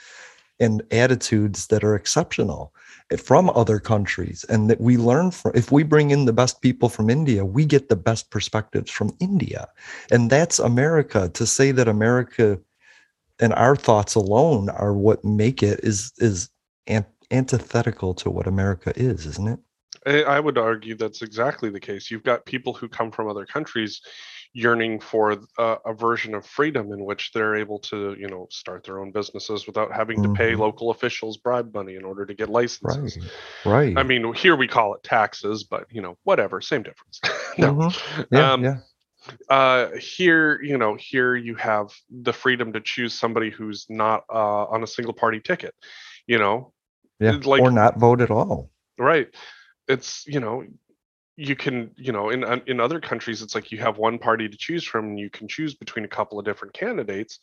and 0.61 0.82
attitudes 0.90 1.68
that 1.68 1.84
are 1.84 1.94
exceptional 1.94 2.74
eh, 3.12 3.16
from 3.16 3.49
other 3.51 3.78
countries 3.78 4.44
and 4.49 4.68
that 4.68 4.80
we 4.80 4.96
learn 4.96 5.30
from 5.30 5.53
if 5.55 5.70
we 5.70 5.84
bring 5.84 6.11
in 6.11 6.24
the 6.24 6.32
best 6.32 6.61
people 6.62 6.88
from 6.88 7.09
India 7.09 7.44
we 7.44 7.64
get 7.64 7.88
the 7.88 7.94
best 7.96 8.30
perspectives 8.30 8.90
from 8.90 9.14
India 9.20 9.68
and 10.11 10.30
that's 10.30 10.59
America 10.59 11.28
to 11.32 11.46
say 11.46 11.70
that 11.70 11.86
America 11.86 12.59
and 13.38 13.55
our 13.55 13.76
thoughts 13.76 14.16
alone 14.16 14.68
are 14.70 14.94
what 14.94 15.24
make 15.24 15.62
it 15.62 15.78
is 15.84 16.12
is 16.18 16.51
an- 16.88 17.07
antithetical 17.30 18.12
to 18.14 18.28
what 18.30 18.46
America 18.49 18.92
is, 18.96 19.26
isn't 19.26 19.49
it? 19.49 19.61
I 20.09 20.40
would 20.40 20.59
argue 20.59 20.94
that's 20.94 21.22
exactly 21.22 21.70
the 21.70 21.80
case. 21.80 22.11
You've 22.11 22.22
got 22.22 22.44
people 22.46 22.72
who 22.74 22.88
come 22.88 23.11
from 23.11 23.28
other 23.28 23.44
countries 23.46 24.00
yearning 24.54 24.98
for 24.98 25.32
a, 25.59 25.62
a 25.84 25.92
version 25.92 26.34
of 26.34 26.46
freedom 26.46 26.90
in 26.92 27.04
which 27.04 27.32
they're 27.32 27.54
able 27.54 27.78
to, 27.80 28.16
you 28.18 28.28
know, 28.28 28.46
start 28.50 28.82
their 28.84 28.98
own 28.98 29.11
businesses 29.12 29.66
without 29.66 29.92
having 29.92 30.22
to 30.22 30.32
pay 30.32 30.52
Mhm. 30.52 30.59
local 30.61 30.90
officials 30.90 31.36
bribe 31.36 31.74
money 31.74 31.96
in 31.96 32.04
order 32.04 32.24
to 32.24 32.32
get 32.34 32.48
licenses. 32.48 33.18
Right. 33.66 33.96
I 33.96 34.02
mean, 34.02 34.32
here 34.32 34.56
we 34.56 34.66
call 34.66 34.94
it 34.94 35.02
taxes, 35.02 35.64
but 35.64 35.86
you 35.90 36.00
know, 36.00 36.16
whatever, 36.24 36.61
same 36.62 36.82
difference. 36.82 37.20
no. 37.59 37.74
Mhm. 37.74 38.26
Yeah, 38.32 38.52
um, 38.52 38.64
yeah. 38.64 38.76
uh 39.50 39.90
here 39.96 40.59
you 40.62 40.78
know 40.78 40.94
here 40.94 41.34
you 41.36 41.54
have 41.56 41.88
the 42.22 42.32
freedom 42.32 42.72
to 42.72 42.80
choose 42.80 43.12
somebody 43.12 43.50
who's 43.50 43.84
not 43.90 44.24
uh 44.32 44.64
on 44.66 44.82
a 44.82 44.86
single 44.86 45.12
party 45.12 45.38
ticket 45.40 45.74
you 46.26 46.38
know 46.38 46.72
Yeah. 47.20 47.32
like- 47.44 47.61
or 47.61 47.70
not 47.70 47.98
vote 47.98 48.22
at 48.22 48.30
all. 48.30 48.70
right 48.96 49.28
it's 49.89 50.26
you 50.26 50.41
know 50.41 50.64
you 51.36 51.55
can 51.55 51.91
you 51.97 52.12
know 52.12 52.30
in 52.30 52.45
in 52.66 52.80
other 52.80 53.01
countries 53.01 53.43
it's 53.43 53.55
like 53.55 53.70
you 53.70 53.78
have 53.78 53.97
one 53.97 54.18
party 54.18 54.49
to 54.49 54.57
choose 54.57 54.84
from 54.84 55.07
and 55.07 55.18
you 55.18 55.30
can 55.30 55.47
choose 55.47 55.74
between 55.74 56.05
a 56.05 56.09
couple 56.09 56.39
of 56.39 56.45
different 56.45 56.74
candidates 56.74 57.39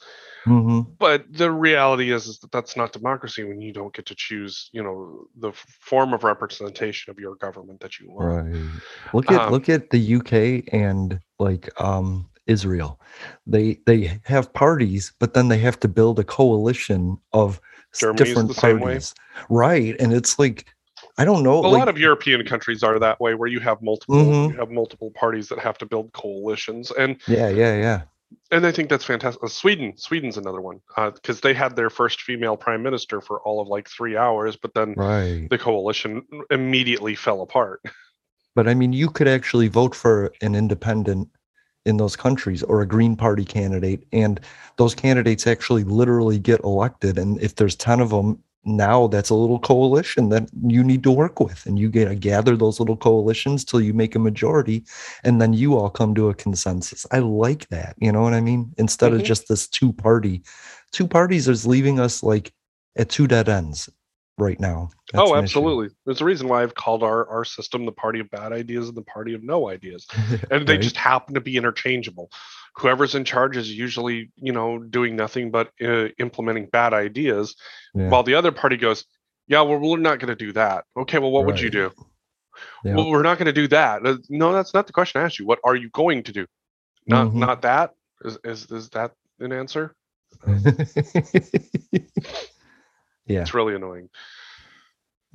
hmm 0.46 0.82
but 1.00 1.26
the 1.32 1.52
reality 1.52 2.12
is, 2.12 2.28
is 2.28 2.40
that 2.40 2.52
that's 2.52 2.78
not 2.78 2.94
democracy 2.94 3.44
when 3.44 3.60
you 3.60 3.74
don't 3.74 3.94
get 3.94 4.06
to 4.06 4.16
choose 4.16 4.70
you 4.74 4.84
know 4.84 5.28
the 5.40 5.52
form 5.54 6.14
of 6.14 6.24
representation 6.24 7.10
of 7.10 7.20
your 7.20 7.36
government 7.36 7.80
that 7.80 8.00
you 8.00 8.10
want 8.12 8.46
Right. 8.46 8.62
Look 9.14 9.32
at 9.32 9.48
Um, 9.48 9.52
look 9.52 9.70
at 9.70 9.90
the 9.90 10.16
UK 10.16 10.74
and 10.74 11.20
like 11.40 11.70
um 11.82 12.30
Israel. 12.48 13.00
They 13.48 13.80
they 13.86 14.20
have 14.26 14.54
parties, 14.54 15.14
but 15.20 15.34
then 15.34 15.48
they 15.48 15.58
have 15.60 15.80
to 15.82 15.88
build 15.88 16.20
a 16.20 16.24
coalition 16.24 17.18
of 17.34 17.60
Germany's 18.00 18.28
different 18.28 18.50
the 18.50 18.56
same 18.56 18.80
way. 18.80 18.82
parties. 18.82 19.16
Right. 19.50 19.96
And 20.00 20.14
it's 20.14 20.38
like 20.38 20.75
I 21.18 21.26
don't 21.26 21.44
know. 21.44 21.60
a 21.60 21.62
like, 21.62 21.80
lot 21.80 21.88
of 21.88 21.98
European 21.98 22.46
countries 22.46 22.84
are 22.84 23.00
that 23.00 23.20
way, 23.20 23.36
where 23.36 23.48
you 23.48 23.60
have 23.62 23.82
multiple 23.82 24.16
Mhm. 24.18 24.52
you 24.52 24.58
have 24.60 24.70
multiple 24.72 25.12
parties 25.12 25.48
that 25.50 25.60
have 25.60 25.78
to 25.80 25.86
build 25.86 26.12
coalitions, 26.14 26.92
and 26.92 27.18
Yeah, 27.28 27.50
yeah, 27.50 27.76
yeah. 27.78 28.02
and 28.52 28.66
I 28.66 28.72
think 28.72 28.90
that's 28.90 29.06
fantastic. 29.06 29.42
Uh, 29.44 29.48
Sweden, 29.48 29.94
Sweden's 29.98 30.38
another 30.38 30.62
one 30.62 30.82
because 31.14 31.40
they 31.42 31.54
had 31.54 31.76
their 31.76 31.90
first 31.90 32.22
female 32.22 32.58
prime 32.58 32.84
minister 32.84 33.22
for 33.22 33.40
all 33.42 33.62
of 33.62 33.68
like 33.68 33.90
three 33.90 34.18
hours, 34.18 34.56
but 34.58 34.74
then 34.74 34.94
Right. 34.98 35.48
the 35.50 35.58
coalition 35.58 36.24
immediately 36.50 37.16
fell 37.16 37.42
apart. 37.42 37.82
But 38.56 38.68
I 38.70 38.74
mean, 38.74 38.94
you 38.94 39.10
could 39.10 39.28
actually 39.28 39.68
vote 39.68 39.94
for 39.94 40.32
an 40.42 40.56
independent 40.56 41.28
in 41.86 41.98
those 41.98 42.16
countries 42.16 42.64
or 42.64 42.82
a 42.82 42.86
Green 42.88 43.16
Party 43.18 43.44
candidate, 43.46 44.08
and 44.14 44.40
those 44.78 44.96
candidates 44.96 45.46
actually 45.46 45.84
literally 45.84 46.40
get 46.40 46.62
elected. 46.64 47.18
And 47.20 47.40
if 47.42 47.56
there's 47.56 47.76
10 47.76 48.00
of 48.00 48.10
them 48.12 48.42
now, 48.66 49.08
that's 49.08 49.30
a 49.30 49.36
little 49.36 49.60
coalition 49.60 50.30
that 50.30 50.50
you 50.66 50.84
need 50.84 51.04
to 51.04 51.12
work 51.12 51.40
with. 51.40 51.66
And 51.66 51.78
you 51.78 51.90
get 51.90 52.10
to 52.10 52.16
gather 52.16 52.58
those 52.58 52.80
little 52.80 52.98
coalitions 52.98 53.64
till 53.64 53.80
you 53.80 53.94
make 53.94 54.16
a 54.16 54.20
majority, 54.20 54.84
and 55.24 55.40
then 55.40 55.54
you 55.54 55.78
all 55.78 55.90
come 55.90 56.16
to 56.16 56.30
a 56.30 56.34
consensus. 56.34 57.06
I 57.12 57.20
like 57.20 57.70
that. 57.70 57.96
You 58.00 58.12
know 58.12 58.22
what 58.22 58.34
I 58.34 58.42
mean? 58.42 58.74
Instead 58.78 59.14
of 59.14 59.22
Mhm. 59.22 59.26
just 59.26 59.48
this 59.48 59.68
two 59.68 59.94
party, 59.94 60.42
two 60.92 61.08
parties 61.08 61.48
is 61.48 61.68
leaving 61.68 62.00
us 62.00 62.24
like 62.24 62.52
at 62.98 63.10
two 63.10 63.28
dead 63.28 63.50
ends 63.50 63.90
right 64.38 64.60
now. 64.60 64.90
That's 65.14 65.30
oh, 65.30 65.36
absolutely. 65.36 65.90
There's 66.06 66.22
a 66.22 66.26
reason 66.26 66.48
why 66.48 66.64
I've 66.64 66.76
called 66.76 67.04
our 67.04 67.28
our 67.30 67.46
system 67.46 67.86
the 67.86 67.92
party 67.92 68.20
of 68.20 68.30
bad 68.30 68.52
ideas 68.52 68.88
and 68.90 68.98
the 68.98 69.02
party 69.04 69.34
of 69.34 69.44
no 69.44 69.70
ideas. 69.70 70.06
and 70.52 70.68
they 70.68 70.74
Right? 70.74 70.82
just 70.82 70.98
happen 70.98 71.34
to 71.36 71.42
be 71.42 71.58
interchangeable. 71.58 72.30
Whoever's 72.78 73.16
in 73.16 73.24
charge 73.24 73.56
is 73.56 73.72
usually, 73.72 74.32
you 74.36 74.52
know, 74.52 74.80
doing 74.80 75.16
nothing 75.16 75.52
but 75.52 75.72
uh, 75.82 76.10
implementing 76.20 76.66
bad 76.68 76.94
ideas, 76.94 77.56
Yeah. 77.94 78.10
while 78.10 78.24
the 78.24 78.36
other 78.36 78.52
party 78.52 78.76
goes, 78.78 79.06
"Yeah, 79.48 79.62
well, 79.62 79.80
we're 79.80 79.98
not 79.98 80.20
going 80.20 80.36
to 80.38 80.46
do 80.46 80.52
that." 80.54 80.84
Okay, 80.98 81.20
well, 81.20 81.32
what 81.32 81.46
would 81.46 81.60
you 81.60 81.70
do? 81.70 81.92
Yeah. 82.84 82.96
Well, 82.96 83.10
we're 83.10 83.22
not 83.24 83.38
going 83.38 83.46
to 83.48 83.54
do 83.54 83.68
that. 83.70 84.06
Uh, 84.06 84.18
No, 84.30 84.52
that's 84.54 84.74
not 84.74 84.88
the 84.88 84.94
question 84.94 85.22
I 85.22 85.26
asked 85.26 85.40
you. 85.40 85.46
What 85.46 85.60
are 85.64 85.76
you 85.76 85.90
going 85.90 86.24
to 86.24 86.32
do? 86.34 86.46
Not 87.08 87.28
Mhm. 87.28 87.36
not 87.36 87.62
that. 87.62 87.94
Is 88.24 88.38
is 88.44 88.70
is 88.72 88.90
that 88.90 89.12
an 89.40 89.52
answer? 89.54 89.96
yeah. 93.26 93.42
It's 93.42 93.54
really 93.54 93.76
annoying. 93.76 94.10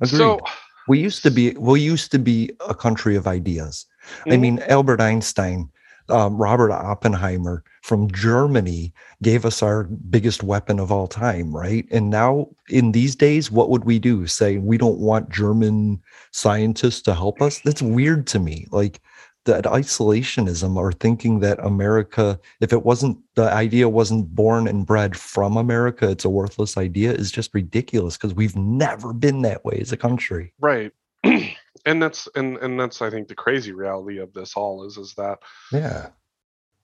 Agreed. 0.01 0.17
So, 0.17 0.39
we 0.87 0.99
used 0.99 1.23
to 1.23 1.31
be 1.31 1.51
we 1.51 1.79
used 1.79 2.11
to 2.11 2.19
be 2.19 2.51
a 2.67 2.73
country 2.73 3.15
of 3.15 3.27
ideas. 3.27 3.85
I 4.25 4.31
Mhm. 4.31 4.39
mean, 4.39 4.59
Albert 4.67 4.99
Einstein 5.01 5.69
um, 6.09 6.37
Robert 6.37 6.71
Oppenheimer 6.71 7.63
from 7.83 8.11
Germany 8.11 8.93
gave 9.23 9.45
us 9.45 9.63
our 9.63 9.85
biggest 10.09 10.43
weapon 10.43 10.79
of 10.79 10.91
all 10.91 11.07
time, 11.07 11.55
right? 11.55 11.85
And 11.91 12.09
now, 12.09 12.49
in 12.69 12.91
these 12.91 13.15
days, 13.15 13.49
what 13.49 13.69
would 13.69 13.85
we 13.85 13.97
do? 13.99 14.27
Say 14.27 14.57
we 14.57 14.77
don't 14.77 14.99
want 14.99 15.29
German 15.29 16.01
scientists 16.31 17.01
to 17.03 17.13
help 17.13 17.41
us? 17.41 17.59
That's 17.59 17.81
weird 17.81 18.27
to 18.27 18.39
me. 18.39 18.67
Like 18.71 18.99
that 19.45 19.65
isolationism 19.65 20.75
or 20.75 20.91
thinking 20.91 21.39
that 21.39 21.59
America, 21.59 22.39
if 22.59 22.71
it 22.71 22.83
wasn't 22.83 23.17
the 23.35 23.51
idea 23.51 23.89
wasn't 23.89 24.33
born 24.35 24.67
and 24.67 24.85
bred 24.85 25.17
from 25.17 25.57
America, 25.57 26.09
it's 26.09 26.25
a 26.25 26.29
worthless 26.29 26.77
idea 26.77 27.11
is 27.11 27.31
just 27.31 27.53
ridiculous 27.53 28.17
because 28.17 28.33
we've 28.33 28.55
never 28.55 29.13
been 29.13 29.41
that 29.41 29.65
way 29.65 29.77
as 29.81 29.91
a 29.91 29.97
country. 29.97 30.53
Right. 30.59 30.91
and 31.23 32.01
that's 32.01 32.27
and 32.35 32.57
and 32.57 32.79
that's 32.79 33.01
I 33.01 33.09
think 33.09 33.27
the 33.27 33.35
crazy 33.35 33.71
reality 33.71 34.19
of 34.19 34.33
this 34.33 34.55
all 34.55 34.85
is 34.85 34.97
is 34.97 35.13
that 35.15 35.39
yeah 35.71 36.09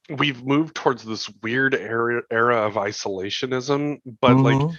we've 0.09 0.43
moved 0.43 0.75
towards 0.75 1.03
this 1.03 1.29
weird 1.41 1.75
era 1.75 2.21
era 2.31 2.57
of 2.65 2.73
isolationism, 2.73 3.99
but 4.21 4.31
mm-hmm. 4.31 4.65
like 4.65 4.77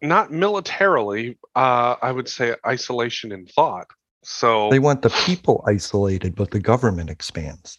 not 0.00 0.32
militarily. 0.32 1.38
Uh, 1.54 1.96
I 2.00 2.12
would 2.12 2.28
say 2.28 2.54
isolation 2.66 3.32
in 3.32 3.46
thought. 3.46 3.88
So 4.22 4.70
they 4.70 4.78
want 4.78 5.02
the 5.02 5.10
people 5.10 5.64
isolated, 5.66 6.34
but 6.34 6.50
the 6.50 6.60
government 6.60 7.10
expands. 7.10 7.78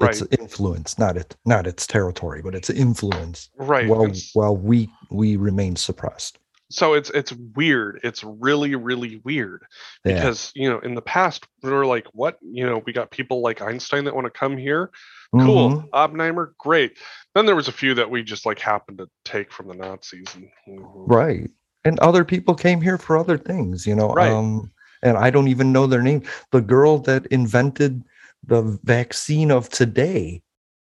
Right. 0.00 0.10
It's 0.10 0.22
influence, 0.38 0.98
not 0.98 1.16
it, 1.16 1.36
not 1.44 1.66
its 1.66 1.86
territory, 1.86 2.42
but 2.42 2.54
its 2.54 2.70
influence. 2.70 3.48
Right. 3.56 3.88
While 3.88 4.12
while 4.34 4.56
we 4.56 4.88
we 5.10 5.36
remain 5.36 5.76
suppressed. 5.76 6.38
So 6.70 6.92
it's 6.92 7.08
it's 7.10 7.32
weird. 7.32 8.00
It's 8.04 8.22
really 8.22 8.74
really 8.74 9.22
weird 9.24 9.64
because 10.04 10.52
you 10.54 10.68
know 10.68 10.78
in 10.80 10.94
the 10.94 11.02
past 11.02 11.46
we 11.62 11.70
were 11.70 11.86
like, 11.86 12.06
what? 12.12 12.38
You 12.42 12.66
know, 12.66 12.82
we 12.84 12.92
got 12.92 13.10
people 13.10 13.40
like 13.40 13.62
Einstein 13.62 14.04
that 14.04 14.14
want 14.14 14.26
to 14.26 14.30
come 14.30 14.56
here. 14.58 14.90
Cool. 15.32 15.70
Mm-hmm. 15.70 15.88
Oppenheimer, 15.92 16.54
great. 16.58 16.98
Then 17.34 17.46
there 17.46 17.56
was 17.56 17.68
a 17.68 17.72
few 17.72 17.94
that 17.94 18.10
we 18.10 18.22
just 18.22 18.46
like 18.46 18.58
happened 18.58 18.98
to 18.98 19.08
take 19.24 19.52
from 19.52 19.68
the 19.68 19.74
Nazis. 19.74 20.26
And, 20.34 20.48
mm-hmm. 20.68 21.04
Right. 21.12 21.50
And 21.84 21.98
other 22.00 22.24
people 22.24 22.54
came 22.54 22.80
here 22.80 22.98
for 22.98 23.16
other 23.16 23.38
things, 23.38 23.86
you 23.86 23.94
know. 23.94 24.10
Right. 24.10 24.30
Um, 24.30 24.70
and 25.02 25.16
I 25.16 25.30
don't 25.30 25.48
even 25.48 25.72
know 25.72 25.86
their 25.86 26.02
name. 26.02 26.22
The 26.52 26.60
girl 26.60 26.98
that 27.00 27.26
invented 27.26 28.02
the 28.46 28.78
vaccine 28.84 29.50
of 29.50 29.68
today 29.68 30.42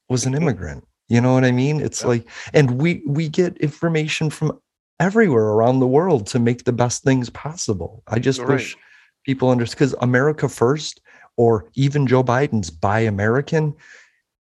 was 0.09 0.25
an 0.25 0.33
mm-hmm. 0.33 0.43
immigrant. 0.43 0.87
You 1.09 1.21
know 1.21 1.35
what 1.35 1.45
I 1.45 1.51
mean? 1.51 1.81
It's 1.81 2.03
yeah. 2.03 2.09
like, 2.09 2.29
and 2.55 2.81
we 2.81 3.03
we 3.07 3.29
get 3.29 3.57
information 3.59 4.31
from 4.31 4.59
everywhere 5.01 5.47
around 5.47 5.81
the 5.81 5.87
world 5.87 6.27
to 6.29 6.39
make 6.39 6.65
the 6.65 6.73
best 6.73 7.03
things 7.03 7.31
possible. 7.31 8.03
I 8.07 8.19
just 8.19 8.41
right. 8.41 8.51
wish 8.51 8.77
people 9.25 9.51
understand 9.51 9.79
because 9.79 9.95
America 10.01 10.49
First 10.49 11.01
or 11.37 11.67
even 11.75 12.07
Joe 12.07 12.23
Biden's 12.23 12.71
Buy 12.71 13.01
American 13.01 13.75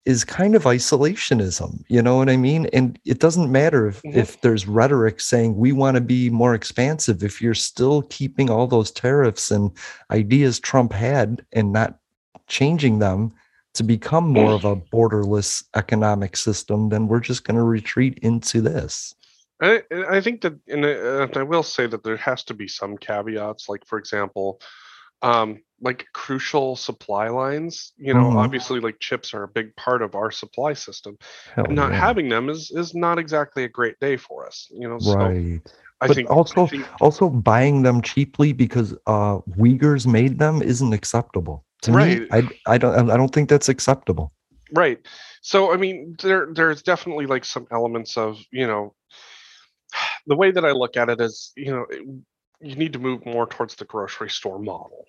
is 0.09 0.25
kind 0.25 0.57
of 0.57 0.65
isolationism 0.65 1.85
you 1.89 2.01
know 2.01 2.17
what 2.17 2.31
i 2.31 2.37
mean? 2.37 2.67
And 2.73 2.99
it 3.05 3.21
doesn't 3.21 3.53
matter 3.53 3.87
if, 3.87 4.03
mm-hmm. 4.03 4.19
if 4.19 4.41
there's 4.41 4.67
rhetoric 4.67 5.21
saying 5.21 5.57
we 5.57 5.71
want 5.73 5.97
to 5.97 6.01
be 6.01 6.31
more 6.31 6.55
expansive 6.55 7.23
if 7.23 7.43
you're 7.43 7.55
still 7.55 8.03
keeping 8.03 8.49
all 8.49 8.67
those 8.67 8.91
tariffs 8.91 9.51
and 9.51 9.71
ideas 10.11 10.59
trump 10.59 10.95
had 10.95 11.45
and 11.53 11.73
not 11.75 11.99
changing 12.47 13.01
them 13.01 13.33
to 13.75 13.83
become 13.83 14.27
more 14.27 14.53
of 14.53 14.65
a 14.65 14.75
borderless 14.75 15.63
economic 15.77 16.39
system 16.39 16.89
then 16.89 17.07
we're 17.07 17.21
just 17.21 17.45
going 17.45 17.59
to 17.59 17.63
retreat 17.63 18.19
into 18.23 18.63
this. 18.63 19.15
I, 19.61 19.83
I 20.09 20.21
think 20.23 20.41
that 20.41 20.55
and 20.69 21.37
I 21.37 21.43
will 21.43 21.63
say 21.63 21.87
that 21.87 22.03
there 22.03 22.17
has 22.17 22.45
to 22.45 22.55
be 22.55 22.67
some 22.67 22.97
caveats 22.97 23.69
like 23.69 23.85
for 23.85 23.99
example 23.99 24.61
um, 25.21 25.61
like 25.81 26.07
crucial 26.13 26.77
supply 26.77 27.29
lines 27.29 27.93
you 27.97 28.13
know 28.13 28.25
mm-hmm. 28.25 28.39
obviously 28.39 28.81
like 28.81 28.99
chips 29.01 29.33
are 29.33 29.45
a 29.45 29.49
big 29.49 29.75
part 29.77 30.03
of 30.03 30.15
our 30.15 30.31
supply 30.31 30.73
system 30.73 31.17
Hell 31.55 31.67
and 31.67 31.77
not 31.77 31.93
yeah. 31.93 32.01
having 32.01 32.29
them 32.29 32.49
is 32.49 32.71
is 32.71 32.95
not 32.95 33.19
exactly 33.19 33.65
a 33.65 33.69
great 33.69 33.99
day 34.01 34.17
for 34.17 34.47
us 34.47 34.69
you 34.71 34.89
know 34.89 34.99
so 34.99 35.15
right 35.15 35.61
I 36.01 36.07
but 36.07 36.15
think 36.15 36.31
also 36.31 36.65
I 36.65 36.69
think, 36.69 36.87
also 37.01 37.29
buying 37.29 37.83
them 37.83 38.03
cheaply 38.03 38.53
because 38.53 38.95
uh 39.07 39.39
Uyghurs 39.57 40.07
made 40.07 40.39
them 40.39 40.63
isn't 40.63 40.93
acceptable 40.93 41.65
to 41.83 41.93
right. 41.93 42.21
me 42.21 42.27
I, 42.33 42.49
I 42.67 42.79
don't 42.79 43.11
I 43.11 43.17
don't 43.17 43.33
think 43.33 43.49
that's 43.49 43.69
acceptable 43.69 44.33
right 44.73 44.99
so 45.43 45.73
I 45.73 45.77
mean 45.77 46.17
there 46.23 46.49
there's 46.53 46.83
definitely 46.83 47.27
like 47.27 47.45
some 47.45 47.67
elements 47.71 48.17
of 48.17 48.39
you 48.51 48.67
know 48.67 48.95
the 50.27 50.37
way 50.37 50.51
that 50.51 50.65
I 50.65 50.73
look 50.73 50.97
at 50.97 51.09
it 51.09 51.21
is 51.21 51.53
you 51.57 51.73
know 51.73 51.87
you 52.61 52.75
need 52.75 52.93
to 52.95 52.99
move 52.99 53.25
more 53.25 53.47
towards 53.47 53.77
the 53.77 53.85
grocery 53.85 54.31
store 54.31 54.59
model 54.59 55.05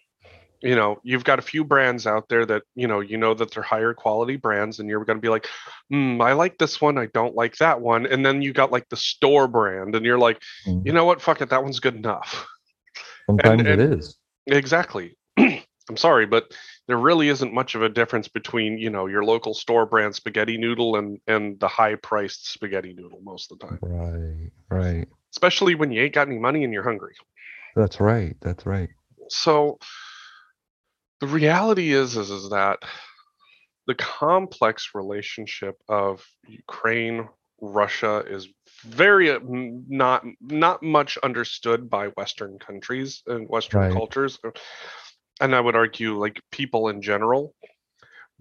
you 0.62 0.76
know 0.76 1.00
you've 1.04 1.24
got 1.24 1.40
a 1.40 1.44
few 1.44 1.64
brands 1.64 2.06
out 2.06 2.28
there 2.28 2.46
that 2.46 2.64
you 2.76 2.88
know 2.88 3.00
you 3.00 3.18
know 3.18 3.34
that 3.34 3.52
they're 3.52 3.64
higher 3.64 3.94
quality 3.94 4.36
brands 4.36 4.80
and 4.80 4.90
you're 4.90 5.06
going 5.06 5.18
to 5.18 5.22
be 5.22 5.30
like 5.30 5.48
mm, 5.92 6.22
i 6.22 6.34
like 6.34 6.58
this 6.58 6.82
one 6.82 6.98
i 6.98 7.06
don't 7.08 7.36
like 7.36 7.56
that 7.58 7.80
one 7.80 8.06
and 8.06 8.26
then 8.26 8.42
you 8.42 8.52
got 8.52 8.72
like 8.72 8.88
the 8.90 8.98
store 8.98 9.48
brand 9.48 9.96
and 9.96 10.06
you're 10.06 10.18
like 10.18 10.42
mm. 10.68 10.86
you 10.86 10.92
know 10.92 11.06
what? 11.06 11.22
Fuck 11.22 11.42
it 11.42 11.50
that 11.50 11.64
one's 11.64 11.80
good 11.80 11.96
enough. 11.96 12.46
Sometimes 13.28 13.60
and, 13.60 13.68
and 13.68 13.82
it 13.82 13.94
is. 14.00 14.18
Exactly. 14.48 15.16
I'm 15.38 15.98
sorry 15.98 16.26
but 16.26 16.52
there 16.88 16.98
really 16.98 17.30
isn't 17.30 17.54
much 17.54 17.76
of 17.76 17.84
a 17.84 17.90
difference 17.90 18.28
between 18.28 18.78
you 18.78 18.90
know 18.90 19.06
your 19.06 19.24
local 19.24 19.54
store 19.54 19.86
brand 19.86 20.16
spaghetti 20.16 20.58
noodle 20.58 20.96
and 20.98 21.20
and 21.28 21.60
the 21.60 21.68
high 21.68 21.96
priced 21.96 22.52
spaghetti 22.52 22.94
noodle 22.94 23.20
most 23.24 23.52
of 23.52 23.60
the 23.60 23.68
time. 23.68 23.80
Right 23.82 24.52
right. 24.70 25.08
Especially 25.32 25.76
when 25.76 25.92
you 25.92 26.02
ain't 26.02 26.14
got 26.14 26.28
any 26.28 26.40
money 26.40 26.64
and 26.64 26.74
you're 26.74 26.84
hungry. 26.84 27.16
That's 27.76 28.00
right 28.00 28.36
that's 28.42 28.66
right. 28.66 28.90
So 29.30 29.80
the 31.20 31.28
reality 31.28 31.92
is, 31.92 32.18
is 32.18 32.30
is 32.30 32.50
that 32.50 32.80
the 33.88 33.96
complex 33.96 34.92
relationship 34.94 35.76
of 35.88 36.26
Ukraine 36.48 37.28
Russia 37.62 38.24
is 38.28 38.48
very 38.84 39.32
uh, 39.32 39.40
not 39.44 40.24
not 40.42 40.82
much 40.82 41.18
understood 41.18 41.90
by 41.90 42.08
Western 42.10 42.58
countries 42.60 43.22
and 43.28 43.50
Western 43.50 43.82
right. 43.82 43.92
cultures, 43.92 44.40
uh, 44.44 44.52
and 45.42 45.54
I 45.54 45.60
would 45.60 45.76
argue 45.76 46.18
like 46.18 46.42
people 46.52 46.90
in 46.90 47.02
general. 47.02 47.54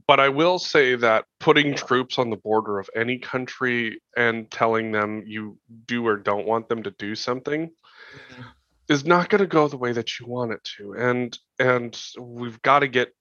But 0.07 0.21
I 0.21 0.29
will 0.29 0.61
say 0.61 0.95
that 0.95 1.25
putting 1.41 1.75
troops 1.75 2.19
on 2.19 2.31
the 2.31 2.37
border 2.37 2.79
of 2.79 2.89
any 2.95 3.19
country 3.19 4.01
and 4.17 4.49
telling 4.49 4.93
them 4.93 5.25
you 5.27 5.59
do 5.87 6.07
or 6.07 6.17
don't 6.17 6.47
want 6.47 6.69
them 6.69 6.85
to 6.85 6.93
do 6.93 7.17
something 7.17 7.67
mm-hmm 7.67 8.43
is 8.89 9.05
not 9.05 9.29
going 9.29 9.41
to 9.41 9.47
go 9.47 9.69
the 9.69 9.77
way 9.77 9.93
that 9.93 10.19
you 10.19 10.27
want 10.27 10.53
it 10.53 10.63
to 10.65 10.93
and 10.95 11.39
and 11.59 12.01
we've 12.19 12.61
got 12.63 12.81
to 12.81 12.89
get 12.89 13.15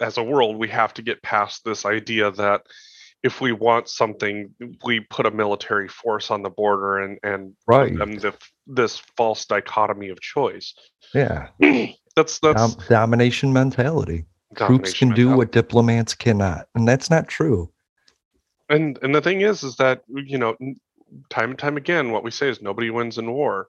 as 0.00 0.16
a 0.16 0.22
world 0.22 0.56
we 0.56 0.68
have 0.68 0.94
to 0.94 1.02
get 1.02 1.22
past 1.22 1.64
this 1.64 1.84
idea 1.84 2.30
that 2.30 2.62
if 3.22 3.40
we 3.40 3.52
want 3.52 3.88
something 3.88 4.54
we 4.84 5.00
put 5.00 5.26
a 5.26 5.30
military 5.30 5.88
force 5.88 6.30
on 6.30 6.42
the 6.42 6.50
border 6.50 6.98
and 6.98 7.18
and 7.22 7.54
right. 7.66 7.96
them 7.96 8.16
the, 8.16 8.34
this 8.66 8.98
false 9.16 9.44
dichotomy 9.44 10.08
of 10.08 10.20
choice. 10.20 10.74
Yeah. 11.14 11.48
That's 12.16 12.40
that's 12.40 12.74
Dom- 12.74 12.86
domination 12.88 13.52
mentality. 13.52 14.24
Domination 14.54 14.82
troops 14.82 14.98
can 14.98 15.08
mentality. 15.10 15.30
do 15.32 15.36
what 15.36 15.52
diplomats 15.52 16.12
cannot 16.14 16.66
and 16.74 16.86
that's 16.86 17.08
not 17.08 17.28
true. 17.28 17.70
And 18.68 18.98
and 19.02 19.14
the 19.14 19.20
thing 19.20 19.42
is 19.42 19.62
is 19.62 19.76
that 19.76 20.02
you 20.08 20.36
know 20.36 20.56
time 21.28 21.50
and 21.50 21.58
time 21.58 21.76
again 21.76 22.10
what 22.10 22.24
we 22.24 22.32
say 22.32 22.48
is 22.48 22.60
nobody 22.60 22.90
wins 22.90 23.16
in 23.16 23.30
war 23.32 23.68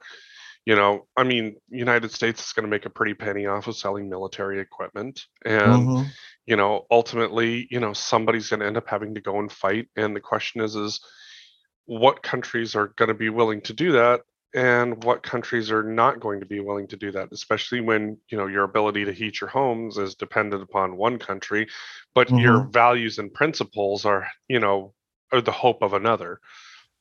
you 0.66 0.76
know 0.76 1.08
i 1.18 1.24
mean 1.24 1.56
united 1.70 2.12
states 2.12 2.46
is 2.46 2.54
going 2.54 2.64
to 2.64 2.70
make 2.70 2.86
a 2.86 2.90
pretty 2.90 3.14
penny 3.14 3.46
off 3.46 3.68
of 3.68 3.76
selling 3.76 4.10
military 4.10 4.60
equipment 4.60 5.26
and 5.46 5.88
mm-hmm. 5.88 6.08
you 6.46 6.56
know 6.56 6.86
ultimately 6.92 7.68
you 7.72 7.80
know 7.80 7.94
somebody's 7.94 8.50
going 8.50 8.60
to 8.60 8.66
end 8.66 8.78
up 8.78 8.88
having 8.88 9.16
to 9.16 9.22
go 9.22 9.40
and 9.40 9.52
fight 9.52 9.88
and 9.96 10.16
the 10.16 10.20
question 10.20 10.62
is 10.62 10.76
is 10.76 11.00
what 11.86 12.24
countries 12.24 12.76
are 12.76 12.88
going 12.98 13.10
to 13.10 13.16
be 13.16 13.30
willing 13.30 13.62
to 13.62 13.74
do 13.74 13.92
that 13.92 14.22
and 14.54 15.04
what 15.04 15.24
countries 15.24 15.72
are 15.72 15.84
not 15.84 16.20
going 16.20 16.40
to 16.42 16.46
be 16.46 16.60
willing 16.60 16.88
to 16.88 16.98
do 16.98 17.12
that 17.12 17.30
especially 17.32 17.82
when 17.82 18.18
you 18.30 18.38
know 18.38 18.48
your 18.48 18.64
ability 18.64 19.06
to 19.06 19.14
heat 19.14 19.42
your 19.42 19.50
homes 19.50 19.98
is 19.98 20.16
dependent 20.16 20.62
upon 20.62 20.96
one 20.96 21.18
country 21.18 21.68
but 22.14 22.28
mm-hmm. 22.28 22.38
your 22.38 22.64
values 22.66 23.18
and 23.18 23.34
principles 23.34 24.06
are 24.06 24.28
you 24.48 24.60
know 24.60 24.94
are 25.32 25.42
the 25.42 25.52
hope 25.52 25.82
of 25.82 25.94
another 25.94 26.40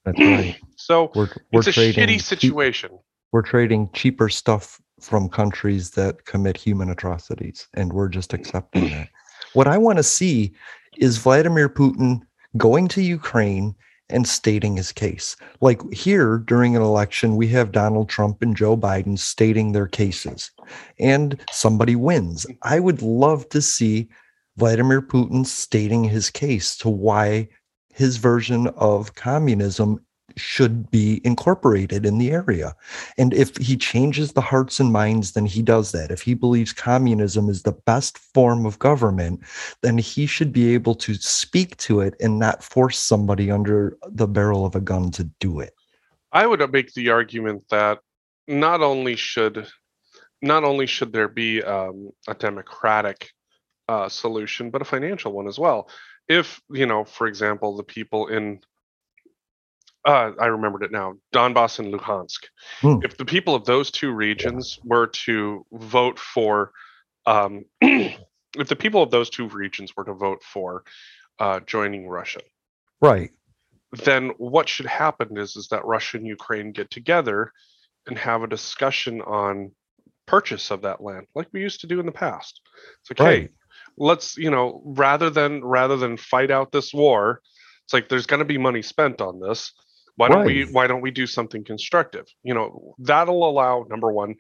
that's 0.05 0.19
right 0.19 0.57
so 0.77 1.11
we're, 1.15 1.29
we're 1.53 1.61
it's 1.61 1.69
a 1.69 1.93
shitty 1.93 2.21
situation 2.21 2.91
we're 3.33 3.43
trading 3.43 3.89
cheaper 3.93 4.28
stuff 4.28 4.81
from 5.01 5.28
countries 5.28 5.91
that 5.91 6.24
commit 6.26 6.57
human 6.57 6.91
atrocities 6.91 7.68
and 7.74 7.93
we're 7.93 8.09
just 8.09 8.33
accepting 8.33 8.91
that. 8.91 9.09
What 9.53 9.66
i 9.66 9.78
want 9.78 9.97
to 9.97 10.05
see 10.05 10.53
is 10.99 11.18
vladimir 11.18 11.68
putin 11.68 12.20
going 12.57 12.87
to 12.89 13.03
ukraine 13.03 13.74
and 14.11 14.26
stating 14.26 14.76
his 14.76 14.93
case. 14.93 15.37
Like 15.61 15.81
here 15.93 16.39
during 16.39 16.76
an 16.76 16.83
election 16.83 17.37
we 17.37 17.49
have 17.49 17.72
donald 17.72 18.09
trump 18.09 18.43
and 18.43 18.57
joe 18.57 18.76
biden 18.76 19.18
stating 19.18 19.72
their 19.72 19.87
cases 19.87 20.51
and 20.99 21.41
somebody 21.51 21.97
wins. 21.97 22.47
I 22.62 22.78
would 22.81 23.03
love 23.03 23.49
to 23.49 23.62
see 23.62 24.09
vladimir 24.57 25.03
putin 25.03 25.47
stating 25.47 26.05
his 26.05 26.31
case 26.31 26.76
to 26.78 26.89
why 26.89 27.49
his 27.93 28.18
version 28.18 28.68
of 28.76 29.14
communism 29.14 30.05
should 30.41 30.91
be 30.91 31.20
incorporated 31.24 32.07
in 32.07 32.18
the 32.18 32.30
area. 32.30 32.74
And 33.18 33.34
if 33.34 33.57
he 33.57 33.76
changes 33.76 34.32
the 34.32 34.41
hearts 34.41 34.80
and 34.80 34.93
minds, 34.93 35.32
then 35.32 35.47
he 35.47 35.62
does 35.62 35.93
that. 35.93 36.11
If 36.11 36.22
he 36.22 36.34
believes 36.34 36.72
communism 36.72 37.49
is 37.49 37.62
the 37.62 37.72
best 37.72 38.18
form 38.18 38.66
of 38.66 38.78
government, 38.78 39.41
then 39.82 39.99
he 39.99 40.26
should 40.26 40.53
be 40.53 40.74
able 40.74 40.95
to 40.97 41.14
speak 41.14 41.76
to 41.78 42.01
it 42.01 42.14
and 42.20 42.38
not 42.38 42.62
force 42.62 42.99
somebody 42.99 43.51
under 43.51 43.97
the 44.09 44.26
barrel 44.26 44.64
of 44.64 44.74
a 44.74 44.80
gun 44.80 45.11
to 45.12 45.24
do 45.41 45.61
it. 45.61 45.74
I 46.32 46.47
would 46.47 46.72
make 46.72 46.93
the 46.95 47.11
argument 47.11 47.64
that 47.70 47.99
not 48.47 48.80
only 48.82 49.16
should 49.16 49.66
not 50.43 50.64
only 50.64 50.86
should 50.86 51.12
there 51.12 51.28
be 51.28 51.62
um, 51.62 52.11
a 52.26 52.34
democratic 52.34 53.30
uh, 53.88 54.09
solution, 54.09 54.70
but 54.70 54.80
a 54.80 54.86
financial 54.86 55.32
one 55.32 55.47
as 55.47 55.59
well. 55.59 55.88
If 56.28 56.61
you 56.70 56.86
know, 56.86 57.05
for 57.05 57.26
example, 57.26 57.76
the 57.76 57.82
people 57.82 58.28
in 58.28 58.61
uh, 60.05 60.33
I 60.41 60.47
remembered 60.47 60.83
it 60.83 60.93
now, 60.93 61.15
Donbass 61.35 61.79
and 61.79 61.93
Luhansk. 61.93 62.45
Hmm. 62.81 62.99
If 63.05 63.17
the 63.17 63.25
people 63.25 63.55
of 63.55 63.65
those 63.65 63.91
two 63.91 64.13
regions 64.13 64.79
were 64.85 65.09
to 65.09 65.67
vote 65.73 66.19
for, 66.19 66.73
um, 67.27 67.65
if 67.81 68.69
the 68.69 68.77
people 68.77 69.03
of 69.03 69.11
those 69.11 69.31
two 69.31 69.49
regions 69.49 69.95
were 69.97 70.05
to 70.05 70.15
vote 70.15 70.43
for 70.43 70.85
uh, 71.39 71.61
joining 71.61 72.09
Russia, 72.09 72.41
Right. 73.01 73.31
then 74.05 74.31
what 74.39 74.69
should 74.69 74.87
happen 74.87 75.37
is 75.39 75.57
is 75.57 75.69
that 75.69 75.85
Russia 75.85 76.17
and 76.19 76.27
Ukraine 76.27 76.73
get 76.73 76.91
together 76.91 77.53
and 78.07 78.19
have 78.19 78.43
a 78.43 78.47
discussion 78.47 79.21
on 79.23 79.73
purchase 80.27 80.71
of 80.71 80.83
that 80.83 81.03
land, 81.03 81.27
like 81.35 81.49
we 81.53 81.61
used 81.61 81.81
to 81.81 81.87
do 81.87 82.01
in 82.01 82.07
the 82.07 82.13
past. 82.13 82.61
It's 83.01 83.11
like, 83.11 83.19
hey, 83.29 83.49
let's 83.99 84.37
you 84.37 84.51
know, 84.51 84.83
rather 84.85 85.29
than 85.31 85.63
rather 85.65 85.97
than 85.97 86.17
fight 86.17 86.51
out 86.51 86.73
this 86.73 86.95
war, 86.95 87.41
it's 87.85 87.93
like 87.93 88.09
there's 88.09 88.27
going 88.27 88.39
to 88.39 88.45
be 88.45 88.59
money 88.59 88.83
spent 88.83 89.21
on 89.21 89.41
this. 89.41 89.73
Why 90.21 90.29
don't 90.29 90.45
we 90.45 90.64
why 90.64 90.87
don't 90.87 91.01
we 91.01 91.11
do 91.11 91.27
something 91.27 91.64
constructive? 91.64 92.27
You 92.43 92.53
know, 92.53 92.95
that'll 92.99 93.49
allow 93.49 93.87
number 93.89 94.12
one, 94.12 94.35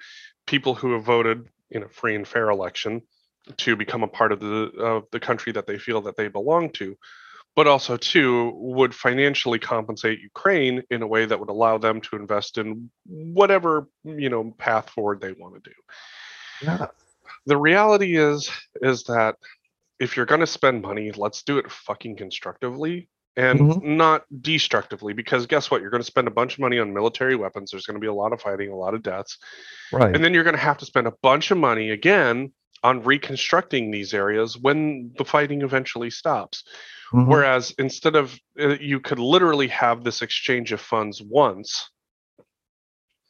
people 0.46 0.74
who 0.74 0.92
have 0.92 1.04
voted 1.04 1.48
in 1.70 1.84
a 1.84 1.88
free 1.88 2.14
and 2.14 2.28
fair 2.28 2.50
election 2.50 3.00
to 3.56 3.76
become 3.76 4.02
a 4.02 4.08
part 4.08 4.30
of 4.30 4.40
the 4.40 4.70
of 4.78 5.04
the 5.10 5.20
country 5.20 5.52
that 5.52 5.66
they 5.66 5.78
feel 5.78 6.02
that 6.02 6.16
they 6.16 6.28
belong 6.28 6.68
to 6.72 6.96
but 7.56 7.66
also 7.66 7.96
too 7.96 8.52
would 8.54 8.94
financially 8.94 9.58
compensate 9.58 10.20
Ukraine 10.20 10.82
in 10.90 11.02
a 11.02 11.06
way 11.06 11.24
that 11.24 11.40
would 11.40 11.48
allow 11.50 11.78
them 11.78 12.00
to 12.02 12.16
invest 12.16 12.58
in 12.58 12.90
whatever 13.06 13.88
you 14.04 14.28
know 14.28 14.54
path 14.58 14.90
forward 14.90 15.20
they 15.20 15.32
want 15.32 15.54
to 15.54 15.70
do. 15.70 15.76
Yeah. 16.62 16.86
The 17.46 17.56
reality 17.56 18.18
is 18.18 18.50
is 18.82 19.04
that 19.04 19.36
if 19.98 20.16
you're 20.16 20.26
going 20.26 20.40
to 20.40 20.46
spend 20.46 20.82
money, 20.82 21.10
let's 21.12 21.42
do 21.42 21.58
it 21.58 21.70
fucking 21.70 22.16
constructively 22.16 23.08
and 23.40 23.60
Mhm. 23.60 23.82
not 23.82 24.24
destructively 24.40 25.12
because 25.12 25.46
guess 25.46 25.70
what? 25.70 25.80
You're 25.80 25.90
going 25.90 26.02
to 26.02 26.06
spend 26.06 26.28
a 26.28 26.30
bunch 26.32 26.54
of 26.54 26.58
money 26.60 26.78
on 26.78 26.92
military 26.92 27.36
weapons. 27.36 27.70
There's 27.70 27.86
going 27.86 27.94
to 27.96 28.00
be 28.00 28.06
a 28.06 28.12
lot 28.14 28.32
of 28.32 28.40
fighting, 28.40 28.70
a 28.70 28.76
lot 28.76 28.94
of 28.94 29.02
deaths. 29.02 29.38
Right. 29.92 30.14
And 30.14 30.22
then 30.24 30.34
you're 30.34 30.44
going 30.44 30.56
to 30.56 30.60
have 30.62 30.78
to 30.78 30.86
spend 30.86 31.06
a 31.06 31.12
bunch 31.22 31.50
of 31.50 31.58
money 31.58 31.90
again 31.90 32.52
on 32.82 33.02
reconstructing 33.02 33.90
these 33.90 34.14
areas 34.14 34.56
when 34.56 35.12
the 35.18 35.24
fighting 35.24 35.62
eventually 35.62 36.10
stops. 36.10 36.64
Mhm. 37.12 37.26
Whereas 37.28 37.72
instead 37.78 38.16
of 38.16 38.38
uh, 38.58 38.76
you 38.80 39.00
could 39.00 39.18
literally 39.18 39.68
have 39.68 40.02
this 40.04 40.22
exchange 40.22 40.72
of 40.72 40.80
funds 40.80 41.20
once 41.22 41.90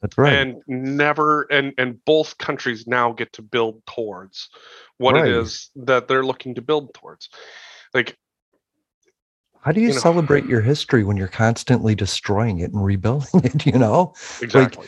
That's 0.01 0.17
right. 0.17 0.33
and 0.33 0.61
never 0.67 1.43
and 1.51 1.73
and 1.77 2.03
both 2.05 2.37
countries 2.37 2.87
now 2.87 3.11
get 3.11 3.33
to 3.33 3.41
build 3.41 3.81
towards 3.85 4.49
what 4.97 5.15
Right. 5.15 5.25
it 5.27 5.31
is 5.35 5.69
that 5.75 6.07
they're 6.07 6.23
looking 6.25 6.55
to 6.55 6.61
build 6.61 6.93
towards. 6.93 7.29
Like 7.93 8.17
How 9.61 9.71
do 9.71 9.79
you, 9.79 9.89
you 9.89 9.93
know- 9.93 9.99
celebrate 9.99 10.45
your 10.45 10.61
history 10.61 11.03
when 11.03 11.17
you're 11.17 11.27
constantly 11.27 11.95
destroying 11.95 12.59
it 12.59 12.71
and 12.73 12.83
rebuilding 12.83 13.29
it? 13.43 13.65
You 13.65 13.77
know, 13.77 14.13
exactly. 14.41 14.87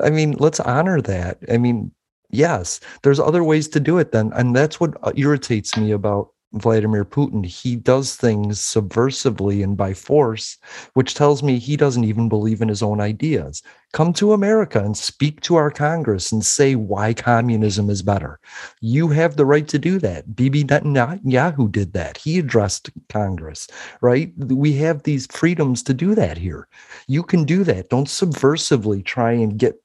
I 0.00 0.10
mean, 0.10 0.32
let's 0.38 0.60
honor 0.60 1.00
that. 1.02 1.38
I 1.50 1.58
mean, 1.58 1.90
yes, 2.30 2.80
there's 3.02 3.18
other 3.20 3.42
ways 3.42 3.68
to 3.68 3.80
do 3.80 3.98
it 3.98 4.12
then. 4.12 4.32
And 4.34 4.54
that's 4.54 4.78
what 4.78 4.96
uh, 5.02 5.12
irritates 5.16 5.76
me 5.76 5.90
about 5.92 6.28
Vladimir 6.54 7.04
Putin. 7.04 7.44
He 7.44 7.76
does 7.76 8.16
things 8.16 8.58
subversively 8.60 9.62
and 9.62 9.76
by 9.76 9.92
force, 9.92 10.56
which 10.94 11.14
tells 11.14 11.42
me 11.42 11.58
he 11.58 11.76
doesn't 11.76 12.04
even 12.04 12.28
believe 12.28 12.62
in 12.62 12.68
his 12.68 12.82
own 12.82 13.00
ideas. 13.00 13.62
Come 13.92 14.12
to 14.14 14.32
America 14.32 14.82
and 14.82 14.96
speak 14.96 15.40
to 15.42 15.56
our 15.56 15.70
Congress 15.70 16.32
and 16.32 16.44
say 16.44 16.74
why 16.74 17.14
communism 17.14 17.90
is 17.90 18.02
better. 18.02 18.38
You 18.80 19.08
have 19.08 19.36
the 19.36 19.46
right 19.46 19.68
to 19.68 19.78
do 19.78 19.98
that. 19.98 20.34
Bibi 20.34 20.64
Netanyahu 20.64 21.70
did 21.70 21.92
that. 21.92 22.16
He 22.16 22.38
addressed 22.38 22.90
Congress, 23.08 23.68
right? 24.00 24.32
We 24.38 24.72
have 24.74 25.02
these 25.02 25.26
freedoms 25.26 25.82
to 25.84 25.94
do 25.94 26.14
that 26.14 26.38
here. 26.38 26.68
You 27.06 27.22
can 27.22 27.44
do 27.44 27.64
that. 27.64 27.90
Don't 27.90 28.08
subversively 28.08 29.04
try 29.04 29.32
and 29.32 29.58
get, 29.58 29.80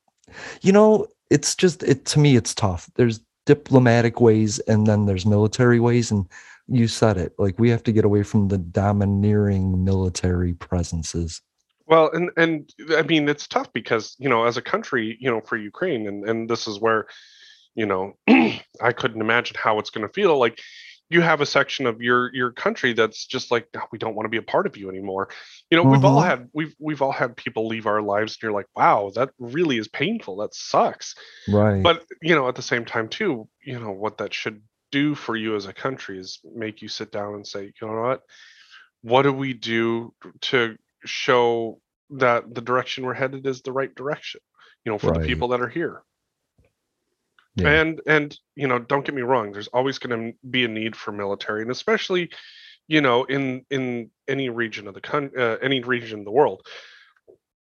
you 0.61 0.71
know, 0.71 1.07
it's 1.29 1.55
just, 1.55 1.83
it 1.83 2.05
to 2.05 2.19
me, 2.19 2.35
it's 2.35 2.53
tough. 2.53 2.89
There's 2.95 3.19
diplomatic 3.45 4.21
ways 4.21 4.59
and 4.59 4.87
then 4.87 5.05
there's 5.05 5.25
military 5.25 5.79
ways. 5.79 6.11
And 6.11 6.27
you 6.67 6.87
said 6.87 7.17
it 7.17 7.33
like 7.37 7.59
we 7.59 7.69
have 7.69 7.83
to 7.83 7.91
get 7.91 8.05
away 8.05 8.23
from 8.23 8.47
the 8.47 8.57
domineering 8.57 9.83
military 9.83 10.53
presences. 10.53 11.41
Well, 11.85 12.09
and 12.13 12.31
and 12.37 12.69
I 12.95 13.01
mean 13.03 13.27
it's 13.27 13.47
tough 13.47 13.71
because 13.73 14.15
you 14.17 14.29
know 14.29 14.45
as 14.45 14.57
a 14.57 14.61
country, 14.61 15.17
you 15.19 15.29
know, 15.29 15.41
for 15.41 15.57
Ukraine, 15.57 16.07
and 16.07 16.27
and 16.27 16.49
this 16.49 16.67
is 16.67 16.79
where, 16.79 17.07
you 17.75 17.85
know, 17.85 18.13
I 18.27 18.93
couldn't 18.95 19.21
imagine 19.21 19.57
how 19.59 19.79
it's 19.79 19.89
going 19.89 20.07
to 20.07 20.13
feel. 20.13 20.37
Like 20.39 20.59
you 21.09 21.21
have 21.21 21.41
a 21.41 21.45
section 21.45 21.85
of 21.85 22.01
your 22.01 22.33
your 22.33 22.51
country 22.51 22.93
that's 22.93 23.25
just 23.25 23.51
like 23.51 23.67
"No, 23.73 23.81
we 23.91 23.97
don't 23.99 24.15
want 24.15 24.25
to 24.25 24.29
be 24.29 24.37
a 24.37 24.41
part 24.41 24.65
of 24.65 24.77
you 24.77 24.89
anymore. 24.89 25.29
You 25.69 25.77
know, 25.77 25.83
we've 25.83 26.05
all 26.05 26.21
Mhm. 26.21 26.25
had 26.25 26.49
we've 26.53 26.73
we've 26.79 27.01
all 27.01 27.11
had 27.11 27.35
people 27.35 27.67
leave 27.67 27.85
our 27.85 28.01
lives, 28.01 28.33
and 28.35 28.43
you're 28.43 28.53
like, 28.53 28.67
wow, 28.75 29.11
that 29.15 29.31
really 29.37 29.77
is 29.77 29.89
painful. 29.89 30.37
That 30.37 30.53
sucks. 30.55 31.15
Right. 31.49 31.83
But 31.83 32.05
you 32.21 32.33
know, 32.35 32.47
at 32.47 32.55
the 32.55 32.61
same 32.61 32.85
time 32.85 33.09
too, 33.09 33.49
you 33.61 33.77
know 33.79 33.91
what 33.91 34.17
that 34.19 34.33
should 34.33 34.61
do 34.93 35.15
for 35.15 35.35
you 35.35 35.55
as 35.55 35.65
a 35.65 35.73
country 35.73 36.19
is 36.19 36.39
make 36.55 36.83
you 36.83 36.87
sit 36.87 37.11
down 37.11 37.33
and 37.33 37.47
say, 37.47 37.63
you 37.63 37.87
know 37.87 37.99
what, 37.99 38.21
what 39.01 39.23
do 39.23 39.33
we 39.33 39.53
do 39.53 40.13
to 40.41 40.77
show 41.03 41.81
that 42.11 42.53
the 42.53 42.61
direction 42.61 43.03
we're 43.03 43.15
headed 43.15 43.47
is 43.47 43.63
the 43.63 43.71
right 43.71 43.93
direction? 43.95 44.39
You 44.85 44.91
know, 44.91 44.99
for 44.99 45.13
the 45.13 45.25
people 45.25 45.47
that 45.49 45.61
are 45.61 45.69
here. 45.69 46.03
Yeah. 47.55 47.69
And 47.69 48.01
and 48.05 48.37
you 48.55 48.67
know, 48.67 48.77
don't 48.77 49.03
get 49.03 49.15
me 49.15 49.23
wrong. 49.23 49.51
There's 49.51 49.67
always 49.67 49.97
going 49.97 50.19
to 50.19 50.37
be 50.47 50.65
a 50.65 50.67
need 50.67 50.95
for 50.95 51.11
military, 51.11 51.63
and 51.63 51.71
especially, 51.71 52.29
you 52.87 53.01
know, 53.01 53.23
in 53.23 53.65
in 53.71 54.11
any 54.27 54.49
region 54.49 54.87
of 54.87 54.93
the 54.93 55.01
coun 55.01 55.31
uh, 55.37 55.57
any 55.61 55.81
region 55.81 56.19
of 56.19 56.25
the 56.25 56.31
world. 56.31 56.67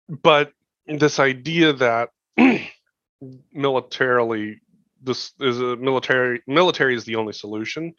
But 0.08 0.52
this 0.86 1.18
idea 1.18 1.72
that 1.74 2.10
militarily 3.52 4.60
this 5.06 5.32
is 5.40 5.60
a 5.60 5.76
military 5.76 6.42
military 6.46 6.94
is 6.94 7.04
the 7.04 7.16
only 7.16 7.32
solution 7.32 7.94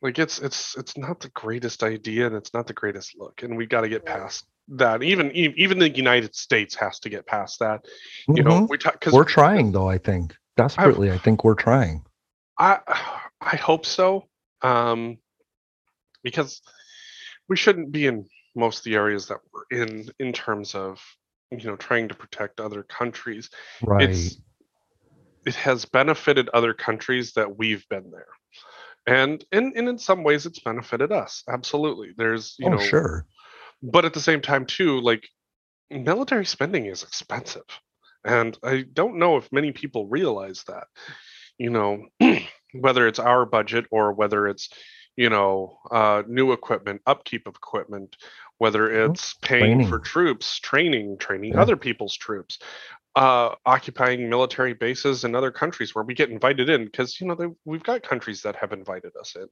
like 0.00 0.18
it's 0.18 0.38
it's 0.38 0.76
it's 0.78 0.96
not 0.96 1.20
the 1.20 1.28
greatest 1.30 1.82
idea 1.82 2.26
and 2.26 2.36
it's 2.36 2.54
not 2.54 2.66
the 2.66 2.72
greatest 2.72 3.18
look 3.18 3.42
and 3.42 3.56
we 3.56 3.66
got 3.66 3.82
to 3.82 3.88
get 3.88 4.06
past 4.06 4.46
that 4.68 5.02
even 5.02 5.30
even 5.32 5.78
the 5.78 5.90
united 5.90 6.34
states 6.34 6.74
has 6.74 6.98
to 7.00 7.08
get 7.08 7.26
past 7.26 7.58
that 7.58 7.84
you 8.28 8.42
know 8.42 8.60
Mhm. 8.62 8.68
we 8.70 8.78
talk 8.78 8.94
because 8.94 9.12
we're 9.12 9.24
trying 9.24 9.72
though, 9.72 9.88
I 9.88 9.98
think. 9.98 10.34
Desperately, 10.56 11.12
I 11.12 11.18
think 11.18 11.44
we're 11.44 11.54
trying. 11.54 12.04
I 12.58 12.80
I 13.40 13.56
hope 13.56 13.86
so. 13.86 14.24
Um 14.62 15.18
because 16.22 16.60
we 17.48 17.56
shouldn't 17.56 17.92
be 17.92 18.06
in 18.06 18.26
most 18.56 18.78
of 18.78 18.84
the 18.84 18.96
areas 18.96 19.28
that 19.28 19.38
we're 19.52 19.82
in 19.82 20.08
in 20.18 20.32
terms 20.32 20.74
of 20.74 21.00
you 21.50 21.66
know 21.68 21.76
trying 21.76 22.08
to 22.08 22.14
protect 22.14 22.60
other 22.60 22.82
countries. 22.82 23.50
Right. 23.82 24.10
It's 24.10 24.36
it 25.48 25.54
has 25.56 25.84
benefited 25.84 26.48
other 26.50 26.74
countries 26.74 27.32
that 27.32 27.56
we've 27.58 27.86
been 27.88 28.10
there. 28.10 28.32
And 29.06 29.44
and, 29.52 29.72
and 29.76 29.88
in 29.88 29.98
some 29.98 30.22
ways 30.22 30.46
it's 30.46 30.60
benefited 30.60 31.10
us. 31.12 31.42
Absolutely. 31.48 32.10
There's 32.16 32.54
you 32.58 32.66
oh, 32.66 32.70
know 32.72 32.78
sure. 32.78 33.26
but 33.82 34.04
at 34.04 34.12
the 34.14 34.20
same 34.20 34.42
time 34.42 34.66
too 34.66 35.00
like 35.00 35.24
military 35.90 36.44
spending 36.44 36.86
is 36.86 37.02
expensive 37.02 37.64
and 38.24 38.58
i 38.62 38.84
don't 38.92 39.18
know 39.18 39.36
if 39.36 39.50
many 39.52 39.72
people 39.72 40.06
realize 40.06 40.64
that 40.64 40.86
you 41.56 41.70
know 41.70 42.04
whether 42.84 43.06
it's 43.08 43.18
our 43.18 43.46
budget 43.46 43.86
or 43.90 44.12
whether 44.12 44.46
it's 44.48 44.68
you 45.16 45.30
know 45.30 45.78
uh, 45.90 46.22
new 46.28 46.52
equipment 46.52 47.00
upkeep 47.06 47.46
of 47.46 47.56
equipment 47.56 48.16
whether 48.58 49.04
it's 49.04 49.34
paying 49.34 49.86
for 49.88 49.98
troops 49.98 50.58
training 50.60 51.16
training 51.18 51.52
Yeah. 51.54 51.62
other 51.62 51.76
people's 51.76 52.16
troops 52.16 52.58
uh, 53.22 53.54
occupying 53.74 54.20
military 54.30 54.74
bases 54.74 55.24
in 55.26 55.34
other 55.34 55.50
countries 55.62 55.94
where 55.94 56.04
we 56.04 56.14
get 56.14 56.28
invited 56.30 56.68
in 56.74 56.84
because 56.84 57.20
you 57.20 57.26
know 57.26 57.34
they, 57.40 57.48
we've 57.64 57.82
got 57.90 57.98
countries 58.12 58.40
that 58.42 58.54
have 58.62 58.72
invited 58.80 59.12
us 59.22 59.30
in 59.40 59.46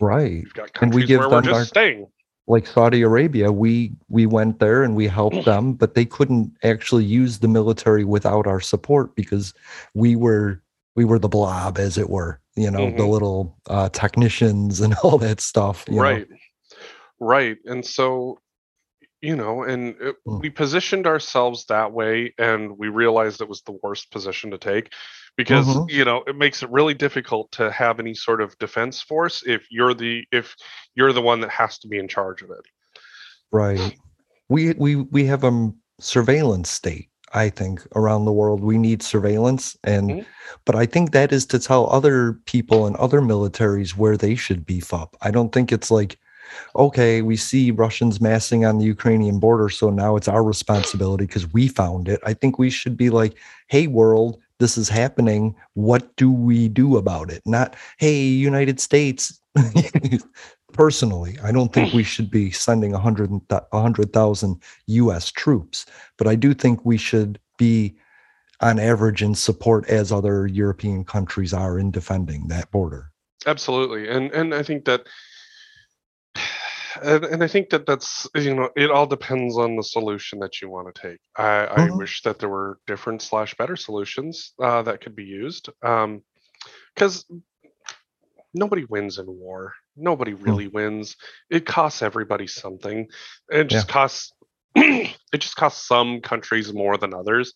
Right. 0.00 0.42
we've 0.44 0.54
got 0.62 0.70
And 0.82 0.92
we 0.94 1.02
countries 1.02 1.08
give 1.08 1.20
where 1.20 1.30
we're 1.30 1.42
just 1.52 1.58
our- 1.60 1.64
staying 1.76 2.00
Like 2.54 2.66
Saudi 2.76 3.02
Arabia, 3.02 3.50
we 3.64 3.72
we 4.08 4.24
went 4.38 4.54
there 4.64 4.80
and 4.84 4.92
we 5.00 5.06
helped 5.20 5.44
them, 5.52 5.64
but 5.82 5.94
they 5.96 6.04
couldn't 6.16 6.46
actually 6.72 7.04
use 7.20 7.32
the 7.40 7.48
military 7.58 8.04
without 8.16 8.46
our 8.46 8.60
support 8.72 9.06
because 9.20 9.46
we 9.94 10.10
were 10.14 10.62
we 10.98 11.04
were 11.04 11.18
the 11.18 11.28
blob, 11.38 11.72
as 11.86 11.98
it 11.98 12.08
were. 12.16 12.32
You 12.64 12.70
know, 12.70 12.86
the 12.90 13.02
Mhm. 13.02 13.10
little 13.16 13.38
uh, 13.76 13.88
technicians 14.02 14.80
and 14.80 14.94
all 15.02 15.18
that 15.26 15.40
stuff. 15.40 15.84
you 15.88 15.96
know. 15.96 16.02
right 16.02 16.28
right 17.18 17.58
and 17.72 17.82
so 17.84 18.38
you 19.22 19.34
know, 19.36 19.62
and 19.62 19.96
it, 20.00 20.16
Mm. 20.26 20.40
we 20.42 20.50
positioned 20.50 21.06
ourselves 21.06 21.64
that 21.66 21.92
way, 21.92 22.34
and 22.38 22.76
we 22.78 22.88
realized 22.88 23.40
it 23.40 23.48
was 23.48 23.62
the 23.62 23.78
worst 23.82 24.10
position 24.10 24.50
to 24.50 24.58
take 24.58 24.92
because 25.36 25.66
Mhm. 25.66 25.90
you 25.90 26.04
know 26.04 26.22
it 26.26 26.36
makes 26.36 26.62
it 26.62 26.70
really 26.70 26.94
difficult 26.94 27.50
to 27.52 27.70
have 27.70 27.98
any 28.00 28.14
sort 28.14 28.40
of 28.40 28.58
defense 28.58 29.02
force 29.02 29.42
if 29.46 29.66
you're 29.70 29.94
the 29.94 30.24
if 30.32 30.54
you're 30.94 31.12
the 31.12 31.22
one 31.22 31.40
that 31.40 31.50
has 31.50 31.78
to 31.80 31.88
be 31.88 31.98
in 31.98 32.08
charge 32.08 32.42
of 32.42 32.50
it. 32.50 32.64
Right. 33.52 33.96
We 34.48 34.74
we 34.74 34.96
we 34.96 35.24
have 35.26 35.44
a 35.44 35.72
surveillance 35.98 36.70
state, 36.70 37.08
I 37.32 37.48
think, 37.48 37.86
around 37.94 38.24
the 38.24 38.32
world. 38.32 38.62
We 38.62 38.78
need 38.78 39.02
surveillance 39.02 39.76
and 39.84 40.10
Mhm. 40.10 40.26
but 40.64 40.74
I 40.74 40.86
think 40.86 41.12
that 41.12 41.32
is 41.32 41.46
to 41.46 41.58
tell 41.58 41.88
other 41.90 42.34
people 42.46 42.86
and 42.86 42.96
other 42.96 43.20
militaries 43.20 43.96
where 43.96 44.16
they 44.16 44.34
should 44.34 44.64
beef 44.66 44.92
up. 44.94 45.16
I 45.22 45.30
don't 45.30 45.52
think 45.52 45.72
it's 45.72 45.90
like 45.90 46.18
okay, 46.74 47.22
we 47.22 47.36
see 47.36 47.70
Russians 47.70 48.20
massing 48.20 48.64
on 48.64 48.78
the 48.78 48.84
Ukrainian 48.84 49.38
border, 49.38 49.68
so 49.68 49.90
now 49.90 50.16
it's 50.16 50.28
our 50.28 50.42
responsibility 50.42 51.26
because 51.26 51.52
we 51.52 51.68
found 51.68 52.08
it. 52.08 52.20
I 52.24 52.34
think 52.34 52.58
we 52.58 52.70
should 52.70 52.96
be 52.96 53.10
like, 53.10 53.36
hey, 53.68 53.86
world, 53.86 54.40
this 54.58 54.78
is 54.78 54.88
happening. 54.88 55.54
What 55.74 56.14
do 56.16 56.30
we 56.30 56.68
do 56.68 56.96
about 56.96 57.30
it? 57.30 57.42
Not, 57.46 57.76
hey, 57.98 58.22
United 58.22 58.80
States. 58.80 59.40
Personally, 60.72 61.38
I 61.42 61.52
don't 61.52 61.72
think 61.72 61.94
we 61.94 62.02
should 62.02 62.30
be 62.30 62.50
sending 62.50 62.92
a 62.92 62.98
hundred 62.98 63.30
and 63.30 63.40
hundred 63.72 64.12
thousand 64.12 64.62
U.S. 64.86 65.30
troops, 65.30 65.86
but 66.18 66.26
I 66.26 66.34
do 66.34 66.52
think 66.52 66.84
we 66.84 66.98
should 66.98 67.38
be, 67.56 67.96
on 68.60 68.78
average, 68.78 69.22
in 69.22 69.34
support 69.34 69.88
as 69.88 70.12
other 70.12 70.46
European 70.46 71.04
countries 71.04 71.54
are 71.54 71.78
in 71.78 71.90
defending 71.90 72.48
that 72.48 72.70
border. 72.72 73.10
Absolutely, 73.46 74.08
and 74.08 74.30
and 74.32 74.54
I 74.54 74.62
think 74.62 74.84
that, 74.84 75.06
and, 77.02 77.24
and 77.24 77.44
I 77.44 77.46
think 77.48 77.70
that 77.70 77.86
that's 77.86 78.26
you 78.34 78.54
know 78.54 78.70
it 78.76 78.90
all 78.90 79.06
depends 79.06 79.56
on 79.58 79.76
the 79.76 79.82
solution 79.82 80.38
that 80.40 80.60
you 80.60 80.68
want 80.70 80.94
to 80.94 81.00
take. 81.08 81.20
I, 81.36 81.66
I 81.66 81.78
Mhm. 81.88 81.98
wish 81.98 82.22
that 82.22 82.38
there 82.38 82.48
were 82.48 82.78
different 82.86 83.22
slash 83.22 83.54
better 83.54 83.76
solutions 83.76 84.52
uh, 84.62 84.82
that 84.82 85.00
could 85.00 85.16
be 85.16 85.24
used, 85.24 85.68
because 86.94 87.24
nobody 88.54 88.84
wins 88.84 89.18
in 89.18 89.26
war. 89.26 89.74
Nobody 89.96 90.34
really 90.34 90.68
wins. 90.68 91.16
It 91.50 91.66
costs 91.66 92.02
everybody 92.02 92.46
something. 92.46 93.08
It 93.50 93.64
just 93.64 93.88
costs. 93.88 94.32
it 94.74 95.38
just 95.38 95.56
costs 95.56 95.86
some 95.86 96.20
countries 96.20 96.72
more 96.72 96.96
than 96.98 97.14
others. 97.14 97.54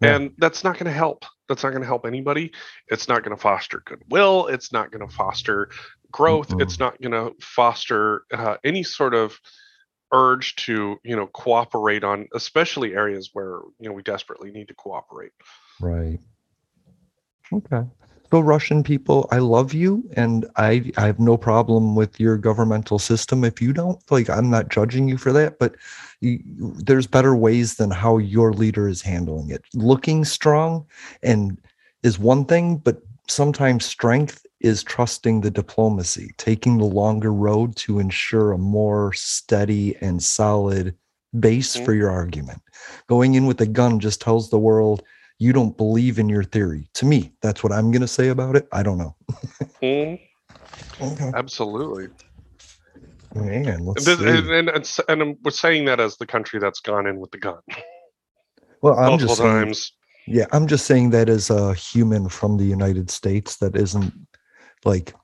Yeah. 0.00 0.16
And 0.16 0.32
that's 0.38 0.64
not 0.64 0.74
going 0.74 0.86
to 0.86 0.92
help. 0.92 1.24
That's 1.48 1.62
not 1.62 1.70
going 1.70 1.82
to 1.82 1.86
help 1.86 2.06
anybody. 2.06 2.52
It's 2.88 3.08
not 3.08 3.22
going 3.22 3.36
to 3.36 3.40
foster 3.40 3.82
goodwill. 3.84 4.46
It's 4.46 4.72
not 4.72 4.90
going 4.90 5.06
to 5.06 5.14
foster 5.14 5.70
growth. 6.14 6.54
It's 6.60 6.78
not 6.78 7.00
going 7.02 7.12
to 7.12 7.34
foster 7.40 8.22
uh, 8.32 8.56
any 8.62 8.84
sort 8.84 9.14
of 9.14 9.40
urge 10.12 10.54
to, 10.54 10.96
you 11.02 11.16
know, 11.16 11.26
cooperate 11.26 12.04
on, 12.04 12.28
especially 12.34 12.94
areas 12.94 13.30
where 13.32 13.58
you 13.80 13.88
know 13.88 13.92
we 13.92 14.02
desperately 14.02 14.52
need 14.52 14.68
to 14.68 14.74
cooperate. 14.74 15.32
Right. 15.80 16.20
Okay. 17.52 17.82
So 18.30 18.40
Russian 18.40 18.82
people, 18.84 19.28
I 19.32 19.38
love 19.38 19.74
you 19.74 20.08
and 20.16 20.46
I 20.56 20.92
I 20.96 21.06
have 21.06 21.18
no 21.18 21.36
problem 21.36 21.96
with 21.96 22.20
your 22.20 22.36
governmental 22.36 23.00
system 23.00 23.44
if 23.44 23.60
you 23.60 23.72
don't. 23.72 23.98
Like 24.08 24.30
I'm 24.30 24.50
not 24.50 24.68
judging 24.68 25.08
you 25.08 25.18
for 25.18 25.32
that, 25.32 25.58
but 25.58 25.74
you, 26.20 26.40
there's 26.86 27.08
better 27.08 27.34
ways 27.34 27.74
than 27.74 27.90
how 27.90 28.18
your 28.18 28.52
leader 28.52 28.88
is 28.88 29.02
handling 29.02 29.50
it. 29.50 29.64
Looking 29.74 30.24
strong 30.24 30.86
and 31.24 31.58
is 32.04 32.20
one 32.20 32.44
thing, 32.44 32.76
but 32.76 33.02
sometimes 33.26 33.84
strength 33.84 34.43
is 34.60 34.82
trusting 34.82 35.40
the 35.40 35.50
diplomacy, 35.50 36.32
taking 36.38 36.78
the 36.78 36.84
longer 36.84 37.32
road 37.32 37.76
to 37.76 37.98
ensure 37.98 38.52
a 38.52 38.58
more 38.58 39.12
steady 39.12 39.96
and 40.00 40.22
solid 40.22 40.94
base 41.38 41.74
for 41.76 41.92
your 41.92 42.10
argument. 42.10 42.60
Going 43.08 43.34
in 43.34 43.46
with 43.46 43.60
a 43.60 43.66
gun 43.66 43.98
just 44.00 44.20
tells 44.20 44.50
the 44.50 44.58
world 44.58 45.02
you 45.38 45.52
don't 45.52 45.76
believe 45.76 46.18
in 46.18 46.28
your 46.28 46.44
theory. 46.44 46.88
To 46.94 47.06
me, 47.06 47.32
that's 47.42 47.62
what 47.64 47.72
I'm 47.72 47.90
going 47.90 48.02
to 48.02 48.08
say 48.08 48.28
about 48.28 48.54
it. 48.56 48.68
I 48.72 48.82
don't 48.82 48.98
know. 48.98 49.16
Mhm. 49.82 50.20
Okay. 51.00 51.30
Absolutely. 51.34 52.08
Man, 53.34 53.84
let's 53.84 54.04
This- 54.04 54.18
see. 54.18 54.28
and, 54.28 54.48
and, 54.50 54.68
and, 54.68 54.88
and 55.08 55.36
we're 55.42 55.50
saying 55.50 55.84
that 55.86 55.98
as 56.00 56.16
the 56.16 56.26
country 56.26 56.60
that's 56.60 56.80
gone 56.80 57.06
in 57.06 57.18
with 57.18 57.30
the 57.32 57.38
gun 57.38 57.58
well, 58.80 58.94
I'm 58.98 59.06
multiple 59.10 59.28
just 59.34 59.40
saying, 59.40 59.64
times. 59.64 59.92
yeah, 60.26 60.46
I'm 60.52 60.66
just 60.66 60.86
saying 60.86 61.10
that 61.10 61.28
as 61.28 61.50
a 61.50 61.74
human 61.74 62.28
from 62.28 62.56
the 62.58 62.64
United 62.64 63.10
States 63.10 63.56
that 63.58 63.76
isn't 63.76 64.12
like 64.86 65.14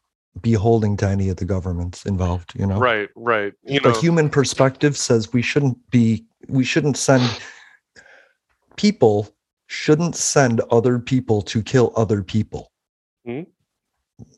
beholding 0.40 0.96
to 0.98 1.08
any 1.08 1.28
of 1.28 1.36
the 1.36 1.44
governments 1.44 2.06
involved, 2.06 2.52
you 2.58 2.66
know? 2.66 2.78
Right, 2.78 3.08
right. 3.16 3.52
You 3.64 3.80
the 3.80 3.90
know, 3.90 4.00
human 4.00 4.30
perspective 4.30 4.96
says 4.96 5.32
we 5.32 5.42
shouldn't 5.42 5.78
be 5.90 6.24
we 6.48 6.64
shouldn't 6.64 6.96
send 6.96 7.22
people 8.76 9.34
shouldn't 9.66 10.16
send 10.16 10.60
other 10.70 10.98
people 10.98 11.42
to 11.42 11.62
kill 11.62 11.92
other 11.96 12.22
people 12.22 12.72
Mhm. 13.26 13.46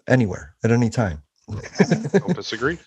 anywhere 0.09 0.57
at 0.65 0.71
any 0.71 0.91
time 0.91 1.23
don't 1.49 2.35
disagree. 2.35 2.79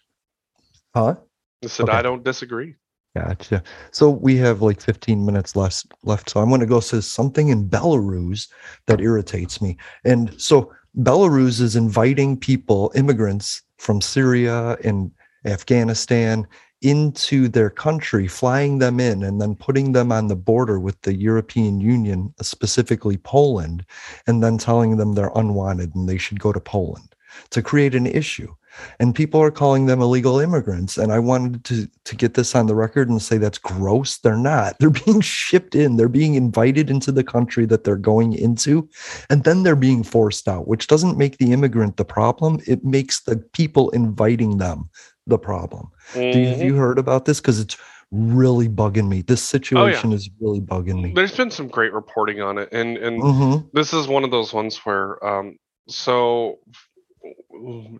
huh 0.96 1.16
I 1.64 1.68
said 1.68 1.90
Okay. 1.90 1.98
I 1.98 2.02
don't 2.02 2.24
disagree. 2.24 2.76
gotcha 3.16 3.64
so 3.92 4.10
we 4.10 4.36
have 4.38 4.62
like 4.62 4.82
15 4.82 5.26
minutes 5.26 5.56
left 5.56 5.88
left 6.04 6.30
so 6.30 6.40
i'm 6.42 6.50
going 6.50 6.60
to 6.62 6.68
go 6.68 6.82
to 6.82 7.02
something 7.02 7.48
in 7.50 7.68
belarus 7.70 8.50
that 8.88 9.00
irritates 9.02 9.62
me 9.62 9.78
and 10.04 10.40
so 10.40 10.72
belarus 10.98 11.62
is 11.62 11.76
inviting 11.76 12.38
people 12.38 12.92
immigrants 12.96 13.62
from 13.78 14.02
syria 14.02 14.78
and 14.84 15.12
afghanistan 15.46 16.48
into 16.86 17.48
their 17.48 17.70
country, 17.72 18.28
flying 18.28 18.78
them 18.78 19.00
in 19.00 19.24
and 19.24 19.42
then 19.42 19.56
putting 19.56 19.92
them 19.92 20.12
on 20.12 20.28
the 20.28 20.36
border 20.36 20.80
with 20.80 21.02
the 21.02 21.16
European 21.16 21.82
Union, 21.82 22.32
specifically 22.42 23.18
Poland, 23.18 23.84
and 24.28 24.44
then 24.44 24.58
telling 24.58 24.98
them 24.98 25.14
they're 25.14 25.32
unwanted 25.36 25.96
and 25.96 26.08
they 26.08 26.18
should 26.18 26.40
go 26.40 26.54
to 26.54 26.60
Poland 26.60 27.16
to 27.50 27.64
create 27.64 27.96
an 27.96 28.06
issue. 28.06 28.54
And 29.00 29.16
people 29.16 29.42
are 29.42 29.52
calling 29.52 29.86
them 29.86 30.02
illegal 30.02 30.40
immigrants. 30.40 30.98
And 30.98 31.12
I 31.12 31.20
wanted 31.20 31.64
to, 31.66 31.88
to 32.04 32.16
get 32.16 32.34
this 32.34 32.56
on 32.56 32.68
the 32.68 32.76
record 32.76 33.10
and 33.10 33.22
say 33.22 33.38
that's 33.38 33.58
gross. 33.58 34.18
They're 34.18 34.38
not. 34.38 34.78
They're 34.80 34.90
being 34.90 35.22
shipped 35.22 35.76
in, 35.76 35.98
they're 35.98 36.10
being 36.10 36.36
invited 36.36 36.90
into 36.90 37.12
the 37.12 37.24
country 37.24 37.66
that 37.66 37.84
they're 37.84 37.96
going 37.96 38.34
into, 38.34 38.88
and 39.30 39.44
then 39.44 39.64
they're 39.64 39.76
being 39.76 40.04
forced 40.04 40.48
out, 40.48 40.68
which 40.68 40.88
doesn't 40.88 41.18
make 41.18 41.38
the 41.38 41.52
immigrant 41.52 41.98
the 41.98 42.06
problem. 42.06 42.60
It 42.68 42.84
makes 42.84 43.22
the 43.22 43.38
people 43.54 43.90
inviting 43.92 44.58
them 44.58 44.90
the 45.28 45.40
problem. 45.40 45.90
Do 46.14 46.40
you, 46.40 46.48
have 46.48 46.60
Mhm. 46.60 46.66
you 46.66 46.76
heard 46.76 47.00
about 47.00 47.26
this? 47.26 47.40
Because 47.40 47.60
it's 47.60 47.78
really 48.12 48.70
bugging 48.70 49.08
me. 49.08 49.22
This 49.22 49.42
Oh, 49.42 49.58
situation 49.58 50.14
is 50.14 50.30
really 50.40 50.62
bugging 50.62 51.02
me. 51.02 51.12
There's 51.14 51.36
been 51.36 51.52
some 51.52 51.68
great 51.68 51.94
reporting 51.94 52.42
on 52.42 52.58
it, 52.58 52.70
and 52.72 52.98
and 52.98 53.22
Mhm. 53.22 53.70
this 53.74 53.94
is 53.94 54.08
one 54.08 54.24
of 54.24 54.32
those 54.32 54.54
ones 54.54 54.78
where, 54.86 55.24
um, 55.26 55.58
so 55.88 56.60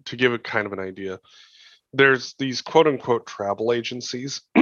to 0.06 0.16
give 0.16 0.34
a 0.34 0.40
kind 0.40 0.66
of 0.66 0.74
an 0.74 0.80
idea, 0.80 1.20
there's 1.94 2.36
these 2.40 2.62
quote 2.62 2.88
unquote 2.88 3.26
travel 3.26 3.72
agencies 3.72 4.42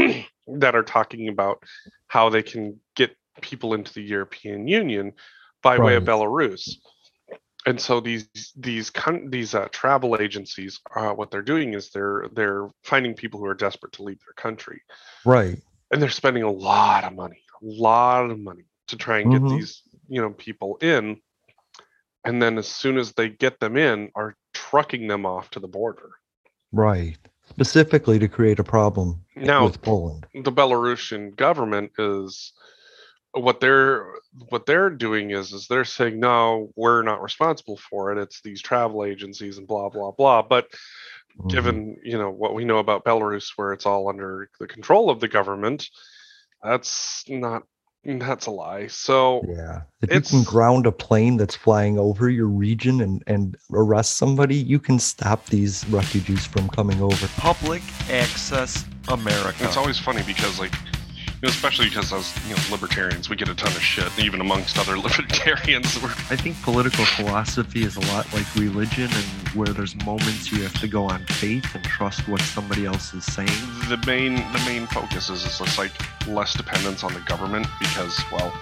that 0.48 0.76
are 0.76 0.84
talking 0.84 1.30
about 1.30 1.64
how 2.08 2.30
they 2.30 2.44
can 2.44 2.80
get 2.96 3.16
people 3.42 3.74
into 3.74 3.94
the 3.94 4.02
European 4.02 4.68
Union 4.68 5.14
by 5.62 5.78
way 5.80 5.96
of 5.96 6.04
Belarus. 6.04 6.76
And 7.66 7.80
so 7.80 8.02
these 8.02 8.28
these 8.58 8.92
these 9.30 9.56
uh, 9.56 9.68
travel 9.72 10.18
agencies, 10.20 10.80
uh, 10.96 11.14
what 11.14 11.32
they're 11.32 11.42
doing 11.42 11.74
is 11.74 11.90
they're 11.92 12.28
they're 12.34 12.68
finding 12.84 13.14
people 13.14 13.40
who 13.40 13.46
are 13.46 13.56
desperate 13.56 13.94
to 13.94 14.04
leave 14.04 14.20
their 14.20 14.34
country, 14.36 14.82
Right. 15.26 15.62
and 15.90 16.02
they're 16.02 16.10
spending 16.10 16.44
a 16.44 16.52
lot 16.52 17.06
of 17.06 17.14
money, 17.14 17.42
a 17.62 17.66
lot 17.66 18.30
of 18.30 18.38
money 18.38 18.66
to 18.88 18.98
try 18.98 19.20
and 19.20 19.32
get 19.32 19.42
Mhm. 19.42 19.50
these 19.50 19.82
you 20.10 20.22
know 20.22 20.32
people 20.32 20.76
in, 20.82 21.22
and 22.26 22.42
then 22.42 22.58
as 22.58 22.68
soon 22.68 22.98
as 22.98 23.14
they 23.14 23.30
get 23.30 23.60
them 23.60 23.78
in, 23.78 24.12
are 24.16 24.36
trucking 24.54 25.08
them 25.08 25.26
off 25.26 25.50
to 25.52 25.60
the 25.60 25.68
border. 25.68 26.12
Right. 26.72 27.18
Specifically 27.50 28.20
to 28.20 28.28
create 28.28 28.60
a 28.60 28.64
problem 28.64 29.24
Now, 29.36 29.66
with 29.66 29.82
Poland. 29.82 30.26
the 30.34 30.52
Belarusian 30.52 31.36
government 31.36 31.92
is 31.98 32.54
what 33.34 33.60
they're 33.60 34.08
what 34.50 34.66
they're 34.66 34.92
doing 34.92 35.32
is 35.32 35.54
is 35.54 35.68
they're 35.68 35.86
saying 35.86 36.20
no, 36.20 36.72
we're 36.76 37.02
not 37.02 37.22
responsible 37.22 37.78
for 37.78 38.12
it. 38.12 38.22
It's 38.22 38.42
these 38.42 38.62
travel 38.62 39.04
agencies 39.04 39.58
and 39.58 39.68
blah 39.68 39.90
blah 39.90 40.12
blah. 40.12 40.42
But 40.44 40.68
Mhm. 41.40 41.50
given 41.50 41.98
you 42.04 42.18
know 42.18 42.30
what 42.30 42.54
we 42.54 42.64
know 42.64 42.78
about 42.78 43.04
Belarus, 43.06 43.52
where 43.56 43.74
it's 43.74 43.86
all 43.88 44.08
under 44.08 44.50
the 44.60 44.68
control 44.68 45.10
of 45.10 45.20
the 45.20 45.28
government, 45.28 45.90
that's 46.62 47.28
not 47.28 47.64
that's 48.06 48.46
a 48.46 48.52
lie. 48.52 48.88
So 48.88 49.44
Yeah. 49.48 49.82
If 50.02 50.12
you 50.12 50.22
can 50.22 50.44
ground 50.44 50.86
a 50.86 50.92
plane 50.92 51.38
that's 51.38 51.56
flying 51.56 51.98
over 51.98 52.30
your 52.30 52.48
region 52.48 53.02
and, 53.02 53.24
and 53.28 53.56
arrest 53.72 54.18
somebody, 54.18 54.56
you 54.56 54.80
can 54.80 55.00
stop 55.00 55.46
these 55.48 55.88
refugees 55.90 56.46
from 56.46 56.68
coming 56.70 57.02
over. 57.02 57.28
Public 57.38 57.82
Access 58.10 58.86
America. 59.08 59.64
it's 59.64 59.78
always 59.78 60.00
funny 60.00 60.24
because 60.24 60.60
like 60.60 60.74
especially 61.50 61.90
because 61.90 62.12
as 62.14 62.34
you 62.48 62.56
know 62.56 62.62
libertarians, 62.72 63.30
we 63.30 63.36
get 63.36 63.50
a 63.50 63.56
ton 63.56 63.72
of 63.72 63.82
shit, 63.82 64.10
even 64.20 64.42
amongst 64.42 64.78
other 64.78 64.98
libertarians. 65.08 65.98
I 66.30 66.36
think 66.36 66.62
political 66.62 67.06
philosophy 67.06 67.84
is 67.84 67.96
a 67.96 68.02
lot 68.02 68.32
like 68.34 68.54
religion, 68.56 69.10
and 69.12 69.50
where 69.50 69.70
there's 69.70 69.96
moments 70.06 70.52
you 70.52 70.64
have 70.64 70.80
to 70.82 70.88
go 70.88 71.06
on 71.06 71.26
faith 71.26 71.66
and 71.76 71.84
trust 71.84 72.28
what 72.28 72.42
somebody 72.42 72.86
else 72.86 73.14
is 73.14 73.26
saying. 73.26 73.50
The 73.90 74.02
main 74.06 74.36
the 74.36 74.64
main 74.66 74.88
focus 74.88 75.30
is, 75.30 75.44
just 75.44 75.78
like 75.78 75.92
less 76.28 76.54
dependence 76.54 77.04
on 77.04 77.14
the 77.14 77.20
government 77.22 77.68
because 77.80 78.18
well 78.32 78.54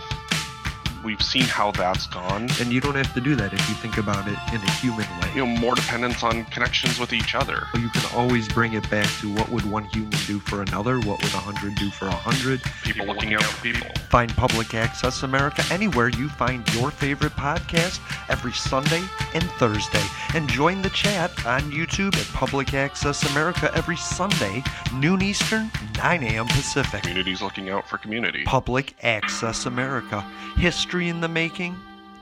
we've 1.04 1.22
seen 1.22 1.44
how 1.44 1.72
that's 1.72 2.08
gone. 2.08 2.50
And 2.60 2.72
you 2.72 2.82
don't 2.82 2.96
have 2.96 3.14
to 3.14 3.22
do 3.22 3.36
that 3.36 3.54
if 3.54 3.70
you 3.70 3.76
think 3.76 3.98
about 3.98 4.28
it 4.28 4.38
in 4.54 4.62
a 4.62 4.72
human 4.72 5.08
way. 5.20 5.32
You 5.36 5.46
know, 5.46 5.60
more 5.60 5.76
dependence 5.76 6.24
on 6.24 6.46
connections 6.46 7.00
with 7.00 7.14
each 7.14 7.36
other. 7.36 7.68
You 7.76 7.90
can 7.90 8.04
always 8.16 8.48
bring 8.48 8.74
it 8.74 8.90
back 8.90 9.10
to 9.20 9.34
what 9.34 9.50
would 9.50 9.70
one 9.70 9.86
human 9.86 10.12
do 10.28 10.40
for 10.40 10.62
another? 10.62 11.00
What 11.00 11.22
would 11.22 11.34
a 11.34 11.38
hundred 11.38 11.76
do 11.76 11.90
for 11.90 12.08
a 12.08 12.12
hundred? 12.12 12.62
People 12.84 13.06
looking 13.06 13.34
out 13.34 13.44
for 13.44 13.62
people. 13.62 13.88
Find 14.10 14.34
Public 14.36 14.74
Access 14.74 15.24
America 15.24 15.64
anywhere 15.72 16.10
you 16.10 16.30
find 16.30 16.68
your 16.74 16.92
favorite 16.92 17.34
podcast 17.34 18.00
every 18.30 18.54
Sunday 18.54 19.02
and 19.34 19.44
Thursday. 19.52 20.04
And 20.34 20.48
join 20.50 20.82
the 20.82 20.90
chat 20.90 21.32
on 21.46 21.62
YouTube 21.72 22.16
at 22.16 22.28
Public 22.34 22.74
Access 22.74 23.30
America 23.32 23.72
every 23.74 23.98
Sunday, 23.98 24.64
noon 24.96 25.22
Eastern, 25.22 25.72
9 25.98 26.24
a.m. 26.24 26.48
Pacific. 26.48 27.02
Communities 27.02 27.42
looking 27.42 27.70
out 27.70 27.88
for 27.88 27.98
community. 27.98 28.44
Public 28.44 28.96
Access 29.04 29.66
America. 29.66 30.22
History 30.58 30.91
in 31.00 31.22
the 31.22 31.28
making, 31.28 31.76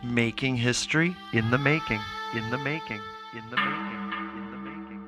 making 0.03 0.55
history 0.55 1.15
in 1.33 1.49
the 1.49 1.57
making, 1.57 1.99
in 2.35 2.49
the 2.51 2.57
making, 2.57 3.01
in 3.33 3.49
the 3.49 3.57
making, 3.57 4.01
in 4.35 4.51
the 4.51 4.57
making. 4.57 4.99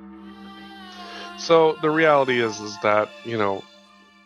So 1.37 1.77
the 1.81 1.89
reality 1.89 2.41
is, 2.41 2.59
is 2.59 2.77
that 2.81 3.09
you 3.23 3.37
know, 3.37 3.63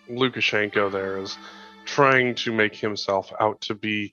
Lukashenko 0.09 0.91
there 0.91 1.17
is 1.17 1.37
trying 1.85 2.35
to 2.35 2.51
make 2.51 2.75
himself 2.75 3.31
out 3.39 3.61
to 3.61 3.75
be 3.75 4.11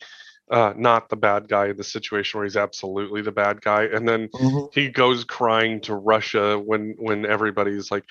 uh, 0.51 0.75
not 0.77 1.09
the 1.09 1.17
bad 1.17 1.49
guy 1.49 1.69
in 1.69 1.77
the 1.77 1.85
situation 1.85 2.39
where 2.39 2.45
he's 2.45 2.57
absolutely 2.57 3.23
the 3.23 3.33
bad 3.33 3.61
guy, 3.61 3.85
and 3.85 4.09
then 4.09 4.29
mm-hmm. 4.29 4.67
he 4.73 4.89
goes 4.89 5.25
crying 5.25 5.81
to 5.83 5.95
Russia 5.95 6.59
when 6.59 6.95
when 6.99 7.25
everybody's 7.25 7.91
like, 7.91 8.05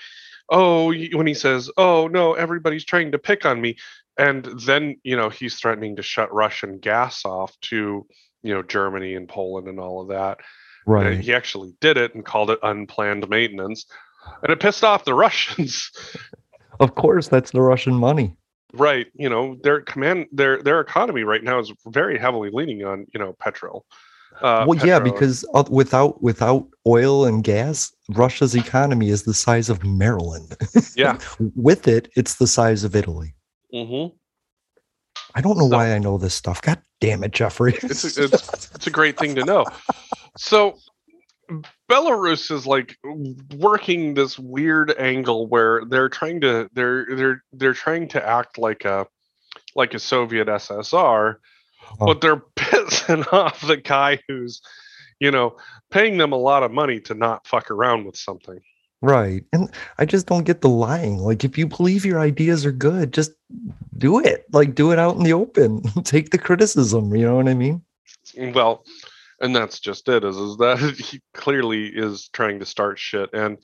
oh, 0.49 0.93
when 1.13 1.27
he 1.27 1.33
says, 1.33 1.69
oh 1.77 2.07
no, 2.07 2.33
everybody's 2.33 2.85
trying 2.85 3.11
to 3.11 3.19
pick 3.19 3.45
on 3.45 3.61
me, 3.61 3.75
and 4.21 4.45
then 4.61 4.97
you 5.03 5.17
know 5.17 5.29
he's 5.29 5.55
threatening 5.55 5.95
to 5.95 6.03
shut 6.03 6.33
Russian 6.33 6.77
gas 6.77 7.25
off 7.25 7.59
to 7.61 8.05
you 8.43 8.53
know 8.53 8.61
Germany 8.61 9.15
and 9.15 9.27
Poland 9.27 9.67
and 9.67 9.79
all 9.79 10.01
of 10.01 10.09
that. 10.09 10.37
Right. 10.85 11.07
And 11.07 11.23
he 11.23 11.33
actually 11.33 11.73
did 11.81 11.97
it 11.97 12.15
and 12.15 12.25
called 12.25 12.49
it 12.51 12.59
unplanned 12.63 13.27
maintenance, 13.29 13.85
and 14.43 14.51
it 14.51 14.59
pissed 14.59 14.83
off 14.83 15.05
the 15.05 15.13
Russians. 15.25 15.91
Of 16.79 16.95
course, 16.95 17.27
that's 17.27 17.51
the 17.51 17.61
Russian 17.61 17.95
money. 17.95 18.35
Right. 18.73 19.07
You 19.15 19.27
know 19.27 19.57
their 19.63 19.81
command 19.81 20.27
their 20.31 20.61
their 20.61 20.79
economy 20.79 21.23
right 21.23 21.43
now 21.43 21.59
is 21.59 21.73
very 21.87 22.17
heavily 22.19 22.51
leaning 22.53 22.85
on 22.85 23.07
you 23.13 23.19
know 23.19 23.33
petrol. 23.33 23.85
Uh, 24.41 24.65
well, 24.65 24.79
yeah, 24.85 24.97
because 24.97 25.45
without 25.69 26.21
without 26.23 26.67
oil 26.87 27.25
and 27.25 27.43
gas, 27.43 27.91
Russia's 28.11 28.55
economy 28.55 29.09
is 29.09 29.23
the 29.23 29.33
size 29.33 29.69
of 29.69 29.83
Maryland. 29.83 30.55
Yeah. 30.95 31.17
With 31.55 31.87
it, 31.87 32.09
it's 32.15 32.35
the 32.35 32.47
size 32.47 32.83
of 32.83 32.95
Italy. 32.95 33.33
Mm-hmm. 33.73 34.15
I 35.33 35.41
don't 35.41 35.57
know 35.57 35.69
so, 35.69 35.75
why 35.75 35.93
I 35.93 35.99
know 35.99 36.17
this 36.17 36.35
stuff. 36.35 36.61
God 36.61 36.81
damn 36.99 37.23
it, 37.23 37.31
Jeffrey. 37.31 37.73
it's, 37.81 38.17
a, 38.17 38.23
it's, 38.23 38.75
it's 38.75 38.87
a 38.87 38.91
great 38.91 39.17
thing 39.17 39.35
to 39.35 39.45
know. 39.45 39.65
So 40.37 40.77
Belarus 41.89 42.51
is 42.51 42.65
like 42.65 42.97
working 43.55 44.13
this 44.13 44.39
weird 44.39 44.93
angle 44.97 45.47
where 45.47 45.83
they're 45.85 46.09
trying 46.09 46.41
to 46.41 46.69
they're 46.73 47.05
they're 47.15 47.43
they're 47.51 47.73
trying 47.73 48.07
to 48.09 48.25
act 48.27 48.57
like 48.57 48.85
a 48.85 49.07
like 49.75 49.93
a 49.93 49.99
Soviet 49.99 50.47
SSR, 50.47 51.35
oh. 51.99 52.05
but 52.05 52.21
they're 52.21 52.37
pissing 52.55 53.31
off 53.33 53.61
the 53.61 53.77
guy 53.77 54.19
who's 54.27 54.61
you 55.19 55.31
know 55.31 55.57
paying 55.89 56.17
them 56.17 56.31
a 56.31 56.37
lot 56.37 56.63
of 56.63 56.71
money 56.71 56.99
to 57.01 57.13
not 57.13 57.47
fuck 57.47 57.71
around 57.71 58.05
with 58.05 58.15
something. 58.15 58.59
Right. 59.01 59.43
And 59.51 59.69
I 59.97 60.05
just 60.05 60.27
don't 60.27 60.43
get 60.43 60.61
the 60.61 60.69
lying. 60.69 61.17
Like, 61.17 61.43
if 61.43 61.57
you 61.57 61.65
believe 61.65 62.05
your 62.05 62.19
ideas 62.19 62.65
are 62.65 62.71
good, 62.71 63.11
just 63.13 63.31
do 63.97 64.19
it. 64.19 64.45
Like, 64.51 64.75
do 64.75 64.91
it 64.91 64.99
out 64.99 65.15
in 65.15 65.23
the 65.23 65.33
open. 65.33 65.81
Take 66.03 66.29
the 66.29 66.37
criticism. 66.37 67.15
You 67.15 67.25
know 67.25 67.35
what 67.35 67.47
I 67.47 67.55
mean? 67.55 67.81
Well, 68.37 68.85
and 69.41 69.55
that's 69.55 69.79
just 69.79 70.07
it. 70.07 70.23
Is 70.23 70.37
is 70.37 70.57
that 70.57 70.79
he 70.97 71.21
clearly 71.33 71.87
is 71.87 72.29
trying 72.29 72.59
to 72.59 72.65
start 72.65 72.99
shit, 72.99 73.29
and 73.33 73.57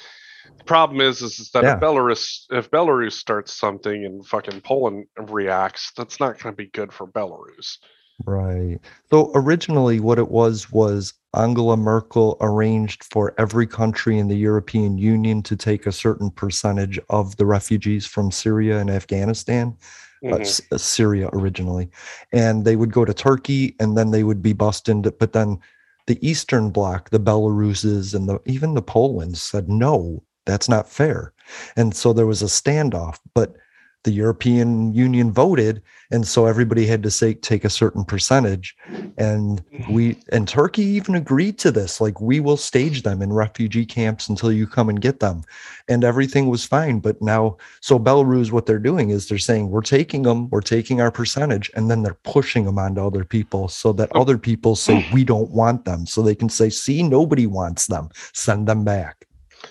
the 0.57 0.63
problem 0.63 1.01
is, 1.01 1.21
is, 1.21 1.39
is 1.39 1.51
that 1.51 1.63
yeah. 1.63 1.75
if 1.75 1.79
Belarus 1.79 2.45
if 2.49 2.71
Belarus 2.71 3.13
starts 3.13 3.53
something 3.53 4.05
and 4.05 4.25
fucking 4.25 4.61
Poland 4.61 5.05
reacts, 5.17 5.91
that's 5.95 6.19
not 6.19 6.41
going 6.41 6.53
to 6.53 6.57
be 6.57 6.69
good 6.69 6.91
for 6.91 7.07
Belarus. 7.07 7.77
Right. 8.25 8.79
So 9.11 9.31
originally, 9.35 9.99
what 9.99 10.17
it 10.17 10.29
was 10.29 10.71
was 10.71 11.13
Angela 11.35 11.77
Merkel 11.77 12.37
arranged 12.41 13.03
for 13.03 13.33
every 13.37 13.67
country 13.67 14.17
in 14.17 14.27
the 14.27 14.35
European 14.35 14.97
Union 14.97 15.43
to 15.43 15.55
take 15.55 15.85
a 15.85 15.91
certain 15.91 16.31
percentage 16.31 16.99
of 17.09 17.37
the 17.37 17.45
refugees 17.45 18.07
from 18.07 18.31
Syria 18.31 18.79
and 18.79 18.89
Afghanistan. 18.89 19.77
Mm-hmm. 20.23 20.73
Uh, 20.73 20.77
Syria 20.79 21.29
originally, 21.31 21.89
and 22.33 22.65
they 22.65 22.75
would 22.75 22.91
go 22.91 23.05
to 23.05 23.13
Turkey, 23.13 23.75
and 23.79 23.95
then 23.95 24.09
they 24.09 24.23
would 24.23 24.41
be 24.41 24.51
bussed 24.51 24.89
into. 24.89 25.11
But 25.11 25.33
then 25.33 25.59
the 26.07 26.17
Eastern 26.27 26.71
Bloc, 26.71 27.11
the 27.11 27.19
Belaruses, 27.19 28.15
and 28.15 28.27
the 28.27 28.39
even 28.47 28.73
the 28.73 28.81
Polands 28.81 29.37
said 29.37 29.69
no, 29.69 30.23
that's 30.47 30.67
not 30.67 30.89
fair, 30.89 31.33
and 31.75 31.95
so 31.95 32.13
there 32.13 32.25
was 32.25 32.41
a 32.41 32.45
standoff. 32.45 33.19
But 33.35 33.57
the 34.03 34.11
European 34.11 34.93
Union 34.93 35.31
voted, 35.31 35.81
and 36.11 36.25
so 36.25 36.45
everybody 36.45 36.85
had 36.85 37.03
to 37.03 37.11
say 37.11 37.33
take 37.33 37.65
a 37.65 37.69
certain 37.69 38.05
percentage. 38.05 38.75
And 39.17 39.61
mm-hmm. 39.65 39.93
we 39.93 40.17
and 40.31 40.47
Turkey 40.47 40.83
even 40.83 41.15
agreed 41.15 41.57
to 41.59 41.71
this. 41.71 41.99
Like 41.99 42.21
we 42.21 42.39
will 42.39 42.57
stage 42.57 43.03
them 43.03 43.21
in 43.21 43.33
refugee 43.33 43.85
camps 43.85 44.29
until 44.29 44.51
you 44.51 44.65
come 44.65 44.87
and 44.89 45.01
get 45.01 45.19
them, 45.19 45.43
and 45.87 46.03
everything 46.03 46.47
was 46.47 46.65
fine. 46.65 46.99
But 46.99 47.21
now, 47.21 47.57
so 47.81 47.99
Belarus, 47.99 48.51
what 48.51 48.65
they're 48.65 48.79
doing 48.79 49.09
is 49.09 49.27
they're 49.27 49.37
saying 49.37 49.69
we're 49.69 49.81
taking 49.81 50.23
them, 50.23 50.49
we're 50.49 50.61
taking 50.61 51.01
our 51.01 51.11
percentage, 51.11 51.69
and 51.75 51.91
then 51.91 52.03
they're 52.03 52.17
pushing 52.23 52.65
them 52.65 52.79
onto 52.79 53.05
other 53.05 53.25
people 53.25 53.67
so 53.67 53.91
that 53.93 54.09
oh. 54.15 54.21
other 54.21 54.37
people 54.37 54.75
say 54.75 55.05
we 55.13 55.23
don't 55.23 55.51
want 55.51 55.85
them, 55.85 56.05
so 56.05 56.21
they 56.21 56.35
can 56.35 56.49
say, 56.49 56.69
see, 56.69 57.03
nobody 57.03 57.45
wants 57.45 57.87
them, 57.87 58.09
send 58.33 58.67
them 58.67 58.83
back. 58.83 59.26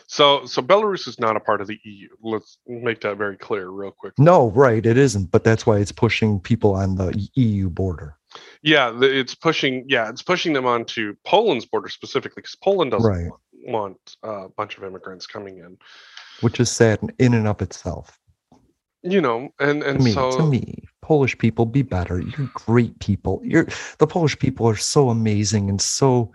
So, 0.09 0.47
so 0.47 0.63
Belarus 0.63 1.09
is 1.09 1.19
not 1.19 1.37
a 1.37 1.41
part 1.41 1.61
of 1.61 1.67
the 1.67 1.79
EU. 1.83 2.09
Let's 2.23 2.59
make 2.67 3.01
that 3.01 3.17
very 3.17 3.37
clear, 3.37 3.69
real 3.69 3.91
quick. 3.91 4.15
No, 4.19 4.51
right, 4.51 4.85
it 4.87 4.97
isn't. 4.97 5.31
But 5.33 5.43
that's 5.43 5.67
why 5.67 5.79
it's 5.79 5.93
pushing 5.93 6.39
people 6.39 6.75
on 6.75 6.95
the 6.95 7.29
EU 7.35 7.69
border. 7.69 8.17
Yeah, 8.63 8.97
it's 9.03 9.35
pushing. 9.35 9.85
Yeah, 9.89 10.09
it's 10.09 10.23
pushing 10.23 10.53
them 10.53 10.67
onto 10.67 11.15
Poland's 11.25 11.67
border 11.67 11.89
specifically 11.89 12.43
because 12.43 12.55
Poland 12.55 12.93
doesn't 12.93 13.11
right. 13.11 13.31
want 13.65 14.17
a 14.23 14.49
bunch 14.57 14.79
of 14.79 14.85
immigrants 14.85 15.27
coming 15.27 15.59
in, 15.59 15.77
which 16.41 16.61
is 16.61 16.71
sad 16.71 17.01
in 17.19 17.35
and 17.35 17.49
of 17.49 17.61
itself. 17.61 18.19
You 19.03 19.21
know, 19.21 19.51
and 19.59 19.83
and 19.83 19.99
to 19.99 20.05
me, 20.05 20.13
so 20.13 20.37
to 20.37 20.43
me, 20.45 20.85
Polish 21.03 21.37
people 21.39 21.67
be 21.67 21.83
better. 21.83 22.21
You're 22.21 22.51
great 22.55 22.99
people. 23.01 23.41
You're 23.45 23.67
the 23.99 24.07
Polish 24.07 24.39
people 24.39 24.69
are 24.69 24.77
so 24.77 25.09
amazing 25.09 25.69
and 25.69 25.81
so 25.81 26.33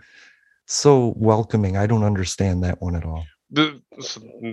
so 0.66 1.14
welcoming. 1.16 1.76
I 1.76 1.86
don't 1.86 2.04
understand 2.04 2.62
that 2.64 2.82
one 2.82 2.96
at 2.96 3.04
all 3.04 3.24
the, 3.52 3.80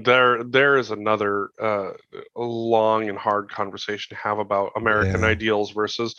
there 0.04 0.44
there 0.44 0.78
is 0.78 0.92
another 0.92 1.50
uh, 1.60 1.92
long 2.36 3.08
and 3.08 3.18
hard 3.18 3.50
conversation 3.50 4.16
to 4.16 4.22
have 4.22 4.40
about 4.40 4.74
American 4.76 5.22
yeah. 5.22 5.28
ideals 5.28 5.72
versus 5.72 6.16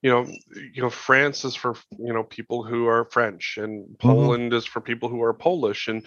you 0.00 0.10
know 0.10 0.26
you 0.72 0.82
know 0.82 0.90
France 0.90 1.44
is 1.44 1.54
for 1.54 1.74
you 1.98 2.12
know 2.12 2.24
people 2.24 2.64
who 2.64 2.86
are 2.86 3.04
French 3.10 3.58
and 3.58 3.84
mm-hmm. 3.84 4.08
Poland 4.08 4.52
mm-hmm. 4.52 4.58
is 4.58 4.64
for 4.64 4.80
people 4.80 5.10
who 5.10 5.22
are 5.22 5.34
Polish 5.34 5.86
and 5.86 6.06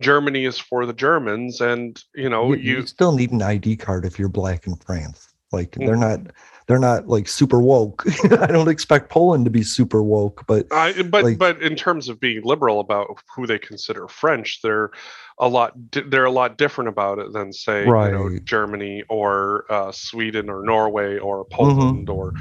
Germany 0.00 0.46
is 0.46 0.58
for 0.58 0.86
the 0.86 0.94
Germans 0.94 1.60
and 1.60 2.02
you 2.14 2.30
know 2.30 2.54
you, 2.54 2.58
you, 2.58 2.76
you 2.76 2.86
still 2.86 3.12
need 3.12 3.30
an 3.32 3.42
ID 3.42 3.76
card 3.76 4.06
if 4.06 4.18
you're 4.18 4.30
black 4.30 4.66
in 4.66 4.76
France 4.76 5.34
like 5.52 5.72
mm-hmm. 5.72 5.86
they're 5.86 5.96
not 5.96 6.20
they're 6.66 6.78
not 6.78 7.08
like 7.08 7.28
super 7.28 7.60
woke. 7.60 8.04
I 8.24 8.46
don't 8.46 8.68
expect 8.68 9.08
Poland 9.08 9.46
to 9.46 9.50
be 9.50 9.62
super 9.62 10.02
woke, 10.02 10.44
but 10.46 10.66
I, 10.70 11.02
but 11.02 11.24
like, 11.24 11.38
but 11.38 11.62
in 11.62 11.74
terms 11.74 12.10
of 12.10 12.20
being 12.20 12.42
liberal 12.44 12.80
about 12.80 13.18
who 13.34 13.46
they 13.46 13.58
consider 13.58 14.06
French, 14.06 14.60
they're 14.62 14.90
a 15.38 15.48
lot 15.48 15.72
they're 15.92 16.26
a 16.26 16.30
lot 16.30 16.58
different 16.58 16.88
about 16.88 17.18
it 17.18 17.32
than 17.32 17.52
say 17.52 17.86
right. 17.86 18.12
you 18.12 18.18
know 18.18 18.38
Germany 18.44 19.02
or 19.08 19.64
uh, 19.70 19.90
Sweden 19.92 20.50
or 20.50 20.62
Norway 20.62 21.18
or 21.18 21.44
Poland 21.46 22.08
mm-hmm. 22.08 22.18
or 22.18 22.34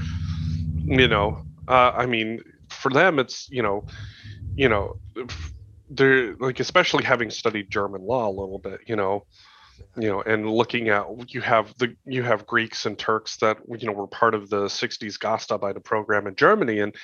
you 0.76 1.08
know 1.08 1.46
uh, 1.70 1.92
I 1.96 2.06
mean 2.06 2.42
for 2.70 2.92
them 2.92 3.20
it's 3.20 3.50
you 3.50 3.62
know 3.62 3.86
you 4.56 4.68
know 4.68 5.00
they're 5.90 6.36
like 6.36 6.60
especially 6.60 7.06
having 7.06 7.30
studied 7.30 7.70
German 7.70 8.02
law 8.02 8.28
a 8.28 8.30
little 8.30 8.60
bit 8.60 8.82
you 8.88 8.96
know 8.98 9.26
you 9.96 10.08
know 10.08 10.22
and 10.22 10.50
looking 10.50 10.90
at 10.90 11.06
you 11.34 11.42
have 11.42 11.74
the 11.78 11.96
you 12.06 12.24
have 12.24 12.46
greeks 12.46 12.86
and 12.86 12.98
turks 12.98 13.38
that 13.38 13.58
you 13.80 13.88
know 13.88 13.94
were 13.94 14.08
part 14.08 14.34
of 14.34 14.50
the 14.50 14.66
60s 14.66 15.18
gastarbeiter 15.18 15.84
program 15.84 16.28
in 16.28 16.36
germany 16.36 16.80
and 16.80 16.96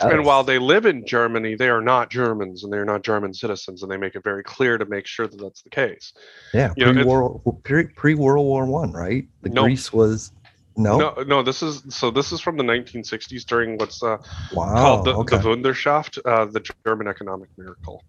yes. 0.00 0.12
and 0.12 0.24
while 0.24 0.44
they 0.44 0.58
live 0.58 0.86
in 0.86 1.06
germany 1.06 1.54
they 1.54 1.68
are 1.68 1.82
not 1.82 2.10
germans 2.10 2.64
and 2.64 2.72
they're 2.72 2.84
not 2.84 3.02
german 3.02 3.32
citizens 3.32 3.82
and 3.82 3.90
they 3.90 3.96
make 3.96 4.14
it 4.14 4.24
very 4.24 4.42
clear 4.42 4.78
to 4.78 4.86
make 4.86 5.06
sure 5.06 5.26
that 5.26 5.40
that's 5.40 5.62
the 5.62 5.70
case 5.70 6.12
yeah 6.54 6.72
pre-world 6.76 7.42
pre, 7.64 7.86
pre-world 7.86 8.46
war 8.46 8.64
one 8.64 8.92
right 8.92 9.26
the 9.42 9.50
no, 9.50 9.62
greece 9.62 9.92
was 9.92 10.32
No, 10.76 10.98
no, 10.98 11.22
no. 11.24 11.42
This 11.42 11.62
is 11.62 11.82
so. 11.88 12.10
This 12.10 12.32
is 12.32 12.40
from 12.40 12.56
the 12.56 12.62
1960s 12.62 13.44
during 13.44 13.76
what's 13.76 14.02
uh, 14.02 14.16
wow, 14.54 14.74
called 14.74 15.04
the, 15.04 15.14
okay. 15.14 15.36
the 15.36 15.42
Wunderschaft, 15.42 16.18
uh, 16.24 16.46
the 16.46 16.64
German 16.86 17.08
economic 17.08 17.50
miracle. 17.58 18.02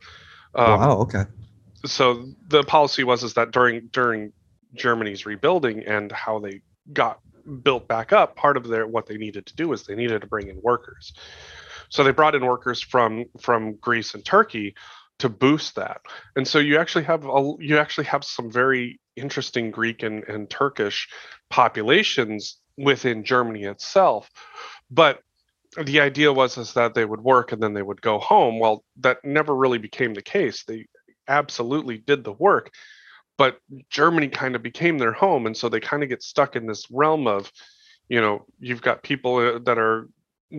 Um, 0.55 0.79
wow, 0.79 0.97
okay. 0.99 1.25
So 1.85 2.29
the 2.47 2.63
policy 2.63 3.03
was 3.03 3.23
is 3.23 3.33
that 3.35 3.51
during 3.51 3.87
during 3.91 4.33
Germany's 4.73 5.25
rebuilding 5.25 5.83
and 5.85 6.11
how 6.11 6.39
they 6.39 6.61
got 6.93 7.19
built 7.63 7.87
back 7.87 8.13
up, 8.13 8.35
part 8.35 8.57
of 8.57 8.67
their 8.67 8.87
what 8.87 9.07
they 9.07 9.17
needed 9.17 9.45
to 9.47 9.55
do 9.55 9.71
is 9.73 9.83
they 9.83 9.95
needed 9.95 10.21
to 10.21 10.27
bring 10.27 10.47
in 10.47 10.59
workers. 10.61 11.13
So 11.89 12.03
they 12.03 12.11
brought 12.11 12.35
in 12.35 12.45
workers 12.45 12.81
from 12.81 13.25
from 13.39 13.75
Greece 13.75 14.13
and 14.13 14.23
Turkey 14.23 14.75
to 15.19 15.29
boost 15.29 15.75
that. 15.75 16.01
And 16.35 16.47
so 16.47 16.57
you 16.57 16.77
actually 16.79 17.03
have 17.03 17.25
a, 17.25 17.53
you 17.59 17.77
actually 17.77 18.05
have 18.05 18.23
some 18.23 18.51
very 18.51 18.99
interesting 19.15 19.69
Greek 19.69 20.01
and, 20.01 20.23
and 20.23 20.49
Turkish 20.49 21.07
populations 21.49 22.57
within 22.77 23.23
Germany 23.23 23.63
itself. 23.63 24.29
But 24.89 25.19
the 25.85 26.01
idea 26.01 26.33
was 26.33 26.57
is 26.57 26.73
that 26.73 26.95
they 26.95 27.05
would 27.05 27.21
work 27.21 27.51
and 27.51 27.61
then 27.61 27.73
they 27.73 27.83
would 27.83 28.01
go 28.01 28.19
home. 28.19 28.59
Well, 28.59 28.83
that 28.97 29.19
never 29.23 29.55
really 29.55 29.77
became 29.77 30.13
the 30.13 30.21
case. 30.21 30.63
They 30.63 30.87
absolutely 31.27 31.97
did 31.97 32.23
the 32.23 32.33
work, 32.33 32.71
but 33.37 33.59
Germany 33.89 34.27
kind 34.27 34.55
of 34.55 34.63
became 34.63 34.97
their 34.97 35.13
home, 35.13 35.45
and 35.45 35.55
so 35.55 35.69
they 35.69 35.79
kind 35.79 36.03
of 36.03 36.09
get 36.09 36.23
stuck 36.23 36.55
in 36.55 36.67
this 36.67 36.89
realm 36.91 37.27
of, 37.27 37.51
you 38.09 38.21
know, 38.21 38.45
you've 38.59 38.81
got 38.81 39.03
people 39.03 39.37
uh, 39.37 39.59
that 39.59 39.77
are 39.77 40.09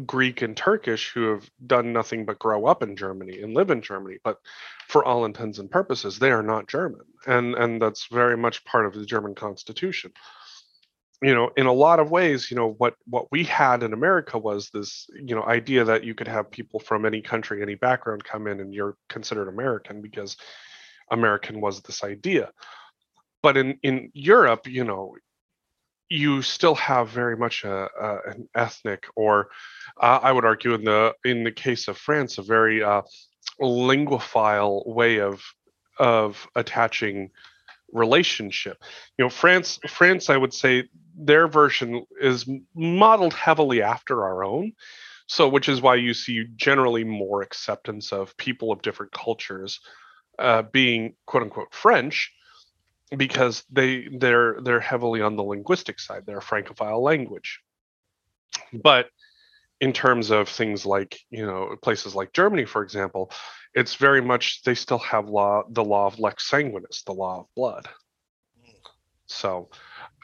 Greek 0.07 0.43
and 0.43 0.57
Turkish 0.57 1.13
who 1.13 1.31
have 1.31 1.49
done 1.67 1.93
nothing 1.93 2.25
but 2.25 2.39
grow 2.39 2.67
up 2.67 2.83
in 2.83 2.97
Germany 2.97 3.43
and 3.43 3.55
live 3.55 3.71
in 3.71 3.83
Germany, 3.83 4.17
but 4.25 4.39
for 4.89 5.05
all 5.05 5.27
intents 5.27 5.59
and 5.59 5.71
purposes, 5.71 6.19
they 6.19 6.31
are 6.31 6.43
not 6.43 6.69
German, 6.69 7.03
and 7.27 7.55
and 7.55 7.81
that's 7.81 8.07
very 8.11 8.37
much 8.37 8.65
part 8.65 8.87
of 8.87 8.95
the 8.95 9.05
German 9.05 9.35
Constitution. 9.35 10.13
You 11.23 11.35
know, 11.35 11.51
in 11.57 11.67
a 11.67 11.73
lot 11.73 12.01
of 12.01 12.11
ways, 12.11 12.51
you 12.51 12.57
know 12.57 12.73
what 12.79 12.95
what 13.07 13.31
we 13.31 13.45
had 13.45 13.83
in 13.83 13.93
America 13.93 14.39
was 14.39 14.71
this 14.71 15.07
you 15.15 15.35
know 15.37 15.45
idea 15.45 15.85
that 15.85 16.05
you 16.05 16.15
could 16.15 16.29
have 16.29 16.51
people 16.51 16.81
from 16.81 17.07
any 17.07 17.21
country, 17.23 17.63
any 17.63 17.77
background 17.77 18.25
come 18.25 18.47
in, 18.49 18.61
and 18.61 18.75
you're 18.75 18.97
considered 19.09 19.49
American 19.49 20.03
because 20.03 20.37
American 21.11 21.61
was 21.61 21.81
this 21.81 22.03
idea. 22.03 22.51
But 23.43 23.57
in 23.57 23.79
in 23.83 24.11
Europe, 24.15 24.67
you 24.67 24.83
know, 24.83 25.15
you 26.09 26.43
still 26.43 26.75
have 26.75 27.09
very 27.09 27.37
much 27.37 27.65
a, 27.65 27.89
a 28.01 28.31
an 28.31 28.49
ethnic 28.55 29.07
or 29.17 29.49
uh, 30.01 30.21
I 30.23 30.33
would 30.33 30.45
argue 30.45 30.75
in 30.75 30.85
the 30.85 31.15
in 31.25 31.45
the 31.45 31.53
case 31.53 31.89
of 31.89 31.97
France 31.97 32.39
a 32.39 32.43
very 32.43 32.83
uh, 32.83 33.03
linguophile 33.61 34.87
way 34.87 35.21
of 35.21 35.43
of 35.99 36.47
attaching 36.55 37.31
relationship. 37.93 38.83
You 39.19 39.25
know, 39.25 39.29
France 39.29 39.79
France 39.89 40.31
I 40.31 40.37
would 40.37 40.55
say 40.55 40.89
their 41.15 41.47
version 41.47 42.07
is 42.21 42.49
modeled 42.75 43.35
heavily 43.35 43.83
after 43.83 44.25
our 44.25 44.45
own. 44.45 44.73
So 45.27 45.49
which 45.49 45.69
is 45.69 45.81
why 45.81 45.95
you 45.97 46.15
see 46.15 46.45
generally 46.57 47.05
more 47.05 47.43
acceptance 47.43 48.13
of 48.13 48.37
people 48.37 48.73
of 48.73 48.83
different 48.83 49.13
cultures 49.13 49.81
uh, 50.39 50.63
being 50.63 51.15
quote 51.27 51.45
unquote 51.45 51.73
French 51.73 52.33
because 53.17 53.65
they 53.71 54.09
they're 54.19 54.61
they're 54.63 54.81
heavily 54.81 55.21
on 55.21 55.37
the 55.37 55.43
linguistic 55.43 56.01
side 56.01 56.25
they're 56.27 56.39
a 56.39 56.43
francophile 56.43 57.03
language 57.03 57.61
but 58.73 59.09
in 59.83 59.93
terms 59.93 60.31
of 60.31 60.49
things 60.49 60.87
like 60.87 61.19
you 61.31 61.45
know 61.45 61.77
places 61.83 62.15
like 62.15 62.33
germany 62.33 62.65
for 62.65 62.83
example 62.83 63.31
it's 63.75 63.95
very 63.95 64.21
much 64.21 64.63
they 64.63 64.75
still 64.75 64.99
have 64.99 65.29
law 65.29 65.63
the 65.71 65.85
law 65.85 66.07
of 66.07 66.19
lex 66.19 66.49
sanguinis 66.51 67.05
the 67.05 67.13
law 67.13 67.41
of 67.41 67.47
blood. 67.57 67.89
So 69.27 69.71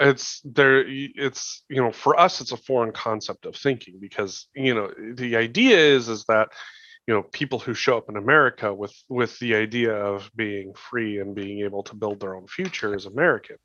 it's 0.00 0.40
there 0.44 0.84
it's 0.86 1.64
you 1.68 1.82
know 1.82 1.90
for 1.90 2.18
us 2.18 2.40
it's 2.40 2.52
a 2.52 2.56
foreign 2.56 2.92
concept 2.92 3.46
of 3.46 3.56
thinking 3.56 3.98
because 4.00 4.48
you 4.54 4.74
know 4.74 4.92
the 5.14 5.36
idea 5.36 5.78
is 5.78 6.08
is 6.08 6.24
that 6.28 6.48
you 7.06 7.14
know 7.14 7.22
people 7.22 7.58
who 7.58 7.74
show 7.74 7.96
up 7.96 8.08
in 8.08 8.16
america 8.16 8.72
with 8.72 8.94
with 9.08 9.36
the 9.38 9.54
idea 9.54 9.92
of 9.92 10.30
being 10.36 10.74
free 10.74 11.18
and 11.18 11.34
being 11.34 11.60
able 11.60 11.82
to 11.82 11.96
build 11.96 12.20
their 12.20 12.36
own 12.36 12.46
future 12.46 12.94
is 12.94 13.06
american. 13.06 13.56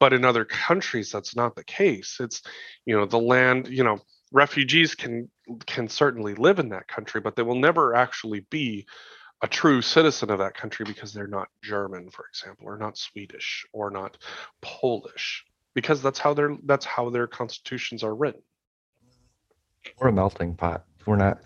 But 0.00 0.12
in 0.12 0.24
other 0.24 0.44
countries 0.44 1.12
that's 1.12 1.36
not 1.36 1.54
the 1.54 1.64
case. 1.64 2.16
It's 2.18 2.42
you 2.84 2.96
know 2.96 3.06
the 3.06 3.20
land 3.20 3.68
you 3.68 3.84
know 3.84 4.00
refugees 4.32 4.94
can 4.94 5.28
can 5.66 5.88
certainly 5.88 6.34
live 6.34 6.58
in 6.58 6.68
that 6.68 6.88
country 6.88 7.20
but 7.20 7.36
they 7.36 7.42
will 7.42 7.58
never 7.58 7.94
actually 7.94 8.40
be 8.50 8.86
a 9.42 9.48
true 9.48 9.82
citizen 9.82 10.30
of 10.30 10.38
that 10.38 10.54
country 10.54 10.84
because 10.84 11.12
they're 11.12 11.26
not 11.26 11.48
german 11.62 12.10
for 12.10 12.24
example 12.26 12.66
or 12.66 12.78
not 12.78 12.96
swedish 12.96 13.66
or 13.72 13.90
not 13.90 14.16
polish 14.60 15.44
because 15.74 16.00
that's 16.00 16.18
how 16.18 16.32
their 16.32 16.56
that's 16.64 16.86
how 16.86 17.10
their 17.10 17.26
constitutions 17.26 18.02
are 18.02 18.14
written 18.14 18.42
we're 20.00 20.08
a 20.08 20.12
melting 20.12 20.54
pot 20.54 20.84
we're 21.06 21.16
not 21.16 21.40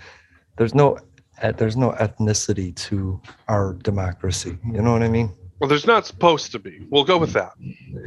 there's 0.56 0.74
no 0.74 0.98
eh, 1.42 1.52
there's 1.52 1.76
no 1.76 1.92
ethnicity 1.92 2.74
to 2.74 3.20
our 3.48 3.74
democracy. 3.74 4.58
You 4.64 4.82
know 4.82 4.92
what 4.92 5.02
I 5.02 5.08
mean? 5.08 5.32
Well, 5.60 5.68
there's 5.68 5.86
not 5.86 6.06
supposed 6.06 6.52
to 6.52 6.58
be. 6.58 6.86
We'll 6.90 7.04
go 7.04 7.16
with 7.16 7.32
that. 7.32 7.52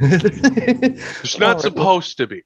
there's 0.00 1.38
not 1.38 1.54
right. 1.54 1.60
supposed 1.60 2.16
to 2.18 2.26
be. 2.26 2.42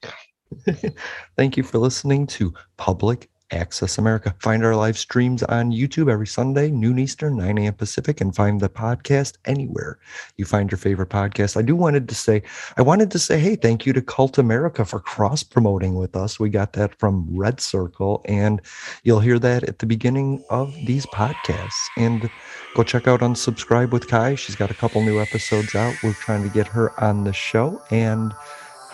Thank 1.36 1.56
you 1.56 1.62
for 1.62 1.78
listening 1.78 2.26
to 2.28 2.54
Public 2.76 3.30
Access 3.50 3.98
America. 3.98 4.34
Find 4.40 4.64
our 4.64 4.74
live 4.74 4.98
streams 4.98 5.42
on 5.44 5.70
YouTube 5.70 6.10
every 6.10 6.26
Sunday, 6.26 6.70
noon 6.70 6.98
Eastern, 6.98 7.36
9 7.36 7.58
a.m. 7.58 7.74
Pacific, 7.74 8.20
and 8.20 8.34
find 8.34 8.60
the 8.60 8.68
podcast 8.68 9.36
anywhere 9.44 9.98
you 10.36 10.44
find 10.44 10.70
your 10.70 10.78
favorite 10.78 11.10
podcast. 11.10 11.56
I 11.56 11.62
do 11.62 11.76
wanted 11.76 12.08
to 12.08 12.14
say, 12.14 12.42
I 12.76 12.82
wanted 12.82 13.10
to 13.12 13.18
say, 13.18 13.38
hey, 13.38 13.56
thank 13.56 13.86
you 13.86 13.92
to 13.92 14.02
Cult 14.02 14.38
America 14.38 14.84
for 14.84 14.98
cross 14.98 15.42
promoting 15.42 15.94
with 15.94 16.16
us. 16.16 16.40
We 16.40 16.48
got 16.48 16.72
that 16.72 16.98
from 16.98 17.26
Red 17.30 17.60
Circle, 17.60 18.22
and 18.24 18.60
you'll 19.04 19.20
hear 19.20 19.38
that 19.38 19.64
at 19.64 19.78
the 19.78 19.86
beginning 19.86 20.42
of 20.50 20.74
these 20.86 21.06
podcasts. 21.06 21.80
And 21.96 22.30
go 22.74 22.82
check 22.82 23.06
out 23.06 23.20
Unsubscribe 23.20 23.90
with 23.90 24.08
Kai. 24.08 24.34
She's 24.34 24.56
got 24.56 24.70
a 24.70 24.74
couple 24.74 25.02
new 25.02 25.20
episodes 25.20 25.74
out. 25.74 25.94
We're 26.02 26.14
trying 26.14 26.42
to 26.42 26.48
get 26.48 26.66
her 26.68 26.98
on 27.02 27.24
the 27.24 27.32
show. 27.32 27.82
And 27.90 28.34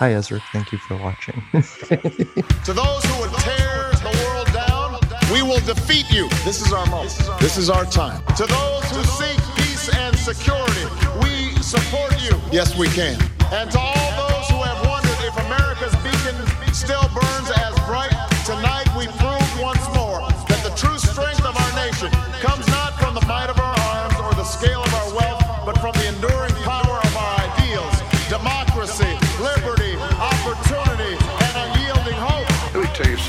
hi, 0.01 0.15
Ezra. 0.15 0.41
Thank 0.51 0.73
you 0.73 0.79
for 0.79 0.97
watching. 0.97 1.43
to 1.53 2.73
those 2.73 3.05
who 3.05 3.21
would 3.21 3.35
tear 3.45 3.93
the 4.01 4.13
world 4.25 4.51
down, 4.51 4.97
we 5.31 5.43
will 5.43 5.61
defeat 5.61 6.11
you. 6.11 6.27
This 6.43 6.63
is 6.65 6.73
our 6.73 6.87
moment. 6.87 7.13
This 7.39 7.59
is 7.59 7.69
our 7.69 7.85
time. 7.85 8.25
To 8.37 8.47
those 8.47 8.85
who 8.91 9.05
seek 9.21 9.39
peace 9.57 9.95
and 9.95 10.17
security, 10.17 10.87
we 11.21 11.53
support 11.61 12.17
you. 12.23 12.33
Yes, 12.51 12.75
we 12.79 12.89
can. 12.89 13.21
And 13.53 13.71
to 13.73 13.79
all 13.79 14.11
those 14.17 14.49
who 14.49 14.57
have 14.65 14.81
wondered 14.89 15.21
if 15.21 15.37
America's 15.37 15.95
beacon 16.01 16.37
still 16.73 17.07
burns 17.13 17.30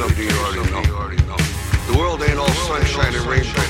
something 0.01 0.25
you 0.25 0.33
already 0.97 1.21
know. 1.29 1.37
The 1.85 1.95
world 1.95 2.23
ain't 2.23 2.39
all 2.39 2.49
sunshine 2.65 3.13
and 3.13 3.25
rainbow. 3.29 3.61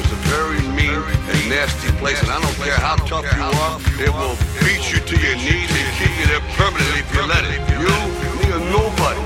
It's 0.00 0.08
a 0.08 0.20
very 0.32 0.56
mean 0.72 0.96
and 0.96 1.40
nasty 1.52 1.92
place, 2.00 2.16
and 2.22 2.30
I 2.32 2.40
don't 2.40 2.56
care 2.64 2.80
how 2.80 2.96
tough 3.04 3.28
you 3.28 3.44
are, 3.44 3.76
it 4.00 4.08
will 4.08 4.36
beat 4.64 4.88
you 4.88 5.04
to 5.04 5.16
your 5.20 5.36
knees 5.36 5.68
and 5.68 5.86
keep 6.00 6.12
you 6.16 6.26
there 6.32 6.40
permanently 6.56 7.04
if 7.04 7.12
you 7.12 7.22
let 7.28 7.44
it. 7.44 7.60
You, 7.76 7.92
nigga, 8.40 8.58
nobody 8.72 9.20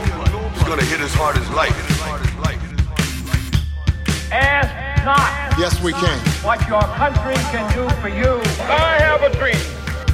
is 0.59 0.65
gonna 0.67 0.83
hit 0.83 1.01
as 1.07 1.15
hard 1.15 1.37
as 1.39 1.49
life. 1.51 1.79
Ask 4.33 4.75
not. 5.05 5.31
Yes, 5.57 5.81
we 5.81 5.93
can. 5.93 6.19
What 6.43 6.67
your 6.67 6.83
country 6.99 7.39
can 7.55 7.65
do 7.79 7.87
for 8.03 8.09
you. 8.09 8.43
I 8.67 8.99
have 9.07 9.23
a 9.23 9.31
dream. 9.39 9.63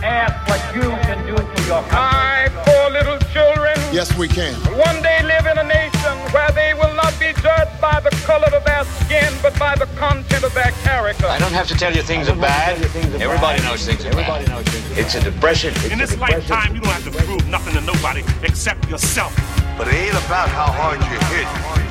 Ask 0.05 0.37
what 0.49 0.61
you 0.77 0.85
can 1.09 1.25
do 1.25 1.37
for 1.37 1.61
your 1.65 1.81
country. 1.89 1.97
I, 1.97 2.49
poor 2.67 2.91
little 2.91 3.19
children. 3.33 3.77
Yes, 3.91 4.15
we 4.19 4.29
can. 4.29 4.53
One 4.77 5.01
day 5.01 5.23
live 5.23 5.47
in 5.47 5.57
a 5.57 5.65
nation 5.65 6.00
where 6.33 6.51
they 6.53 6.75
will 6.75 6.95
not 6.95 7.13
be 7.19 7.33
judged 7.43 7.81
by 7.81 8.01
the 8.01 8.11
color 8.27 8.49
of 8.55 8.65
their 8.65 8.85
skin, 9.03 9.33
but 9.43 9.57
by 9.59 9.75
the 9.75 9.87
content 9.99 10.45
of 10.45 10.55
their 10.55 10.71
character. 10.87 11.27
I 11.27 11.39
don't 11.39 11.53
have 11.53 11.67
to 11.69 11.75
tell 11.75 11.93
you 11.95 12.03
things 12.03 12.29
are 12.29 12.37
bad. 12.37 12.79
Things 12.91 13.07
are 13.15 13.23
Everybody 13.23 13.59
bad. 13.61 13.65
knows 13.67 13.85
things 13.87 14.05
are 14.05 14.09
Everybody 14.09 14.47
bad. 14.47 14.55
Knows 14.55 14.67
things 14.69 14.99
are 14.99 15.01
it's 15.01 15.15
a 15.15 15.21
depression. 15.23 15.71
It's 15.77 15.91
in 15.91 15.99
this 15.99 16.11
depression. 16.11 16.39
lifetime, 16.49 16.75
you 16.75 16.81
don't 16.81 16.93
have 16.93 17.05
to 17.05 17.25
prove 17.25 17.47
nothing 17.49 17.75
to 17.75 17.81
nobody 17.81 18.23
except 18.43 18.89
yourself. 18.89 19.35
But 19.77 19.89
it 19.89 19.95
ain't 19.95 20.19
about 20.27 20.49
how 20.51 20.71
hard 20.71 21.01
you 21.01 21.19
hit. 21.35 21.49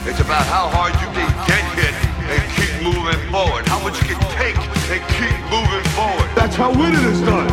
It's 0.08 0.20
about 0.22 0.46
how 0.48 0.70
hard 0.70 0.94
you 1.04 1.08
can 1.12 1.28
get 1.48 1.64
hit 1.76 1.94
and 2.32 2.42
keep 2.56 2.72
moving 2.82 3.20
forward. 3.32 3.68
How 3.68 3.80
much 3.84 4.00
you 4.02 4.16
can 4.16 4.22
take 4.40 4.56
and 4.94 5.02
keep 5.20 5.36
moving 5.52 5.84
forward. 5.98 6.30
That's 6.36 6.56
how 6.56 6.72
winning 6.72 7.04
is 7.12 7.22
done. 7.22 7.50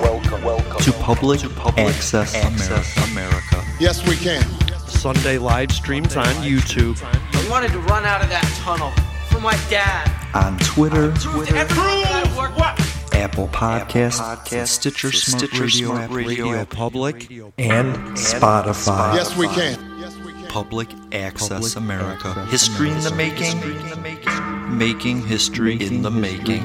Welcome, 0.00 0.42
welcome 0.44 0.80
to 0.80 0.92
Public, 0.92 1.40
to 1.40 1.48
public 1.48 1.86
Access, 1.88 2.34
Access 2.34 2.96
America. 3.10 3.56
America. 3.56 3.64
Yes, 3.80 4.06
we 4.06 4.16
can. 4.16 4.44
Sunday 4.88 5.38
live 5.38 5.72
streams 5.72 6.16
on 6.16 6.26
YouTube. 6.36 7.02
I 7.02 7.50
wanted 7.50 7.72
to 7.72 7.78
run 7.80 8.04
out 8.04 8.22
of 8.22 8.28
that 8.28 8.44
tunnel 8.62 8.90
for 9.28 9.40
my 9.40 9.56
dad. 9.68 10.10
On 10.34 10.58
Twitter. 10.58 11.12
Twitter. 11.14 11.64
Prove 11.66 12.56
what? 12.56 12.80
Apple 13.14 13.48
Podcasts, 13.48 14.20
Podcast, 14.20 14.68
Stitcher, 14.68 15.10
Smart, 15.10 15.42
Stitcher, 15.42 15.62
Radio, 15.62 15.88
Smart 15.88 16.10
Radio, 16.10 16.44
Radio, 16.50 16.64
Public, 16.66 17.30
and 17.58 17.96
Spotify. 18.16 19.14
Yes, 19.14 19.36
we 19.36 19.48
can. 19.48 19.78
Public 20.48 20.88
Access 21.12 21.48
Public 21.48 21.76
America. 21.76 22.28
Access 22.28 22.50
history 22.50 22.90
in 22.90 23.00
the 23.00 23.14
making. 23.14 24.78
Making 24.78 25.26
history 25.26 25.74
in 25.82 26.02
the 26.02 26.10
making. 26.10 26.64